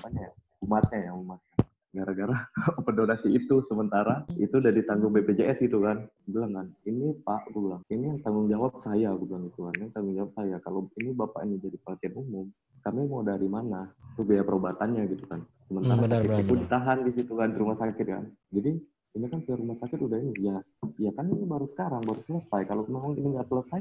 apanya 0.00 0.28
ya 0.28 0.34
umatnya 0.64 0.98
ya 1.10 1.12
umatnya. 1.12 1.54
Gara-gara 1.94 2.36
pendonasi 2.86 3.28
itu 3.30 3.62
sementara 3.70 4.26
itu 4.34 4.56
udah 4.58 4.72
ditanggung 4.74 5.12
BPJS 5.14 5.62
itu 5.68 5.78
kan. 5.84 6.08
Bilang 6.26 6.52
kan 6.56 6.66
ini 6.88 7.14
Pak 7.22 7.52
gue 7.52 7.60
bilang 7.62 7.82
ini 7.92 8.04
yang 8.10 8.18
tanggung 8.24 8.48
jawab 8.50 8.80
saya 8.82 9.12
gue 9.14 9.26
bilang 9.28 9.46
itu 9.46 9.60
kan. 9.62 9.74
Ini 9.78 9.88
tanggung 9.94 10.14
jawab 10.16 10.32
saya. 10.34 10.56
Kalau 10.64 10.80
ini 10.98 11.10
Bapak 11.14 11.40
ini 11.46 11.60
jadi 11.62 11.78
pasien 11.84 12.12
umum 12.16 12.48
kami 12.84 13.08
mau 13.08 13.24
dari 13.24 13.48
mana? 13.48 13.88
Itu 14.14 14.28
biaya 14.28 14.44
perobatannya 14.44 15.08
gitu 15.08 15.24
kan. 15.24 15.40
Sementara 15.66 15.96
Hmm, 15.96 16.04
benar, 16.04 16.20
sakit 16.20 16.44
benar, 16.44 16.60
ditahan 16.68 16.98
di 17.08 17.12
situ 17.16 17.32
kan 17.32 17.48
di 17.54 17.58
rumah 17.58 17.76
sakit 17.80 18.06
kan. 18.06 18.24
Jadi 18.52 18.72
ini 19.16 19.26
kan 19.30 19.40
pihak 19.40 19.58
rumah 19.58 19.78
sakit 19.80 19.98
udah 20.04 20.18
ini. 20.20 20.32
Ya 20.44 20.56
ya 21.00 21.10
kan 21.16 21.26
ini 21.32 21.48
baru 21.48 21.66
sekarang 21.72 22.04
baru 22.04 22.20
selesai. 22.28 22.68
Kalau 22.68 22.84
memang 22.84 23.16
ini 23.16 23.38
nggak 23.38 23.48
selesai 23.48 23.80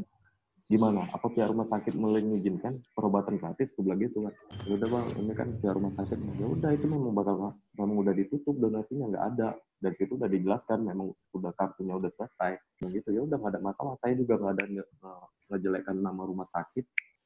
gimana? 0.67 1.03
Apa 1.11 1.27
pihak 1.29 1.49
rumah 1.51 1.67
sakit 1.67 1.93
mengizinkan 1.95 2.79
perobatan 2.95 3.35
gratis? 3.37 3.75
Gue 3.75 3.83
bilang 3.87 3.99
gitu 4.01 4.23
kan 4.25 4.33
ya 4.63 4.71
udah 4.79 4.87
bang 4.87 5.07
ini 5.19 5.33
kan 5.35 5.47
pihak 5.59 5.73
rumah 5.75 5.93
sakit. 5.95 6.17
Ya 6.39 6.47
udah 6.47 6.69
itu 6.71 6.85
memang 6.87 7.11
bakal 7.11 7.35
memang 7.75 7.97
udah 7.99 8.13
ditutup 8.15 8.55
donasinya 8.57 9.05
nggak 9.11 9.25
ada. 9.35 9.49
Dan 9.83 9.91
situ 9.99 10.15
udah 10.15 10.31
dijelaskan 10.31 10.79
memang 10.87 11.11
udah 11.35 11.51
kartunya 11.59 11.95
udah 11.99 12.11
selesai. 12.15 12.55
Dan 12.79 12.89
gitu. 12.95 13.11
Ya 13.11 13.21
udah 13.23 13.35
nggak 13.35 13.53
ada 13.57 13.61
masalah. 13.61 13.95
Saya 13.99 14.13
juga 14.15 14.39
nggak 14.39 14.53
ada 14.55 14.65
nge- 14.71 14.91
nge- 15.03 15.27
ngejelekkan 15.51 15.95
nama 15.99 16.21
rumah 16.23 16.47
sakit. 16.47 16.85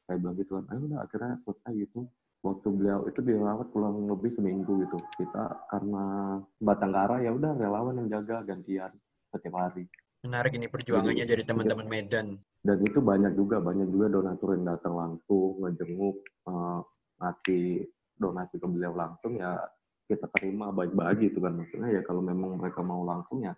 Saya 0.09 0.17
bilang 0.17 0.35
gitu 0.39 0.51
kan 0.57 0.65
ayo 0.73 0.79
udah 0.89 0.99
akhirnya 1.05 1.33
selesai 1.45 1.73
gitu. 1.77 1.99
Waktu 2.41 2.67
beliau 2.69 3.01
itu 3.09 3.19
dirawat 3.21 3.67
pulang 3.73 4.07
lebih 4.09 4.31
seminggu 4.33 4.81
gitu. 4.85 4.97
Kita 5.19 5.67
karena 5.69 6.37
Batangkara 6.57 7.21
ya 7.21 7.33
udah 7.33 7.53
relawan 7.53 8.01
yang 8.01 8.09
jaga 8.09 8.41
gantian 8.45 8.93
setiap 9.29 9.59
hari 9.59 9.85
Menarik 10.27 10.59
ini 10.59 10.67
perjuangannya 10.67 11.23
Jadi, 11.23 11.31
dari 11.31 11.43
teman-teman 11.47 11.87
Medan. 11.87 12.27
dan 12.67 12.77
itu 12.83 12.99
banyak 12.99 13.31
juga 13.39 13.63
banyak 13.63 13.87
juga 13.87 14.11
donatur 14.11 14.59
yang 14.59 14.67
datang 14.67 14.91
langsung 14.99 15.63
ngejenguk 15.63 16.19
ngasih 17.23 17.87
donasi 18.19 18.59
ke 18.59 18.67
beliau 18.67 18.91
langsung 18.91 19.39
ya 19.39 19.55
kita 20.11 20.27
terima 20.35 20.67
baik-baik 20.75 21.31
gitu 21.31 21.39
kan. 21.39 21.55
Maksudnya 21.55 21.95
ya 21.95 22.01
kalau 22.03 22.19
memang 22.19 22.59
mereka 22.59 22.83
mau 22.83 23.07
langsung 23.07 23.39
ya 23.39 23.55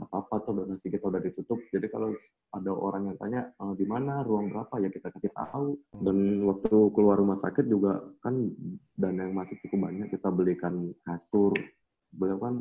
apa-apa 0.00 0.46
tuh 0.48 0.64
donasi 0.64 0.88
kita 0.88 1.10
udah 1.12 1.20
ditutup. 1.20 1.60
Jadi 1.68 1.90
kalau 1.92 2.14
ada 2.54 2.70
orang 2.72 3.12
yang 3.12 3.16
tanya 3.20 3.40
"Eh, 3.52 3.74
di 3.76 3.84
mana 3.84 4.24
ruang 4.24 4.48
berapa? 4.48 4.80
Ya 4.80 4.88
kita 4.88 5.12
kasih 5.12 5.32
tahu. 5.34 5.76
Dan 6.00 6.46
waktu 6.48 6.76
keluar 6.96 7.20
rumah 7.20 7.36
sakit 7.36 7.68
juga 7.68 8.00
kan 8.24 8.48
dana 8.96 9.28
yang 9.28 9.34
masih 9.36 9.60
cukup 9.66 9.90
banyak 9.92 10.08
kita 10.08 10.28
belikan 10.32 10.94
kasur. 11.04 11.52
Beliau 12.14 12.38
kan 12.40 12.54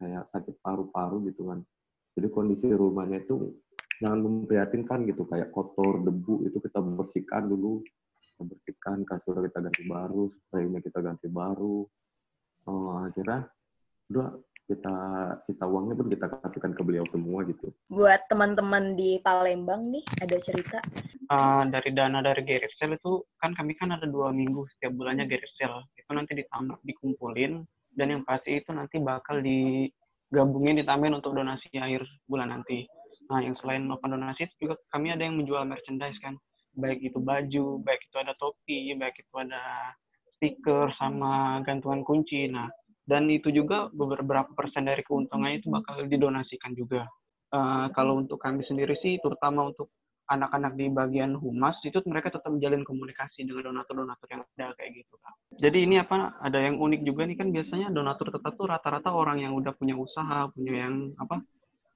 kayak 0.00 0.24
sakit 0.32 0.54
paru-paru 0.64 1.28
gitu 1.28 1.48
kan 1.52 1.60
jadi 2.16 2.28
kondisi 2.32 2.72
rumahnya 2.72 3.20
itu 3.20 3.52
jangan 4.00 4.24
memprihatinkan 4.24 5.04
gitu 5.04 5.28
kayak 5.28 5.52
kotor 5.52 6.00
debu 6.00 6.48
itu 6.48 6.56
kita 6.64 6.80
bersihkan 6.80 7.52
dulu. 7.52 7.84
Kita 8.32 8.42
bersihkan 8.44 9.04
kasur 9.04 9.40
kita 9.44 9.60
ganti 9.60 9.84
baru 9.84 10.32
spraynya 10.32 10.80
kita 10.80 10.98
ganti 11.04 11.28
baru. 11.28 11.84
Oh, 12.66 12.96
akhirnya 13.04 13.46
udah 14.08 14.32
kita 14.66 14.96
sisa 15.46 15.62
uangnya 15.62 15.94
pun 15.94 16.10
kita 16.10 16.26
kasihkan 16.26 16.74
ke 16.74 16.82
beliau 16.82 17.06
semua 17.12 17.46
gitu. 17.46 17.70
Buat 17.86 18.26
teman-teman 18.26 18.98
di 18.98 19.22
Palembang 19.22 19.94
nih, 19.94 20.02
ada 20.18 20.36
cerita. 20.42 20.82
Eh, 21.26 21.62
dari 21.70 21.90
dana 21.90 22.22
dari 22.22 22.42
Garage 22.46 22.78
Sale 22.78 23.02
itu 23.02 23.18
kan 23.42 23.50
kami 23.50 23.74
kan 23.74 23.90
ada 23.90 24.06
dua 24.06 24.30
minggu 24.30 24.62
setiap 24.76 24.94
bulannya 24.94 25.26
Garage 25.26 25.58
Sale 25.58 25.90
itu 25.98 26.10
nanti 26.14 26.38
ditambah 26.38 26.78
dikumpulin 26.86 27.66
dan 27.98 28.06
yang 28.14 28.22
pasti 28.22 28.62
itu 28.62 28.70
nanti 28.70 29.02
bakal 29.02 29.42
digabungin 30.30 30.80
ditambahin 30.82 31.18
untuk 31.18 31.34
donasi 31.34 31.70
akhir 31.76 32.02
bulan 32.26 32.50
nanti. 32.50 32.86
Nah 33.30 33.42
yang 33.42 33.58
selain 33.58 33.86
melakukan 33.86 34.18
donasi 34.18 34.46
juga 34.58 34.78
kami 34.94 35.14
ada 35.14 35.22
yang 35.26 35.38
menjual 35.38 35.66
merchandise 35.66 36.18
kan 36.22 36.38
baik 36.76 37.00
itu 37.00 37.16
baju, 37.16 37.80
baik 37.80 38.00
itu 38.04 38.16
ada 38.20 38.36
topi, 38.36 38.92
baik 38.94 39.16
itu 39.16 39.34
ada 39.40 39.92
stiker 40.36 40.92
sama 41.00 41.64
gantungan 41.64 42.04
kunci. 42.04 42.46
Nah 42.52 42.68
dan 43.06 43.30
itu 43.30 43.54
juga 43.54 43.86
beberapa 43.94 44.50
persen 44.52 44.90
dari 44.90 45.06
keuntungannya 45.06 45.62
itu 45.62 45.70
bakal 45.70 46.04
didonasikan 46.10 46.74
juga. 46.74 47.06
Eh, 47.54 47.86
kalau 47.94 48.18
untuk 48.18 48.42
kami 48.42 48.66
sendiri 48.66 48.98
sih, 48.98 49.22
terutama 49.22 49.70
untuk 49.70 49.94
anak-anak 50.26 50.72
di 50.74 50.90
bagian 50.90 51.38
humas 51.38 51.78
itu 51.86 52.02
mereka 52.06 52.34
tetap 52.34 52.50
menjalin 52.50 52.82
komunikasi 52.82 53.46
dengan 53.46 53.70
donatur-donatur 53.70 54.28
yang 54.30 54.42
ada 54.42 54.74
kayak 54.74 54.90
gitu 55.02 55.14
kan. 55.22 55.32
Jadi 55.62 55.78
ini 55.86 56.02
apa 56.02 56.36
ada 56.42 56.58
yang 56.58 56.82
unik 56.82 57.00
juga 57.06 57.22
nih 57.26 57.36
kan 57.38 57.48
biasanya 57.54 57.88
donatur 57.94 58.34
tetap 58.34 58.52
tuh 58.58 58.66
rata-rata 58.66 59.14
orang 59.14 59.40
yang 59.40 59.54
udah 59.54 59.72
punya 59.78 59.94
usaha, 59.94 60.50
punya 60.50 60.86
yang 60.86 61.14
apa 61.16 61.36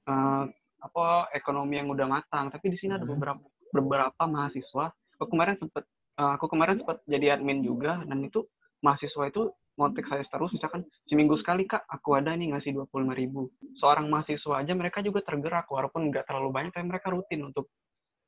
eh, 0.06 0.44
apa 0.80 1.04
ekonomi 1.34 1.82
yang 1.82 1.90
udah 1.90 2.06
matang. 2.06 2.48
Tapi 2.54 2.66
di 2.70 2.78
sini 2.78 2.96
ada 2.96 3.06
beberapa 3.06 3.42
beberapa 3.74 4.22
mahasiswa. 4.24 4.94
Aku 5.18 5.26
kemarin 5.26 5.58
sempat 5.58 5.84
eh, 6.18 6.32
aku 6.38 6.46
kemarin 6.46 6.78
sempat 6.78 7.02
jadi 7.10 7.38
admin 7.38 7.66
juga 7.66 8.00
dan 8.06 8.22
itu 8.22 8.46
mahasiswa 8.80 9.28
itu 9.28 9.52
kontak 9.80 10.04
saya 10.12 10.20
terus 10.28 10.52
misalkan 10.52 10.84
seminggu 11.08 11.40
sekali 11.40 11.64
kak 11.64 11.80
aku 11.88 12.12
ada 12.12 12.36
nih 12.36 12.52
ngasih 12.52 12.76
dua 12.76 12.84
puluh 12.84 13.16
ribu 13.16 13.48
seorang 13.80 14.12
mahasiswa 14.12 14.60
aja 14.60 14.76
mereka 14.76 15.00
juga 15.00 15.24
tergerak 15.24 15.64
walaupun 15.72 16.12
nggak 16.12 16.28
terlalu 16.28 16.52
banyak 16.52 16.72
tapi 16.76 16.84
mereka 16.84 17.08
rutin 17.08 17.48
untuk 17.48 17.72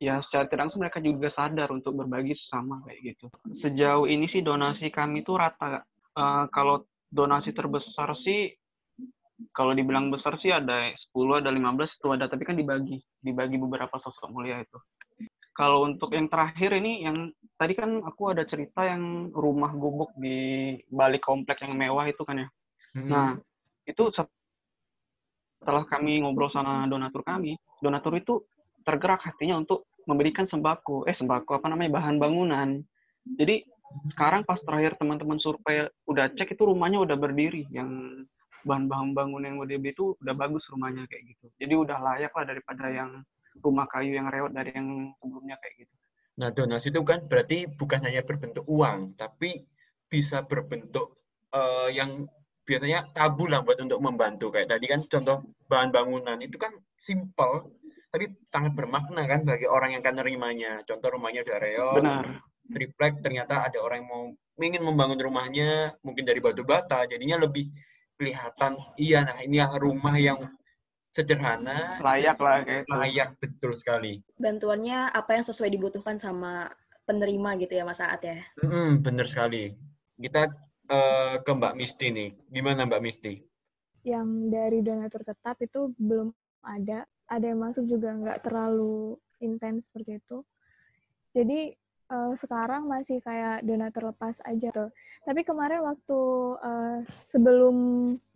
ya 0.03 0.19
secara 0.27 0.51
tidak 0.51 0.67
langsung 0.67 0.83
mereka 0.83 0.99
juga 0.99 1.31
sadar 1.31 1.71
untuk 1.71 1.95
berbagi 1.95 2.35
sesama 2.35 2.83
kayak 2.83 3.15
gitu. 3.15 3.27
Sejauh 3.63 4.11
ini 4.11 4.27
sih 4.35 4.43
donasi 4.43 4.91
kami 4.91 5.23
itu 5.23 5.39
rata. 5.39 5.87
Uh, 6.13 6.51
kalau 6.51 6.83
donasi 7.07 7.55
terbesar 7.55 8.11
sih 8.27 8.51
kalau 9.51 9.75
dibilang 9.75 10.07
besar 10.11 10.39
sih 10.39 10.55
ada 10.55 10.87
10, 11.11 11.43
ada 11.43 11.51
15 11.51 11.99
itu 11.99 12.09
ada, 12.15 12.31
tapi 12.31 12.47
kan 12.47 12.55
dibagi, 12.55 13.03
dibagi 13.19 13.59
beberapa 13.59 13.99
sosok 13.99 14.31
mulia 14.31 14.63
itu. 14.63 14.79
Kalau 15.53 15.85
untuk 15.85 16.15
yang 16.15 16.31
terakhir 16.31 16.73
ini, 16.79 17.03
yang 17.05 17.29
tadi 17.59 17.75
kan 17.75 18.01
aku 18.07 18.33
ada 18.33 18.47
cerita 18.47 18.87
yang 18.87 19.35
rumah 19.35 19.75
gubuk 19.75 20.15
di 20.17 20.79
balik 20.89 21.27
komplek 21.27 21.61
yang 21.67 21.75
mewah 21.75 22.07
itu 22.07 22.23
kan 22.23 22.47
ya. 22.47 22.49
Hmm. 22.97 23.09
Nah, 23.11 23.29
itu 23.85 24.03
setelah 24.15 25.85
kami 25.91 26.23
ngobrol 26.25 26.49
sama 26.55 26.87
donatur 26.89 27.21
kami, 27.27 27.59
donatur 27.83 28.17
itu 28.17 28.41
tergerak 28.83 29.23
hatinya 29.23 29.61
untuk 29.61 29.87
memberikan 30.09 30.47
sembako, 30.51 31.07
eh 31.07 31.17
sembako 31.17 31.63
apa 31.63 31.67
namanya 31.71 31.99
bahan 32.01 32.17
bangunan. 32.19 32.83
Jadi 33.39 33.63
sekarang 34.17 34.43
pas 34.49 34.59
terakhir 34.65 34.97
teman-teman 34.97 35.39
survei 35.39 35.87
udah 36.09 36.33
cek 36.33 36.57
itu 36.57 36.63
rumahnya 36.65 37.05
udah 37.05 37.17
berdiri, 37.17 37.69
yang 37.71 38.25
bahan-bahan 38.65 39.13
bangunan 39.13 39.55
yang 39.55 39.61
udah 39.61 39.77
itu 39.79 40.15
udah 40.23 40.35
bagus 40.35 40.65
rumahnya 40.71 41.05
kayak 41.11 41.35
gitu. 41.35 41.47
Jadi 41.59 41.75
udah 41.77 41.99
layak 41.99 42.33
lah 42.33 42.45
daripada 42.47 42.87
yang 42.89 43.11
rumah 43.61 43.85
kayu 43.91 44.17
yang 44.17 44.33
rewet 44.33 44.53
dari 44.57 44.71
yang 44.73 45.13
sebelumnya 45.21 45.61
kayak 45.61 45.85
gitu. 45.85 45.95
Nah 46.41 46.49
donasi 46.49 46.89
itu 46.89 47.01
kan 47.05 47.29
berarti 47.29 47.69
bukan 47.69 48.01
hanya 48.09 48.25
berbentuk 48.25 48.65
uang, 48.65 49.19
tapi 49.21 49.69
bisa 50.09 50.41
berbentuk 50.45 51.21
uh, 51.53 51.93
yang 51.93 52.25
biasanya 52.63 53.11
tabu 53.13 53.51
lah 53.51 53.61
buat 53.61 53.83
untuk 53.83 54.01
membantu 54.01 54.55
kayak 54.55 54.71
tadi 54.71 54.87
kan 54.87 55.03
contoh 55.11 55.43
bahan 55.67 55.91
bangunan 55.91 56.39
itu 56.39 56.57
kan 56.57 56.73
simple 56.95 57.75
tapi 58.13 58.29
sangat 58.53 58.77
bermakna 58.77 59.25
kan 59.25 59.41
bagi 59.49 59.65
orang 59.65 59.97
yang 59.97 60.05
akan 60.05 60.17
nerimanya. 60.21 60.73
Contoh 60.85 61.17
rumahnya 61.17 61.49
udah 61.49 61.59
reot, 61.59 61.97
Benar. 61.97 62.27
triplek, 62.69 63.15
ternyata 63.25 63.65
ada 63.65 63.81
orang 63.81 64.05
yang 64.05 64.11
mau 64.13 64.25
ingin 64.61 64.85
membangun 64.85 65.19
rumahnya 65.19 65.97
mungkin 66.05 66.29
dari 66.29 66.39
batu 66.39 66.63
bata, 66.63 67.09
jadinya 67.09 67.41
lebih 67.41 67.73
kelihatan 68.23 68.79
iya 68.95 69.27
nah 69.27 69.35
ini 69.43 69.59
rumah 69.83 70.15
yang 70.15 70.39
sederhana 71.11 71.99
layak 71.99 72.39
lah 72.39 72.63
kayak 72.63 72.87
itu. 72.87 72.93
layak 72.95 73.29
betul 73.43 73.73
sekali 73.75 74.23
bantuannya 74.39 75.11
apa 75.11 75.35
yang 75.35 75.45
sesuai 75.45 75.71
dibutuhkan 75.75 76.17
sama 76.23 76.71
penerima 77.03 77.59
gitu 77.59 77.75
ya 77.75 77.83
Mas 77.83 77.99
Aat 77.99 78.23
ya 78.23 78.39
mm, 78.63 79.03
bener 79.03 79.27
sekali 79.27 79.75
kita 80.23 80.55
uh, 80.87 81.43
ke 81.43 81.51
Mbak 81.51 81.75
Misti 81.75 82.15
nih 82.15 82.31
gimana 82.49 82.87
Mbak 82.87 83.03
Misti 83.03 83.43
yang 84.07 84.47
dari 84.55 84.87
donatur 84.87 85.27
tetap 85.27 85.59
itu 85.59 85.91
belum 85.99 86.31
ada 86.63 87.03
ada 87.29 87.45
yang 87.45 87.61
masuk 87.63 87.85
juga 87.87 88.13
nggak 88.15 88.43
terlalu 88.45 89.19
intens 89.43 89.91
seperti 89.91 90.23
itu. 90.23 90.47
Jadi 91.33 91.73
uh, 92.13 92.33
sekarang 92.37 92.85
masih 92.87 93.25
kayak 93.25 93.65
donatur 93.65 94.13
lepas 94.13 94.37
aja 94.45 94.69
tuh. 94.69 94.91
Tapi 95.25 95.41
kemarin 95.43 95.81
waktu 95.81 96.21
uh, 96.61 96.99
sebelum 97.25 97.77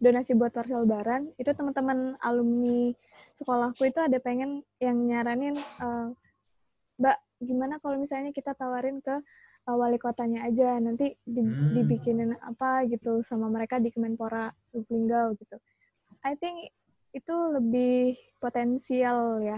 donasi 0.01 0.33
buat 0.33 0.51
parcel 0.57 0.89
lebaran, 0.89 1.29
itu 1.37 1.53
teman-teman 1.53 2.17
alumni 2.25 2.97
sekolahku 3.37 3.85
itu 3.85 4.01
ada 4.01 4.17
pengen 4.17 4.65
yang 4.81 4.97
nyaranin, 5.05 5.61
uh, 5.85 6.09
Mbak, 6.97 7.19
gimana 7.45 7.77
kalau 7.85 8.01
misalnya 8.01 8.33
kita 8.33 8.57
tawarin 8.57 9.05
ke 9.05 9.13
uh, 9.69 9.77
wali 9.77 10.01
kotanya 10.01 10.49
aja, 10.49 10.81
nanti 10.81 11.13
di, 11.21 11.45
hmm. 11.45 11.77
dibikinin 11.77 12.33
apa 12.41 12.89
gitu 12.89 13.21
sama 13.21 13.53
mereka 13.53 13.77
di 13.77 13.93
Kemenpora 13.93 14.49
Lublinggau 14.73 15.37
gitu. 15.37 15.61
I 16.25 16.33
think 16.41 16.73
itu 17.17 17.35
lebih 17.57 18.21
potensial 18.37 19.41
ya 19.41 19.57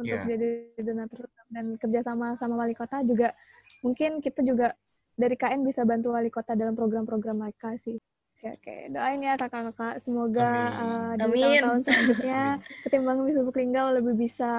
untuk 0.00 0.16
yeah. 0.24 0.28
jadi 0.28 0.48
donatur 0.80 1.28
dan 1.52 1.76
kerjasama 1.76 2.36
sama 2.40 2.64
wali 2.64 2.72
kota 2.72 3.04
juga 3.04 3.36
mungkin 3.84 4.24
kita 4.24 4.40
juga 4.40 4.72
dari 5.16 5.36
KN 5.36 5.64
bisa 5.64 5.84
bantu 5.88 6.12
wali 6.12 6.28
kota 6.28 6.52
dalam 6.52 6.76
program-program 6.76 7.40
mereka 7.40 7.72
sih. 7.80 7.96
Oke, 8.36 8.52
oke. 8.52 8.74
Doain 8.92 9.24
ya 9.24 9.32
kakak-kakak. 9.40 9.96
Semoga 10.04 10.50
uh, 10.76 11.12
di 11.16 11.40
tahun-tahun 11.40 11.80
selanjutnya 11.88 12.42
ketimbang 12.84 13.24
bisa 13.24 13.40
Linggau 13.48 13.88
lebih 13.96 14.14
bisa 14.20 14.52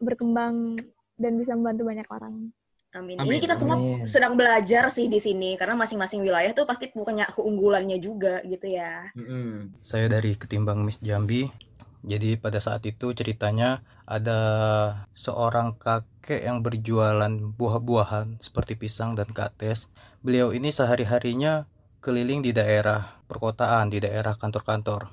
berkembang 0.00 0.80
dan 1.20 1.32
bisa 1.36 1.52
membantu 1.52 1.84
banyak 1.84 2.08
orang. 2.08 2.34
Amin. 2.96 3.20
Amin. 3.20 3.36
Ini 3.36 3.38
kita 3.44 3.54
semua 3.54 3.76
Amin. 3.76 4.08
sedang 4.08 4.34
belajar 4.34 4.88
sih 4.88 5.06
di 5.12 5.20
sini 5.20 5.54
karena 5.60 5.76
masing-masing 5.76 6.24
wilayah 6.24 6.50
tuh 6.56 6.64
pasti 6.64 6.88
punya 6.88 7.28
keunggulannya 7.30 8.00
juga 8.00 8.40
gitu 8.48 8.66
ya. 8.72 9.12
Mm-hmm. 9.12 9.84
Saya 9.84 10.08
dari 10.08 10.32
Ketimbang 10.34 10.80
Miss 10.80 10.98
Jambi. 11.04 11.48
Jadi 12.06 12.38
pada 12.38 12.62
saat 12.62 12.86
itu 12.86 13.10
ceritanya 13.12 13.82
ada 14.06 14.38
seorang 15.18 15.74
kakek 15.74 16.46
yang 16.46 16.62
berjualan 16.62 17.34
buah-buahan 17.58 18.38
seperti 18.38 18.78
pisang 18.78 19.18
dan 19.18 19.26
kates. 19.34 19.90
Beliau 20.22 20.54
ini 20.54 20.70
sehari-harinya 20.70 21.66
keliling 21.98 22.46
di 22.46 22.54
daerah 22.54 23.18
perkotaan, 23.26 23.90
di 23.90 23.98
daerah 23.98 24.38
kantor-kantor. 24.38 25.10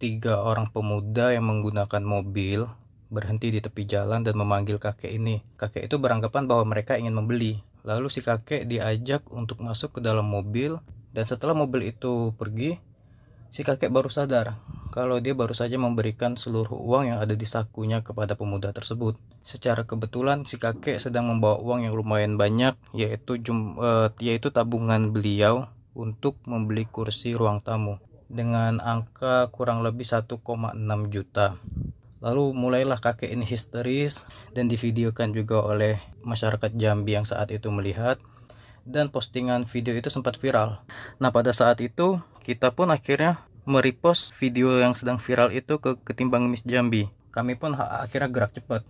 Tiga 0.00 0.40
orang 0.40 0.72
pemuda 0.72 1.36
yang 1.36 1.46
menggunakan 1.46 2.00
mobil 2.00 2.64
berhenti 3.12 3.52
di 3.52 3.60
tepi 3.60 3.84
jalan 3.84 4.24
dan 4.24 4.34
memanggil 4.34 4.80
kakek 4.80 5.12
ini. 5.12 5.44
Kakek 5.60 5.84
itu 5.86 6.00
beranggapan 6.00 6.48
bahwa 6.48 6.72
mereka 6.72 6.96
ingin 6.96 7.12
membeli. 7.12 7.60
Lalu 7.84 8.08
si 8.08 8.24
kakek 8.24 8.64
diajak 8.64 9.28
untuk 9.28 9.60
masuk 9.60 9.98
ke 9.98 10.00
dalam 10.00 10.24
mobil 10.24 10.80
dan 11.12 11.28
setelah 11.28 11.52
mobil 11.52 11.92
itu 11.92 12.32
pergi, 12.40 12.80
si 13.52 13.60
kakek 13.60 13.92
baru 13.92 14.08
sadar 14.08 14.56
kalau 14.92 15.20
dia 15.24 15.32
baru 15.32 15.56
saja 15.56 15.80
memberikan 15.80 16.36
seluruh 16.36 16.76
uang 16.76 17.12
yang 17.12 17.18
ada 17.20 17.32
di 17.32 17.48
sakunya 17.48 18.04
kepada 18.04 18.36
pemuda 18.36 18.76
tersebut. 18.76 19.16
Secara 19.44 19.88
kebetulan 19.88 20.44
si 20.44 20.60
kakek 20.60 21.00
sedang 21.00 21.32
membawa 21.32 21.60
uang 21.60 21.88
yang 21.88 21.96
lumayan 21.96 22.36
banyak 22.36 22.76
yaitu 22.92 23.40
jum, 23.40 23.76
uh, 23.80 24.12
yaitu 24.20 24.52
tabungan 24.52 25.12
beliau 25.12 25.68
untuk 25.92 26.40
membeli 26.44 26.84
kursi 26.88 27.32
ruang 27.32 27.64
tamu 27.64 28.00
dengan 28.32 28.80
angka 28.80 29.48
kurang 29.52 29.84
lebih 29.84 30.08
1,6 30.08 30.40
juta. 31.12 31.56
Lalu 32.22 32.54
mulailah 32.54 33.02
kakek 33.02 33.34
ini 33.34 33.42
histeris 33.42 34.22
dan 34.54 34.70
divideokan 34.70 35.34
juga 35.34 35.58
oleh 35.66 35.98
masyarakat 36.22 36.70
Jambi 36.78 37.18
yang 37.18 37.26
saat 37.26 37.50
itu 37.50 37.66
melihat 37.74 38.22
dan 38.86 39.10
postingan 39.10 39.66
video 39.66 39.94
itu 39.98 40.06
sempat 40.06 40.38
viral. 40.38 40.78
Nah 41.18 41.34
pada 41.34 41.50
saat 41.50 41.82
itu 41.82 42.22
kita 42.46 42.70
pun 42.70 42.94
akhirnya 42.94 43.42
merepost 43.66 44.34
video 44.38 44.78
yang 44.78 44.94
sedang 44.94 45.18
viral 45.18 45.50
itu 45.50 45.82
ke 45.82 45.98
ketimbang 46.06 46.46
Miss 46.46 46.62
Jambi. 46.62 47.10
Kami 47.34 47.58
pun 47.58 47.74
akhirnya 47.74 48.30
gerak 48.30 48.54
cepat 48.54 48.86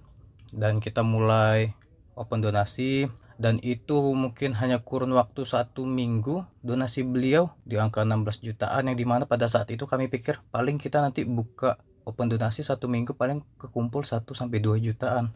dan 0.53 0.81
kita 0.81 1.01
mulai 1.01 1.73
open 2.13 2.45
donasi 2.45 3.09
dan 3.41 3.57
itu 3.65 4.13
mungkin 4.13 4.53
hanya 4.61 4.85
kurun 4.85 5.17
waktu 5.17 5.49
satu 5.49 5.89
minggu 5.89 6.45
donasi 6.61 7.01
beliau 7.01 7.51
di 7.65 7.81
angka 7.81 8.05
16 8.05 8.45
jutaan 8.45 8.93
yang 8.93 8.97
di 8.97 9.09
mana 9.09 9.25
pada 9.25 9.49
saat 9.49 9.73
itu 9.73 9.89
kami 9.89 10.13
pikir 10.13 10.45
paling 10.53 10.77
kita 10.77 11.01
nanti 11.01 11.25
buka 11.25 11.81
open 12.05 12.31
donasi 12.31 12.67
satu 12.67 12.87
minggu 12.91 13.15
paling 13.15 13.43
kekumpul 13.59 14.03
1 14.03 14.23
sampai 14.35 14.59
2 14.59 14.79
jutaan. 14.83 15.35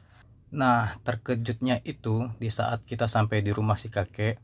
Nah, 0.54 0.94
terkejutnya 1.02 1.82
itu 1.82 2.30
di 2.38 2.48
saat 2.48 2.86
kita 2.86 3.10
sampai 3.10 3.42
di 3.42 3.50
rumah 3.50 3.74
si 3.76 3.90
kakek, 3.90 4.38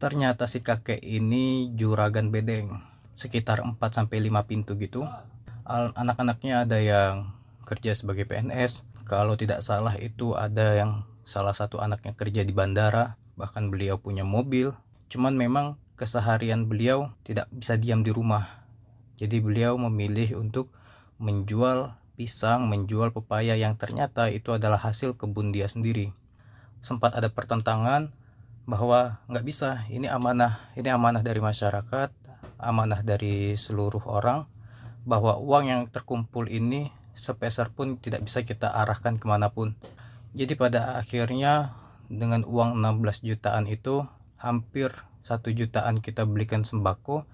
ternyata 0.00 0.48
si 0.48 0.64
kakek 0.64 1.00
ini 1.04 1.72
juragan 1.76 2.32
bedeng, 2.32 2.80
sekitar 3.14 3.60
4 3.60 3.76
sampai 3.92 4.24
5 4.24 4.48
pintu 4.48 4.76
gitu. 4.80 5.04
Anak-anaknya 5.68 6.64
ada 6.64 6.78
yang 6.80 7.36
kerja 7.66 7.92
sebagai 7.92 8.24
PNS, 8.24 8.86
kalau 9.06 9.38
tidak 9.38 9.60
salah 9.62 9.94
itu 9.98 10.34
ada 10.34 10.74
yang 10.78 11.04
salah 11.26 11.54
satu 11.54 11.82
anaknya 11.82 12.14
kerja 12.14 12.46
di 12.46 12.54
bandara, 12.54 13.18
bahkan 13.34 13.68
beliau 13.70 13.98
punya 13.98 14.22
mobil. 14.22 14.72
Cuman 15.10 15.34
memang 15.34 15.78
keseharian 15.94 16.66
beliau 16.66 17.14
tidak 17.26 17.46
bisa 17.54 17.78
diam 17.78 18.02
di 18.02 18.10
rumah. 18.10 18.66
Jadi 19.16 19.40
beliau 19.40 19.78
memilih 19.80 20.38
untuk 20.38 20.70
menjual 21.16 21.96
pisang, 22.16 22.68
menjual 22.68 23.12
pepaya 23.12 23.56
yang 23.56 23.76
ternyata 23.76 24.32
itu 24.32 24.56
adalah 24.56 24.80
hasil 24.80 25.16
kebun 25.20 25.52
dia 25.52 25.68
sendiri. 25.68 26.16
Sempat 26.80 27.16
ada 27.16 27.28
pertentangan 27.28 28.12
bahwa 28.64 29.20
nggak 29.28 29.44
bisa, 29.46 29.84
ini 29.92 30.08
amanah, 30.08 30.72
ini 30.74 30.88
amanah 30.90 31.22
dari 31.22 31.38
masyarakat, 31.38 32.10
amanah 32.58 33.00
dari 33.04 33.54
seluruh 33.54 34.02
orang, 34.08 34.48
bahwa 35.06 35.38
uang 35.38 35.64
yang 35.70 35.82
terkumpul 35.86 36.50
ini 36.50 36.90
sepeser 37.14 37.70
pun 37.72 37.96
tidak 38.00 38.26
bisa 38.26 38.42
kita 38.42 38.72
arahkan 38.72 39.16
ke 39.16 39.26
mana 39.28 39.52
pun. 39.52 39.78
Jadi 40.36 40.58
pada 40.58 41.00
akhirnya 41.00 41.78
dengan 42.12 42.44
uang 42.44 42.76
16 42.76 43.24
jutaan 43.24 43.64
itu 43.70 44.04
hampir 44.36 44.92
satu 45.24 45.50
jutaan 45.50 45.98
kita 45.98 46.28
belikan 46.28 46.62
sembako 46.62 47.24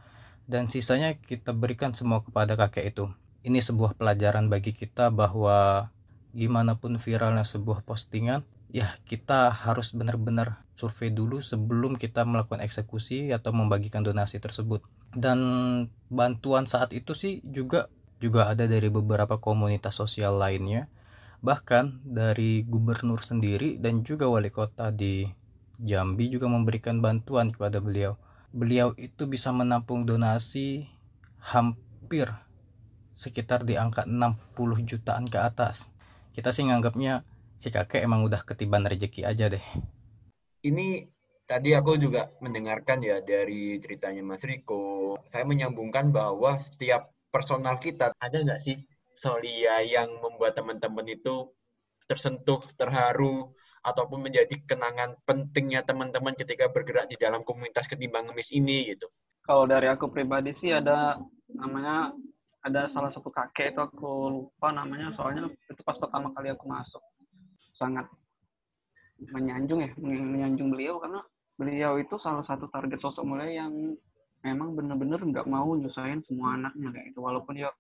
dan 0.47 0.71
sisanya 0.71 1.19
kita 1.19 1.53
berikan 1.53 1.93
semua 1.93 2.25
kepada 2.25 2.57
kakek 2.57 2.95
itu 2.95 3.07
ini 3.43 3.59
sebuah 3.59 3.99
pelajaran 3.99 4.47
bagi 4.47 4.75
kita 4.75 5.11
bahwa 5.11 5.91
gimana 6.33 6.79
pun 6.79 6.97
viralnya 6.97 7.45
sebuah 7.45 7.85
postingan 7.85 8.47
ya 8.73 8.97
kita 9.05 9.53
harus 9.53 9.93
benar-benar 9.93 10.65
survei 10.79 11.13
dulu 11.13 11.45
sebelum 11.45 12.01
kita 12.01 12.25
melakukan 12.25 12.65
eksekusi 12.65 13.29
atau 13.31 13.53
membagikan 13.53 14.01
donasi 14.01 14.41
tersebut 14.41 14.81
dan 15.13 15.39
bantuan 16.09 16.65
saat 16.65 16.97
itu 16.97 17.13
sih 17.13 17.45
juga 17.45 17.93
juga 18.17 18.49
ada 18.49 18.65
dari 18.65 18.89
beberapa 18.89 19.37
komunitas 19.37 20.01
sosial 20.01 20.41
lainnya 20.41 20.89
Bahkan 21.43 22.07
dari 22.07 22.63
gubernur 22.63 23.19
sendiri 23.27 23.75
dan 23.83 24.07
juga 24.07 24.31
wali 24.31 24.47
kota 24.47 24.95
di 24.95 25.27
Jambi 25.83 26.31
juga 26.31 26.47
memberikan 26.47 27.03
bantuan 27.03 27.51
kepada 27.51 27.83
beliau. 27.83 28.15
Beliau 28.55 28.95
itu 28.95 29.27
bisa 29.27 29.51
menampung 29.51 30.07
donasi 30.07 30.87
hampir 31.43 32.31
sekitar 33.15 33.67
di 33.67 33.79
angka 33.79 34.05
60 34.05 34.57
jutaan 34.85 35.29
ke 35.29 35.39
atas. 35.39 35.93
Kita 36.33 36.51
sih 36.51 36.65
nganggapnya 36.67 37.23
si 37.61 37.69
kakek 37.69 38.03
emang 38.03 38.25
udah 38.27 38.43
ketiban 38.43 38.85
rezeki 38.89 39.29
aja 39.29 39.53
deh. 39.53 39.63
Ini 40.63 41.05
tadi 41.45 41.75
aku 41.77 41.99
juga 41.99 42.33
mendengarkan 42.41 43.05
ya 43.05 43.21
dari 43.21 43.77
ceritanya 43.79 44.25
Mas 44.25 44.43
Riko. 44.43 45.15
Saya 45.29 45.45
menyambungkan 45.45 46.11
bahwa 46.11 46.57
setiap 46.57 47.13
personal 47.29 47.79
kita 47.79 48.15
ada 48.17 48.39
nggak 48.41 48.61
sih 48.63 48.79
Solia 49.13 49.85
yang 49.85 50.09
membuat 50.19 50.57
teman-teman 50.57 51.05
itu 51.07 51.53
tersentuh, 52.09 52.61
terharu, 52.75 53.53
ataupun 53.83 54.31
menjadi 54.31 54.63
kenangan 54.63 55.19
pentingnya 55.27 55.83
teman-teman 55.83 56.39
ketika 56.39 56.71
bergerak 56.71 57.11
di 57.11 57.19
dalam 57.19 57.43
komunitas 57.43 57.91
ketimbang 57.91 58.31
ngemis 58.31 58.55
ini 58.55 58.95
gitu? 58.95 59.11
Kalau 59.43 59.67
dari 59.67 59.91
aku 59.91 60.07
pribadi 60.07 60.55
sih 60.63 60.71
ada 60.71 61.19
namanya 61.51 62.15
ada 62.63 62.87
salah 62.95 63.11
satu 63.11 63.29
kakek 63.29 63.75
itu 63.75 63.81
aku 63.83 64.11
lupa 64.31 64.71
namanya 64.71 65.11
soalnya 65.19 65.51
itu 65.51 65.83
pas 65.83 65.99
pertama 65.99 66.31
kali 66.35 66.55
aku 66.55 66.65
masuk. 66.71 67.03
Sangat 67.79 68.07
menyanjung 69.31 69.83
ya 69.83 69.91
menyanjung 70.03 70.75
beliau 70.75 70.99
karena 70.99 71.23
beliau 71.55 71.99
itu 71.99 72.15
salah 72.23 72.43
satu 72.47 72.67
target 72.71 72.99
sosok 72.99 73.23
mulia 73.23 73.67
yang 73.67 73.95
memang 74.43 74.75
benar-benar 74.75 75.23
nggak 75.23 75.47
mau 75.47 75.71
nyusahin 75.79 76.23
semua 76.27 76.59
anaknya 76.59 76.91
kayak 76.91 77.15
itu 77.15 77.21
walaupun 77.23 77.55
ya 77.55 77.71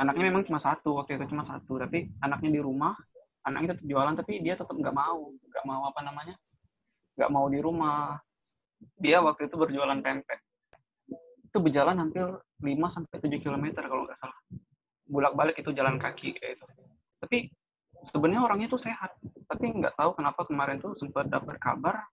anaknya 0.00 0.32
memang 0.32 0.48
cuma 0.48 0.64
satu 0.64 0.96
waktu 0.96 1.20
itu 1.20 1.28
cuma 1.28 1.44
satu 1.44 1.76
tapi 1.76 2.08
anaknya 2.24 2.56
di 2.56 2.60
rumah 2.64 2.96
anaknya 3.44 3.76
tetap 3.76 3.84
jualan 3.84 4.14
tapi 4.16 4.40
dia 4.40 4.56
tetap 4.56 4.72
nggak 4.72 4.96
mau 4.96 5.28
nggak 5.36 5.64
mau 5.68 5.82
apa 5.84 6.00
namanya 6.00 6.34
nggak 7.14 7.30
mau 7.30 7.46
di 7.46 7.58
rumah. 7.62 8.18
Dia 9.00 9.22
waktu 9.24 9.48
itu 9.48 9.56
berjualan 9.56 9.96
pempek 10.04 10.43
itu 11.54 11.62
berjalan 11.62 12.02
hampir 12.02 12.26
5 12.26 12.66
sampai 12.66 13.16
tujuh 13.22 13.38
kilometer 13.46 13.86
kalau 13.86 14.10
nggak 14.10 14.18
salah. 14.18 14.38
Bolak-balik 15.06 15.54
itu 15.62 15.70
jalan 15.70 16.02
kaki 16.02 16.34
kayak 16.34 16.58
itu 16.58 16.66
tapi 17.24 17.48
sebenarnya 18.12 18.44
orangnya 18.44 18.68
itu 18.68 18.76
sehat. 18.84 19.16
Tapi 19.48 19.64
nggak 19.80 19.96
tahu 19.96 20.12
kenapa 20.12 20.44
kemarin 20.44 20.76
tuh 20.76 20.92
sempat 21.00 21.32
dapat 21.32 21.56
kabar 21.56 22.04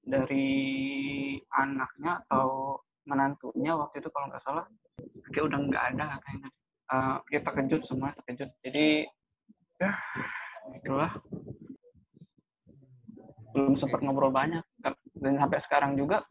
dari 0.00 1.36
anaknya 1.52 2.24
atau 2.24 2.80
menantunya 3.04 3.76
waktu 3.76 4.00
itu 4.00 4.08
kalau 4.08 4.32
nggak 4.32 4.44
salah 4.44 4.64
kayak 5.36 5.52
udah 5.52 5.58
nggak 5.68 5.84
ada 5.92 6.04
katanya. 6.16 6.48
Uh, 6.88 7.16
kita 7.28 7.50
kejut 7.52 7.82
semua 7.84 8.16
terkejut. 8.16 8.48
Jadi 8.64 9.04
ya 9.76 9.92
itulah. 10.80 11.12
Belum 13.52 13.76
sempat 13.76 14.00
ngobrol 14.00 14.32
banyak. 14.32 14.64
Dan 15.12 15.36
sampai 15.36 15.60
sekarang 15.68 15.92
juga 16.00 16.24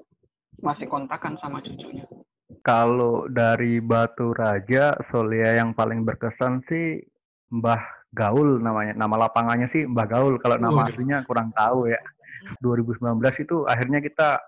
masih 0.58 0.90
kontakan 0.90 1.38
sama 1.38 1.62
cucunya 1.62 2.08
kalau 2.68 3.32
dari 3.32 3.80
Batu 3.80 4.36
Raja 4.36 4.92
Solia 5.08 5.56
yang 5.56 5.72
paling 5.72 6.04
berkesan 6.04 6.60
sih 6.68 7.00
Mbah 7.48 8.12
Gaul 8.12 8.60
namanya 8.60 8.92
nama 8.92 9.28
lapangannya 9.28 9.72
sih 9.72 9.88
Mbah 9.88 10.08
Gaul 10.12 10.36
kalau 10.44 10.60
nama 10.60 10.92
aslinya 10.92 11.24
kurang 11.24 11.56
tahu 11.56 11.88
ya 11.88 12.00
2019 12.60 13.00
itu 13.40 13.64
akhirnya 13.64 14.04
kita 14.04 14.44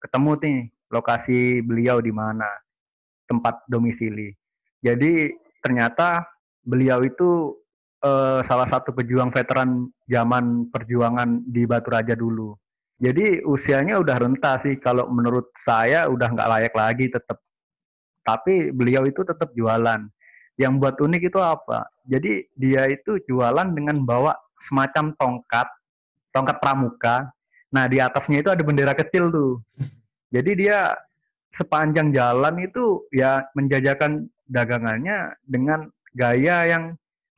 ketemu 0.00 0.30
nih 0.40 0.58
lokasi 0.88 1.60
beliau 1.60 2.00
di 2.00 2.08
mana 2.08 2.48
tempat 3.28 3.68
domisili. 3.68 4.32
Jadi 4.80 5.28
ternyata 5.60 6.24
beliau 6.64 7.04
itu 7.04 7.52
eh, 8.00 8.40
salah 8.48 8.68
satu 8.72 8.96
pejuang 8.96 9.28
veteran 9.28 9.92
zaman 10.08 10.72
perjuangan 10.72 11.44
di 11.44 11.68
Batu 11.68 11.92
Raja 11.92 12.16
dulu. 12.16 12.56
Jadi 12.98 13.44
usianya 13.46 14.00
udah 14.00 14.16
renta 14.18 14.58
sih 14.64 14.80
kalau 14.80 15.06
menurut 15.06 15.54
saya 15.62 16.08
udah 16.10 16.28
nggak 16.32 16.50
layak 16.50 16.74
lagi 16.74 17.06
tetap. 17.12 17.38
Tapi 18.28 18.68
beliau 18.76 19.08
itu 19.08 19.24
tetap 19.24 19.56
jualan. 19.56 20.04
Yang 20.60 20.72
buat 20.76 20.96
unik 21.00 21.22
itu 21.32 21.40
apa? 21.40 21.88
Jadi 22.04 22.44
dia 22.52 22.84
itu 22.92 23.16
jualan 23.24 23.72
dengan 23.72 24.04
bawa 24.04 24.36
semacam 24.68 25.16
tongkat, 25.16 25.68
tongkat 26.36 26.56
pramuka. 26.60 27.32
Nah 27.72 27.88
di 27.88 27.96
atasnya 28.04 28.44
itu 28.44 28.50
ada 28.52 28.60
bendera 28.60 28.92
kecil 28.92 29.32
tuh. 29.32 29.52
Jadi 30.28 30.68
dia 30.68 30.92
sepanjang 31.56 32.12
jalan 32.12 32.60
itu 32.60 33.08
ya 33.08 33.48
menjajakan 33.56 34.28
dagangannya 34.44 35.32
dengan 35.48 35.88
gaya 36.12 36.68
yang 36.68 36.84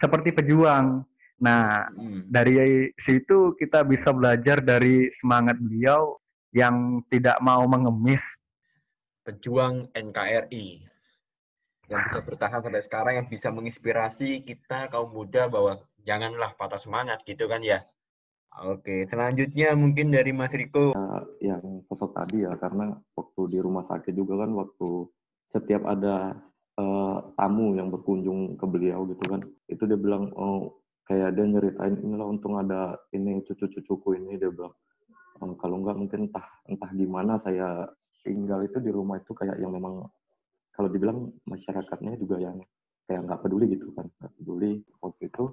seperti 0.01 0.35
pejuang. 0.35 1.05
Nah, 1.41 1.89
hmm. 1.97 2.29
dari 2.29 2.89
situ 3.09 3.57
kita 3.57 3.81
bisa 3.85 4.13
belajar 4.13 4.61
dari 4.61 5.09
semangat 5.21 5.57
beliau 5.57 6.21
yang 6.53 7.01
tidak 7.09 7.41
mau 7.41 7.65
mengemis. 7.65 8.21
Pejuang 9.27 9.93
NKRI 9.93 10.85
yang 11.91 12.01
bisa 12.07 12.21
bertahan 12.23 12.63
sampai 12.63 12.83
sekarang, 12.87 13.15
yang 13.19 13.29
bisa 13.29 13.51
menginspirasi 13.51 14.47
kita 14.47 14.87
kaum 14.89 15.11
muda 15.11 15.51
bahwa 15.51 15.83
janganlah 16.07 16.55
patah 16.55 16.79
semangat 16.79 17.21
gitu 17.27 17.51
kan 17.51 17.61
ya. 17.61 17.83
Oke, 18.67 19.07
selanjutnya 19.07 19.75
mungkin 19.79 20.11
dari 20.11 20.31
Mas 20.35 20.55
Riko. 20.55 20.95
Uh, 20.95 21.23
yang 21.43 21.83
sosok 21.91 22.15
tadi 22.15 22.47
ya, 22.47 22.55
karena 22.59 22.95
waktu 23.15 23.41
di 23.51 23.59
rumah 23.63 23.83
sakit 23.87 24.15
juga 24.15 24.43
kan 24.43 24.51
waktu 24.55 25.07
setiap 25.51 25.83
ada 25.87 26.39
uh, 26.79 27.19
tamu 27.35 27.75
yang 27.75 27.91
berkunjung 27.91 28.55
ke 28.55 28.67
beliau 28.71 29.05
gitu 29.11 29.23
kan 29.27 29.41
itu 29.67 29.83
dia 29.85 29.99
bilang 29.99 30.31
oh 30.39 30.81
kayak 31.11 31.35
dia 31.35 31.45
nyeritain 31.47 31.99
inilah 32.01 32.27
untung 32.31 32.55
ada 32.55 32.95
ini 33.11 33.43
cucu-cucuku 33.43 34.15
ini 34.15 34.39
dia 34.39 34.51
bilang 34.55 34.71
oh, 35.43 35.55
kalau 35.59 35.83
enggak 35.83 35.97
mungkin 35.99 36.31
entah 36.31 36.47
entah 36.71 36.91
gimana 36.95 37.35
saya 37.37 37.91
tinggal 38.25 38.65
itu 38.65 38.79
di 38.81 38.91
rumah 38.93 39.21
itu 39.21 39.33
kayak 39.33 39.59
yang 39.61 39.73
memang 39.73 40.07
kalau 40.75 40.89
dibilang 40.89 41.29
masyarakatnya 41.45 42.17
juga 42.17 42.41
yang 42.41 42.57
kayak 43.05 43.27
nggak 43.27 43.41
peduli 43.43 43.75
gitu 43.75 43.91
kan 43.93 44.07
nggak 44.21 44.33
peduli. 44.39 44.81
Waktu 45.03 45.23
itu 45.29 45.45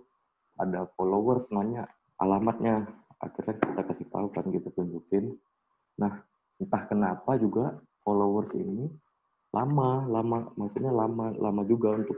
ada 0.57 0.89
followers 0.95 1.49
nanya 1.53 1.89
alamatnya 2.17 2.85
akhirnya 3.17 3.55
kita 3.57 3.81
kasih 3.81 4.07
tahu 4.13 4.27
kan 4.29 4.45
gitu 4.53 4.69
tunjukin. 4.73 5.35
Nah 5.97 6.21
entah 6.57 6.83
kenapa 6.85 7.37
juga 7.37 7.77
followers 8.05 8.53
ini 8.57 8.89
lama 9.53 10.05
lama 10.05 10.53
maksudnya 10.53 10.93
lama 10.93 11.33
lama 11.33 11.61
juga 11.65 11.97
untuk 11.97 12.17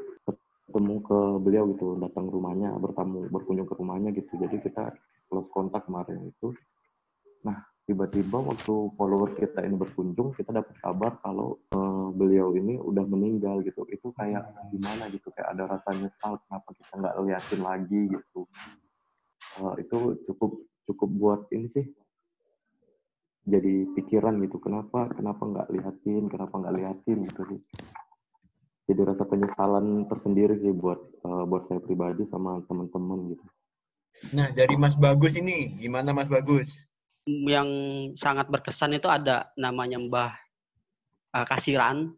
ketemu 0.70 0.96
ke 1.02 1.20
beliau 1.42 1.64
gitu 1.74 1.98
datang 1.98 2.30
rumahnya 2.30 2.78
bertamu 2.78 3.26
berkunjung 3.32 3.66
ke 3.66 3.76
rumahnya 3.80 4.14
gitu. 4.14 4.38
Jadi 4.38 4.62
kita 4.62 4.94
close 5.32 5.50
kontak 5.50 5.90
kemarin 5.90 6.30
itu. 6.30 6.54
Nah 7.42 7.58
tiba-tiba 7.90 8.38
waktu 8.38 8.94
followers 8.94 9.34
kita 9.34 9.66
ini 9.66 9.74
berkunjung 9.74 10.38
kita 10.38 10.54
dapat 10.54 10.78
kabar 10.78 11.18
kalau 11.26 11.58
uh, 11.74 12.14
beliau 12.14 12.54
ini 12.54 12.78
udah 12.78 13.02
meninggal 13.10 13.66
gitu. 13.66 13.82
Itu 13.90 14.14
kayak 14.14 14.46
gimana 14.70 15.10
gitu? 15.10 15.34
Kayak 15.34 15.58
ada 15.58 15.64
rasa 15.74 15.98
nyesal 15.98 16.38
kenapa 16.46 16.70
kita 16.78 16.94
nggak 16.94 17.16
liatin 17.26 17.62
lagi 17.66 18.02
gitu. 18.14 18.46
Uh, 19.58 19.74
itu 19.82 20.22
cukup 20.30 20.62
cukup 20.86 21.10
buat 21.18 21.42
ini 21.50 21.66
sih. 21.66 21.86
Jadi 23.50 23.90
pikiran 23.98 24.38
gitu 24.46 24.62
kenapa 24.62 25.10
kenapa 25.10 25.42
nggak 25.50 25.68
liatin 25.74 26.30
kenapa 26.30 26.54
nggak 26.62 26.76
liatin 26.78 27.26
gitu 27.26 27.42
sih. 27.50 27.60
Jadi 28.86 29.02
rasa 29.02 29.26
penyesalan 29.26 30.06
tersendiri 30.06 30.62
sih 30.62 30.70
buat 30.78 31.02
uh, 31.26 31.50
buat 31.50 31.66
saya 31.66 31.82
pribadi 31.82 32.22
sama 32.30 32.62
teman-teman 32.70 33.34
gitu. 33.34 33.46
Nah 34.38 34.54
dari 34.54 34.78
Mas 34.78 34.94
Bagus 34.94 35.34
ini 35.42 35.74
gimana 35.74 36.14
Mas 36.14 36.30
Bagus 36.30 36.89
yang 37.28 37.70
sangat 38.16 38.48
berkesan 38.48 38.96
itu 38.96 39.10
ada 39.10 39.52
namanya 39.60 40.00
Mbah 40.00 40.32
uh, 41.36 41.46
Kasiran. 41.46 42.14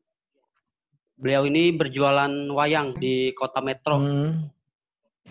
Beliau 1.22 1.46
ini 1.46 1.70
berjualan 1.76 2.32
wayang 2.50 2.98
di 2.98 3.32
kota 3.38 3.62
Metro. 3.62 3.98
Hmm. 4.02 4.50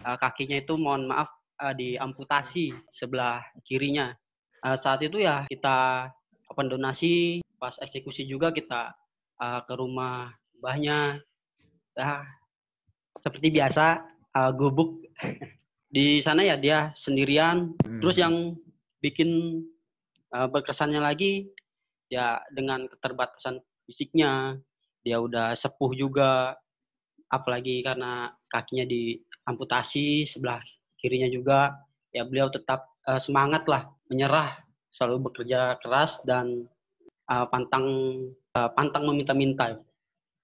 uh, 0.06 0.16
kakinya 0.16 0.62
itu 0.62 0.78
mohon 0.78 1.10
maaf 1.10 1.28
uh, 1.60 1.74
diamputasi 1.74 2.72
sebelah 2.94 3.42
kirinya. 3.66 4.14
Uh, 4.62 4.76
saat 4.78 5.02
itu 5.02 5.18
ya 5.22 5.48
kita 5.48 6.08
open 6.50 6.68
donasi 6.68 7.40
pas 7.60 7.76
eksekusi 7.80 8.24
juga 8.24 8.54
kita 8.54 8.94
uh, 9.40 9.60
ke 9.66 9.74
rumah 9.74 10.32
mbahnya. 10.60 11.20
Nah, 11.96 12.24
seperti 13.20 13.52
biasa 13.52 14.00
uh, 14.36 14.50
gubuk. 14.54 15.04
Di 15.94 16.22
sana 16.22 16.46
ya 16.46 16.54
dia 16.54 16.94
sendirian. 16.94 17.74
Hmm. 17.82 17.98
terus 17.98 18.16
yang 18.16 18.54
bikin 19.01 19.62
uh, 20.32 20.48
berkesannya 20.48 21.01
lagi 21.01 21.48
ya 22.12 22.40
dengan 22.53 22.86
keterbatasan 22.88 23.61
fisiknya 23.88 24.61
dia 25.01 25.16
udah 25.18 25.57
sepuh 25.57 25.92
juga 25.96 26.55
apalagi 27.32 27.80
karena 27.80 28.32
kakinya 28.53 28.84
diamputasi 28.84 30.28
sebelah 30.28 30.61
kirinya 31.01 31.32
juga 31.32 31.72
ya 32.12 32.26
beliau 32.28 32.53
tetap 32.53 32.90
uh, 33.09 33.20
semangat 33.20 33.64
lah 33.66 33.88
menyerah, 34.11 34.59
selalu 34.92 35.30
bekerja 35.30 35.78
keras 35.80 36.18
dan 36.26 36.66
uh, 37.30 37.46
pantang 37.48 37.86
uh, 38.59 38.70
pantang 38.74 39.07
meminta-minta. 39.07 39.78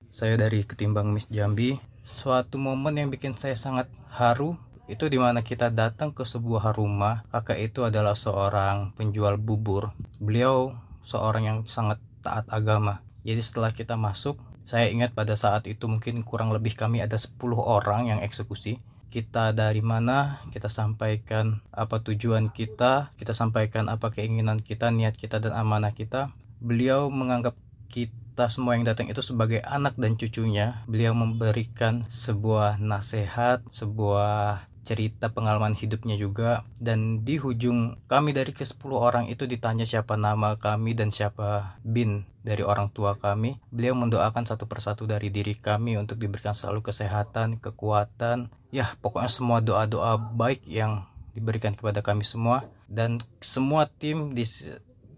Saya 0.09 0.39
dari 0.39 0.63
Ketimbang 0.63 1.11
Miss 1.11 1.27
Jambi, 1.27 1.77
suatu 2.07 2.57
momen 2.57 2.97
yang 2.97 3.09
bikin 3.11 3.35
saya 3.35 3.59
sangat 3.59 3.91
haru 4.15 4.55
itu 4.87 5.11
di 5.11 5.19
mana 5.19 5.43
kita 5.43 5.71
datang 5.75 6.15
ke 6.15 6.23
sebuah 6.23 6.75
rumah. 6.75 7.27
Kakek 7.35 7.71
itu 7.71 7.83
adalah 7.83 8.15
seorang 8.15 8.95
penjual 8.95 9.35
bubur. 9.39 9.91
Beliau 10.23 10.79
seorang 11.03 11.43
yang 11.47 11.59
sangat 11.67 11.99
taat 12.23 12.47
agama. 12.51 13.03
Jadi 13.27 13.43
setelah 13.43 13.75
kita 13.75 13.99
masuk 13.99 14.39
saya 14.67 14.91
ingat 14.91 15.15
pada 15.15 15.39
saat 15.39 15.71
itu 15.71 15.87
mungkin 15.87 16.27
kurang 16.27 16.51
lebih 16.51 16.75
kami 16.75 16.99
ada 16.99 17.15
10 17.15 17.39
orang 17.55 18.11
yang 18.11 18.19
eksekusi. 18.19 18.83
Kita 19.07 19.55
dari 19.55 19.79
mana, 19.79 20.43
kita 20.51 20.67
sampaikan 20.67 21.63
apa 21.71 22.03
tujuan 22.03 22.51
kita, 22.51 23.15
kita 23.15 23.31
sampaikan 23.31 23.87
apa 23.87 24.11
keinginan 24.11 24.59
kita, 24.59 24.91
niat 24.91 25.15
kita 25.15 25.39
dan 25.39 25.55
amanah 25.55 25.95
kita. 25.95 26.35
Beliau 26.59 27.07
menganggap 27.15 27.55
kita 27.87 28.51
semua 28.51 28.75
yang 28.75 28.83
datang 28.83 29.07
itu 29.07 29.23
sebagai 29.23 29.63
anak 29.63 29.95
dan 29.95 30.19
cucunya. 30.19 30.83
Beliau 30.91 31.15
memberikan 31.15 32.03
sebuah 32.11 32.83
nasihat, 32.83 33.63
sebuah 33.71 34.67
cerita 34.87 35.35
pengalaman 35.35 35.75
hidupnya 35.75 36.15
juga. 36.15 36.63
Dan 36.79 37.27
di 37.27 37.43
hujung 37.43 37.99
kami 38.07 38.31
dari 38.31 38.55
ke 38.55 38.63
10 38.63 38.79
orang 38.95 39.27
itu 39.27 39.45
ditanya 39.51 39.83
siapa 39.83 40.15
nama 40.15 40.55
kami 40.55 40.95
dan 40.95 41.11
siapa 41.11 41.77
bin 41.83 42.23
dari 42.47 42.63
orang 42.63 42.95
tua 42.95 43.19
kami. 43.19 43.59
Beliau 43.75 43.99
mendoakan 43.99 44.47
satu 44.47 44.71
persatu 44.71 45.11
dari 45.11 45.35
diri 45.35 45.59
kami 45.59 45.99
untuk 45.99 46.23
diberikan 46.23 46.55
selalu 46.55 46.87
kesehatan 46.87 47.59
kekuatan. 47.59 48.55
Ya 48.71 48.95
pokoknya 49.03 49.29
semua 49.35 49.59
doa-doa 49.59 50.15
baik 50.15 50.63
yang 50.71 51.11
diberikan 51.35 51.75
kepada 51.75 52.07
kami 52.07 52.23
semua. 52.23 52.63
Dan 52.87 53.19
semua 53.43 53.91
tim 53.91 54.31
di 54.31 54.47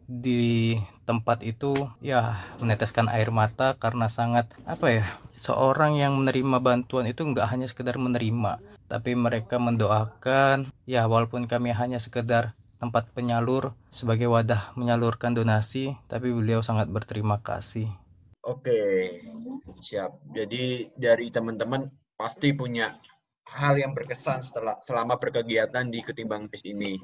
di 0.08 0.72
tempat 1.04 1.44
itu 1.44 1.84
ya 2.00 2.40
meneteskan 2.56 3.12
air 3.12 3.28
mata 3.28 3.76
karena 3.76 4.08
sangat 4.08 4.48
apa 4.64 4.88
ya 4.88 5.04
seorang 5.36 6.00
yang 6.00 6.16
menerima 6.16 6.64
bantuan 6.64 7.04
itu 7.04 7.28
nggak 7.28 7.44
hanya 7.52 7.68
sekedar 7.68 8.00
menerima 8.00 8.56
tapi 8.89 9.12
mereka 9.12 9.61
mendoakan 9.61 10.72
ya 10.89 11.05
walaupun 11.05 11.45
kami 11.45 11.76
hanya 11.76 12.01
sekedar 12.01 12.57
tempat 12.80 13.11
penyalur 13.12 13.76
sebagai 13.93 14.32
wadah 14.32 14.72
menyalurkan 14.74 15.36
donasi 15.36 15.95
tapi 16.09 16.32
beliau 16.32 16.64
sangat 16.64 16.89
berterima 16.89 17.39
kasih. 17.45 17.93
Oke 18.43 19.20
siap. 19.78 20.16
Jadi 20.32 20.89
dari 20.97 21.28
teman-teman 21.28 21.86
pasti 22.16 22.57
punya 22.57 22.97
hal 23.49 23.80
yang 23.80 23.93
berkesan 23.97 24.45
setelah 24.45 24.76
selama 24.84 25.16
berkegiatan 25.16 25.89
di 25.89 26.01
ketimbang 26.01 26.49
pis 26.49 26.64
ini. 26.64 26.97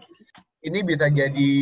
Ini 0.64 0.80
bisa 0.80 1.12
jadi 1.12 1.52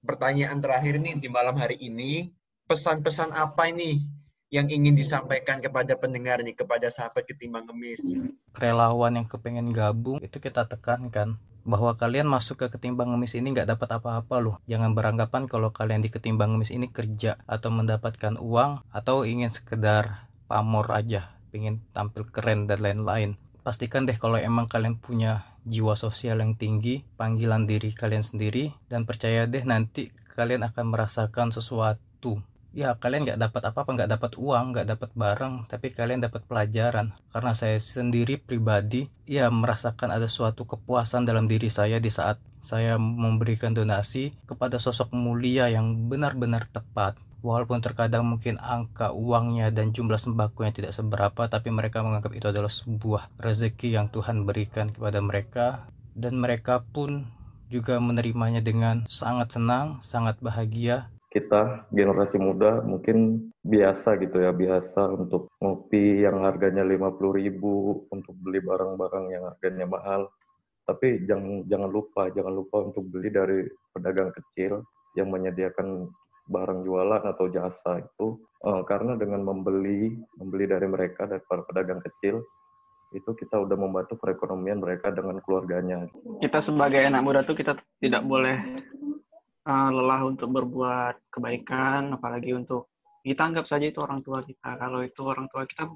pertanyaan 0.00 0.60
terakhir 0.60 0.96
nih 1.00 1.20
di 1.20 1.28
malam 1.28 1.56
hari 1.60 1.76
ini. 1.80 2.32
Pesan-pesan 2.62 3.34
apa 3.36 3.68
ini 3.68 4.00
yang 4.52 4.68
ingin 4.68 4.92
disampaikan 4.92 5.64
kepada 5.64 5.96
pendengar 5.96 6.44
nih, 6.44 6.52
kepada 6.52 6.92
sahabat 6.92 7.24
ketimbang 7.24 7.64
ngemis? 7.72 8.04
Relawan 8.52 9.16
yang 9.16 9.24
kepengen 9.24 9.72
gabung 9.72 10.20
itu 10.20 10.36
kita 10.36 10.68
tekankan 10.68 11.40
bahwa 11.64 11.96
kalian 11.96 12.28
masuk 12.28 12.60
ke 12.60 12.76
ketimbang 12.76 13.08
ngemis 13.16 13.32
ini 13.32 13.56
nggak 13.56 13.72
dapat 13.72 13.96
apa-apa 13.96 14.36
loh. 14.44 14.56
Jangan 14.68 14.92
beranggapan 14.92 15.48
kalau 15.48 15.72
kalian 15.72 16.04
di 16.04 16.12
ketimbang 16.12 16.52
ngemis 16.52 16.68
ini 16.68 16.92
kerja 16.92 17.40
atau 17.48 17.72
mendapatkan 17.72 18.36
uang 18.36 18.84
atau 18.92 19.24
ingin 19.24 19.48
sekedar 19.48 20.28
pamor 20.44 20.84
aja, 20.92 21.32
ingin 21.56 21.80
tampil 21.96 22.28
keren 22.28 22.68
dan 22.68 22.84
lain-lain. 22.84 23.40
Pastikan 23.64 24.04
deh 24.04 24.20
kalau 24.20 24.36
emang 24.36 24.68
kalian 24.68 25.00
punya 25.00 25.48
jiwa 25.64 25.96
sosial 25.96 26.44
yang 26.44 26.60
tinggi, 26.60 27.08
panggilan 27.16 27.64
diri 27.64 27.88
kalian 27.96 28.20
sendiri, 28.20 28.76
dan 28.92 29.08
percaya 29.08 29.48
deh 29.48 29.64
nanti 29.64 30.12
kalian 30.36 30.66
akan 30.68 30.92
merasakan 30.92 31.56
sesuatu 31.56 32.44
ya 32.72 32.96
kalian 32.96 33.28
nggak 33.28 33.40
dapat 33.40 33.62
apa-apa 33.68 33.90
nggak 33.92 34.10
dapat 34.16 34.32
uang 34.40 34.64
nggak 34.72 34.86
dapat 34.96 35.10
barang 35.12 35.54
tapi 35.68 35.92
kalian 35.92 36.24
dapat 36.24 36.42
pelajaran. 36.48 37.12
Karena 37.30 37.52
saya 37.52 37.76
sendiri 37.78 38.40
pribadi 38.40 39.08
ya 39.28 39.52
merasakan 39.52 40.12
ada 40.12 40.26
suatu 40.26 40.64
kepuasan 40.64 41.28
dalam 41.28 41.46
diri 41.46 41.68
saya 41.68 42.00
di 42.00 42.08
saat 42.08 42.40
saya 42.64 42.96
memberikan 42.96 43.76
donasi 43.76 44.32
kepada 44.48 44.80
sosok 44.80 45.12
mulia 45.12 45.68
yang 45.68 46.08
benar-benar 46.08 46.66
tepat. 46.72 47.20
Walaupun 47.42 47.82
terkadang 47.82 48.22
mungkin 48.22 48.54
angka 48.62 49.10
uangnya 49.10 49.74
dan 49.74 49.90
jumlah 49.90 50.14
sembako 50.14 50.62
yang 50.62 50.74
tidak 50.78 50.94
seberapa 50.94 51.50
tapi 51.50 51.74
mereka 51.74 51.98
menganggap 52.06 52.30
itu 52.38 52.46
adalah 52.46 52.70
sebuah 52.70 53.34
rezeki 53.34 53.98
yang 53.98 54.06
Tuhan 54.14 54.46
berikan 54.46 54.94
kepada 54.94 55.18
mereka. 55.18 55.90
Dan 56.14 56.38
mereka 56.38 56.86
pun 56.86 57.26
juga 57.66 57.98
menerimanya 57.98 58.62
dengan 58.62 59.08
sangat 59.08 59.58
senang, 59.58 60.04
sangat 60.04 60.38
bahagia 60.38 61.10
kita 61.32 61.88
generasi 61.88 62.36
muda 62.36 62.84
mungkin 62.84 63.48
biasa 63.64 64.20
gitu 64.20 64.44
ya 64.44 64.52
biasa 64.52 65.16
untuk 65.16 65.48
ngopi 65.64 66.20
yang 66.20 66.44
harganya 66.44 66.84
lima 66.84 67.08
puluh 67.08 67.40
ribu 67.40 68.04
untuk 68.12 68.36
beli 68.36 68.60
barang-barang 68.60 69.26
yang 69.32 69.48
harganya 69.48 69.88
mahal 69.88 70.28
tapi 70.84 71.24
jangan 71.24 71.64
jangan 71.72 71.88
lupa 71.88 72.28
jangan 72.36 72.52
lupa 72.52 72.84
untuk 72.84 73.08
beli 73.08 73.32
dari 73.32 73.64
pedagang 73.96 74.28
kecil 74.36 74.84
yang 75.16 75.32
menyediakan 75.32 76.12
barang 76.52 76.84
jualan 76.84 77.22
atau 77.24 77.48
jasa 77.48 78.04
itu 78.04 78.36
uh, 78.68 78.84
karena 78.84 79.16
dengan 79.16 79.40
membeli 79.40 80.12
membeli 80.36 80.68
dari 80.68 80.84
mereka 80.84 81.24
dari 81.24 81.40
para 81.48 81.64
pedagang 81.64 82.04
kecil 82.04 82.44
itu 83.12 83.30
kita 83.36 83.60
udah 83.60 83.76
membantu 83.76 84.16
perekonomian 84.16 84.80
mereka 84.80 85.12
dengan 85.12 85.36
keluarganya. 85.44 86.08
Kita 86.40 86.64
sebagai 86.64 87.04
anak 87.04 87.20
muda 87.20 87.40
tuh 87.44 87.52
kita 87.52 87.76
tidak 88.00 88.24
boleh 88.24 88.56
uh, 89.66 89.90
lelah 89.90 90.22
untuk 90.26 90.50
berbuat 90.50 91.30
kebaikan, 91.30 92.14
apalagi 92.18 92.54
untuk 92.54 92.90
kita 93.22 93.42
anggap 93.42 93.66
saja 93.70 93.86
itu 93.86 94.02
orang 94.02 94.20
tua 94.26 94.42
kita. 94.42 94.78
Kalau 94.78 95.00
itu 95.06 95.20
orang 95.22 95.46
tua 95.50 95.62
kita, 95.66 95.86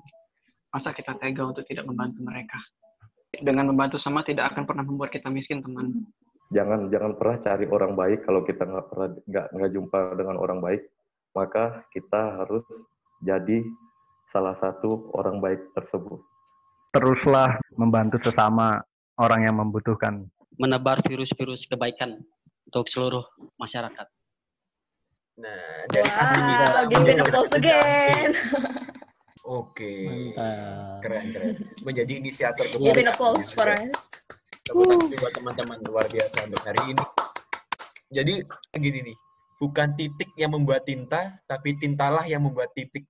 masa 0.71 0.95
kita 0.95 1.19
tega 1.19 1.43
untuk 1.43 1.67
tidak 1.67 1.87
membantu 1.87 2.23
mereka? 2.23 2.59
Dengan 3.37 3.69
membantu 3.75 3.99
sama 4.01 4.23
tidak 4.23 4.55
akan 4.55 4.65
pernah 4.65 4.85
membuat 4.87 5.11
kita 5.11 5.29
miskin, 5.29 5.61
teman. 5.61 6.07
Jangan 6.55 6.95
jangan 6.95 7.19
pernah 7.19 7.37
cari 7.43 7.67
orang 7.67 7.93
baik 7.99 8.23
kalau 8.23 8.47
kita 8.47 8.63
nggak 8.63 8.87
pernah 8.87 9.09
nggak 9.27 9.47
nggak 9.51 9.71
jumpa 9.75 9.99
dengan 10.15 10.37
orang 10.39 10.59
baik, 10.63 10.83
maka 11.35 11.83
kita 11.91 12.39
harus 12.39 12.63
jadi 13.19 13.67
salah 14.31 14.55
satu 14.55 15.11
orang 15.19 15.43
baik 15.43 15.75
tersebut. 15.75 16.23
Teruslah 16.95 17.59
membantu 17.75 18.23
sesama 18.23 18.79
orang 19.19 19.43
yang 19.43 19.59
membutuhkan. 19.59 20.31
Menebar 20.57 21.03
virus-virus 21.05 21.67
kebaikan 21.67 22.23
untuk 22.67 22.87
seluruh 22.91 23.25
masyarakat. 23.57 24.07
Nah, 25.37 25.85
dari 25.93 26.09
wow, 26.09 26.89
it 26.89 27.21
applause 27.23 27.53
again. 27.53 28.33
Oke. 29.47 30.35
Keren, 31.05 31.25
keren. 31.31 31.55
Menjadi 31.87 32.13
inisiator 32.19 32.67
kebaikan. 32.67 32.87
Give 32.91 33.01
it 33.05 33.09
applause 33.13 33.53
for 33.55 33.69
us. 33.71 33.95
Tepuk 34.67 35.15
buat 35.15 35.33
teman-teman 35.37 35.79
luar 35.87 36.11
biasa 36.11 36.51
untuk 36.51 36.59
hari 36.67 36.83
ini. 36.91 37.05
Jadi 38.11 38.35
gini 38.75 38.99
nih, 39.13 39.17
bukan 39.63 39.95
titik 39.95 40.31
yang 40.35 40.51
membuat 40.51 40.83
tinta, 40.83 41.39
tapi 41.47 41.79
tintalah 41.79 42.27
yang 42.27 42.43
membuat 42.43 42.75
titik. 42.75 43.07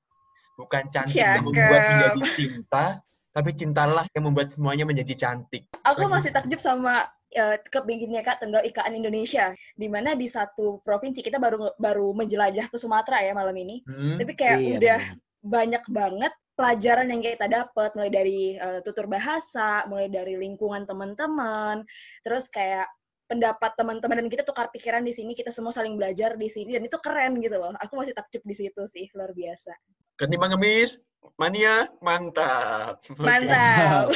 Bukan 0.56 0.88
cantik 0.92 1.20
Cakep. 1.20 1.36
yang 1.40 1.44
membuat 1.48 1.80
menjadi 1.84 2.20
cinta, 2.32 2.84
tapi 3.32 3.50
cintalah 3.52 4.04
yang 4.16 4.24
membuat 4.24 4.48
semuanya 4.52 4.84
menjadi 4.88 5.14
cantik. 5.16 5.68
Aku 5.84 6.08
masih 6.08 6.32
takjub 6.32 6.60
sama 6.60 7.08
uh, 7.34 7.56
kebinginnya 7.66 8.22
Kak 8.22 8.44
Tunggal 8.44 8.62
Ikaan 8.68 8.94
Indonesia, 8.94 9.50
di 9.74 9.88
mana 9.90 10.14
di 10.14 10.30
satu 10.30 10.78
provinsi 10.84 11.24
kita 11.24 11.42
baru 11.42 11.74
baru 11.74 12.14
menjelajah 12.14 12.70
ke 12.70 12.76
Sumatera 12.78 13.24
ya 13.24 13.32
malam 13.34 13.56
ini, 13.58 13.82
hmm, 13.82 14.16
tapi 14.22 14.32
kayak 14.38 14.58
iya, 14.62 14.74
udah 14.78 15.00
bener. 15.02 15.42
banyak 15.42 15.84
banget 15.90 16.32
pelajaran 16.56 17.06
yang 17.12 17.20
kita 17.20 17.46
dapat 17.46 17.90
mulai 17.92 18.10
dari 18.10 18.40
uh, 18.56 18.80
tutur 18.80 19.04
bahasa, 19.06 19.84
mulai 19.90 20.08
dari 20.08 20.40
lingkungan 20.40 20.88
teman-teman, 20.88 21.84
terus 22.24 22.48
kayak 22.48 22.88
pendapat 23.26 23.74
teman-teman 23.74 24.22
dan 24.22 24.28
kita 24.30 24.46
tukar 24.46 24.70
pikiran 24.70 25.02
di 25.02 25.12
sini, 25.12 25.34
kita 25.34 25.50
semua 25.50 25.74
saling 25.74 25.98
belajar 25.98 26.38
di 26.38 26.48
sini 26.48 26.72
dan 26.78 26.86
itu 26.86 26.96
keren 27.02 27.36
gitu 27.42 27.58
loh. 27.58 27.74
Aku 27.82 27.98
masih 27.98 28.14
takjub 28.14 28.42
di 28.46 28.54
situ 28.54 28.82
sih, 28.86 29.10
luar 29.12 29.34
biasa. 29.34 29.74
Ketimbang 30.16 30.56
ngemis, 30.56 30.96
mania, 31.36 31.90
mantap. 32.00 33.02
Mantap. 33.18 34.14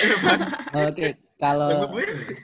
Oke, 0.72 0.88
okay. 0.94 1.12
kalau 1.40 1.88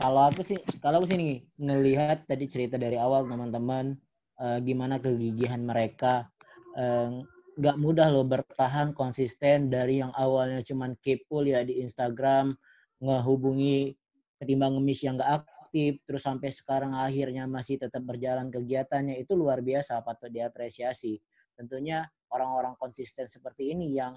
kalau 0.00 0.22
aku 0.26 0.40
sih 0.40 0.58
kalau 0.80 1.04
aku 1.04 1.12
sih 1.12 1.18
nih 1.20 1.34
ngelihat 1.60 2.24
tadi 2.24 2.48
cerita 2.48 2.80
dari 2.80 2.96
awal 2.96 3.28
teman-teman 3.28 3.94
uh, 4.40 4.58
gimana 4.64 4.96
kegigihan 4.96 5.60
mereka 5.60 6.32
uh, 6.74 7.20
nggak 7.56 7.76
mudah 7.80 8.08
loh 8.12 8.24
bertahan 8.24 8.92
konsisten 8.92 9.72
dari 9.72 10.00
yang 10.00 10.12
awalnya 10.12 10.60
cuman 10.60 10.96
kepo 11.00 11.40
ya 11.44 11.64
di 11.64 11.80
Instagram 11.80 12.56
ngehubungi 13.00 13.96
ketimbang 14.40 14.76
ngemis 14.76 15.00
yang 15.04 15.16
nggak 15.16 15.44
aktif 15.44 16.00
terus 16.04 16.24
sampai 16.24 16.52
sekarang 16.52 16.92
akhirnya 16.96 17.44
masih 17.44 17.80
tetap 17.80 18.04
berjalan 18.04 18.48
kegiatannya 18.48 19.20
itu 19.20 19.36
luar 19.36 19.60
biasa 19.60 20.00
patut 20.00 20.32
diapresiasi. 20.32 21.20
Tentunya 21.56 22.04
orang-orang 22.32 22.76
konsisten 22.76 23.28
seperti 23.28 23.72
ini 23.72 23.96
yang 23.96 24.16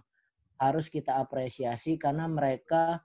harus 0.59 0.91
kita 0.91 1.15
apresiasi 1.15 1.95
karena 1.95 2.27
mereka 2.27 2.99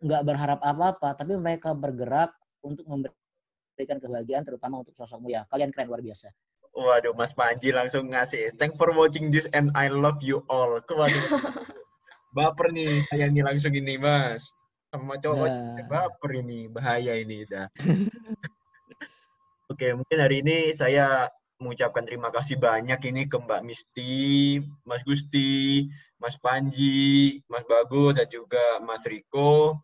nggak 0.00 0.22
berharap 0.24 0.60
apa-apa 0.64 1.12
tapi 1.16 1.36
mereka 1.36 1.76
bergerak 1.76 2.32
untuk 2.64 2.84
memberikan 2.88 4.00
kebahagiaan 4.00 4.44
terutama 4.44 4.80
untuk 4.80 4.96
sosok 4.96 5.20
mulia 5.20 5.44
kalian 5.48 5.70
keren 5.72 5.88
luar 5.88 6.00
biasa 6.04 6.28
Waduh, 6.70 7.18
Mas 7.18 7.34
Panji 7.34 7.74
langsung 7.74 8.14
ngasih. 8.14 8.54
Thank 8.54 8.78
for 8.78 8.94
watching 8.94 9.34
this 9.34 9.50
and 9.50 9.74
I 9.74 9.90
love 9.90 10.22
you 10.22 10.46
all. 10.46 10.78
Waduh. 10.78 11.18
Baper 12.38 12.70
nih 12.70 13.02
saya 13.10 13.26
nih 13.26 13.42
langsung 13.42 13.74
ini, 13.74 13.98
Mas. 13.98 14.46
sama 14.90 15.14
cowok 15.22 15.46
Nah. 15.46 15.86
baper 15.86 16.30
ini 16.42 16.66
bahaya 16.66 17.14
ini 17.14 17.46
dah 17.46 17.70
oke 19.70 19.86
mungkin 19.94 20.18
hari 20.18 20.42
ini 20.42 20.74
saya 20.74 21.30
mengucapkan 21.62 22.02
terima 22.02 22.34
kasih 22.34 22.58
banyak 22.58 22.98
ini 23.12 23.28
ke 23.28 23.36
Mbak 23.36 23.62
Misti, 23.68 24.56
Mas 24.82 25.04
Gusti, 25.04 25.84
Mas 26.16 26.40
Panji, 26.40 27.36
Mas 27.52 27.68
Bagus 27.68 28.16
dan 28.16 28.26
juga 28.32 28.80
Mas 28.80 29.04
Riko 29.04 29.76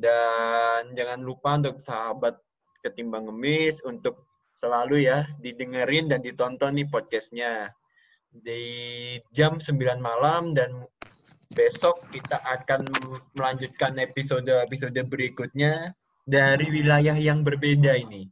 dan 0.00 0.96
jangan 0.96 1.20
lupa 1.20 1.60
untuk 1.60 1.76
sahabat 1.78 2.40
ketimbang 2.80 3.28
ngemis 3.28 3.84
untuk 3.84 4.24
selalu 4.56 5.04
ya 5.04 5.28
didengerin 5.44 6.08
dan 6.08 6.24
ditonton 6.24 6.80
nih 6.80 6.88
podcastnya 6.88 7.68
di 8.32 8.62
jam 9.36 9.60
9 9.60 9.76
malam 10.00 10.56
dan 10.56 10.88
besok 11.50 12.06
kita 12.14 12.38
akan 12.46 12.86
melanjutkan 13.34 13.98
episode-episode 13.98 14.96
berikutnya 15.10 15.92
dari 16.22 16.70
wilayah 16.70 17.18
yang 17.18 17.42
berbeda 17.42 17.98
ini. 17.98 18.30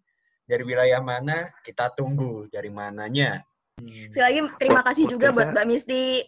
Dari 0.49 0.64
wilayah 0.64 1.03
mana 1.03 1.51
kita 1.61 1.93
tunggu 1.93 2.49
dari 2.49 2.71
mananya. 2.73 3.43
Sekali 4.11 4.24
lagi 4.24 4.41
terima 4.59 4.81
kasih 4.83 5.05
juga 5.07 5.31
buat 5.31 5.55
Mbak 5.55 5.66
Misti, 5.68 6.24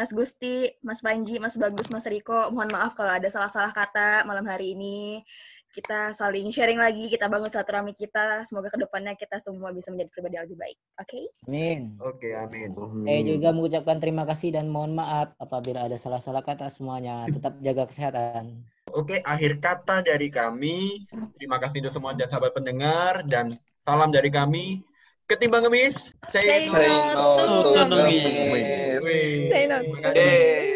Mas 0.00 0.16
Gusti, 0.16 0.70
Mas 0.80 1.04
Panji, 1.04 1.36
Mas 1.36 1.60
Bagus, 1.60 1.92
Mas 1.92 2.08
Riko. 2.08 2.48
Mohon 2.48 2.72
maaf 2.72 2.96
kalau 2.96 3.12
ada 3.12 3.28
salah-salah 3.28 3.68
kata 3.74 4.24
malam 4.24 4.48
hari 4.48 4.72
ini. 4.72 5.20
Kita 5.70 6.10
saling 6.10 6.50
sharing 6.50 6.82
lagi, 6.82 7.06
kita 7.06 7.30
bangun 7.30 7.46
silaturahmi 7.46 7.94
kita. 7.94 8.42
Semoga 8.42 8.74
ke 8.74 8.78
depannya 8.80 9.14
kita 9.14 9.38
semua 9.38 9.70
bisa 9.70 9.94
menjadi 9.94 10.10
pribadi 10.10 10.34
yang 10.34 10.44
lebih 10.50 10.58
baik. 10.58 10.78
Oke? 10.98 11.20
Amin. 11.46 11.94
Oke, 12.02 12.34
amin. 12.34 12.74
Saya 13.06 13.22
juga 13.22 13.48
mengucapkan 13.54 13.96
terima 14.02 14.26
kasih 14.26 14.50
dan 14.50 14.66
mohon 14.66 14.98
maaf 14.98 15.30
apabila 15.38 15.86
ada 15.86 15.94
salah-salah 15.94 16.42
kata 16.42 16.66
semuanya. 16.74 17.22
Tetap 17.30 17.62
jaga 17.62 17.86
kesehatan. 17.86 18.66
Oke, 18.90 19.22
akhir 19.22 19.62
kata 19.62 20.02
dari 20.02 20.26
kami. 20.26 21.06
Terima 21.38 21.62
kasih 21.62 21.86
untuk 21.86 21.94
semua 21.94 22.18
dan 22.18 22.26
sahabat 22.26 22.50
pendengar 22.50 23.22
dan 23.22 23.54
salam 23.86 24.10
dari 24.10 24.32
kami. 24.32 24.82
Ketimbang 25.30 25.62
ngemis, 25.62 26.10
Say 26.34 26.42
say 26.42 26.66
no 26.66 27.38
to 27.38 27.42
no 27.46 27.56
to 27.70 27.82
ngemis. 27.86 28.34
ngemis. 28.98 29.46
Say 29.46 29.62
no 29.70 29.76
to 29.86 29.96
kasih. 30.02 30.69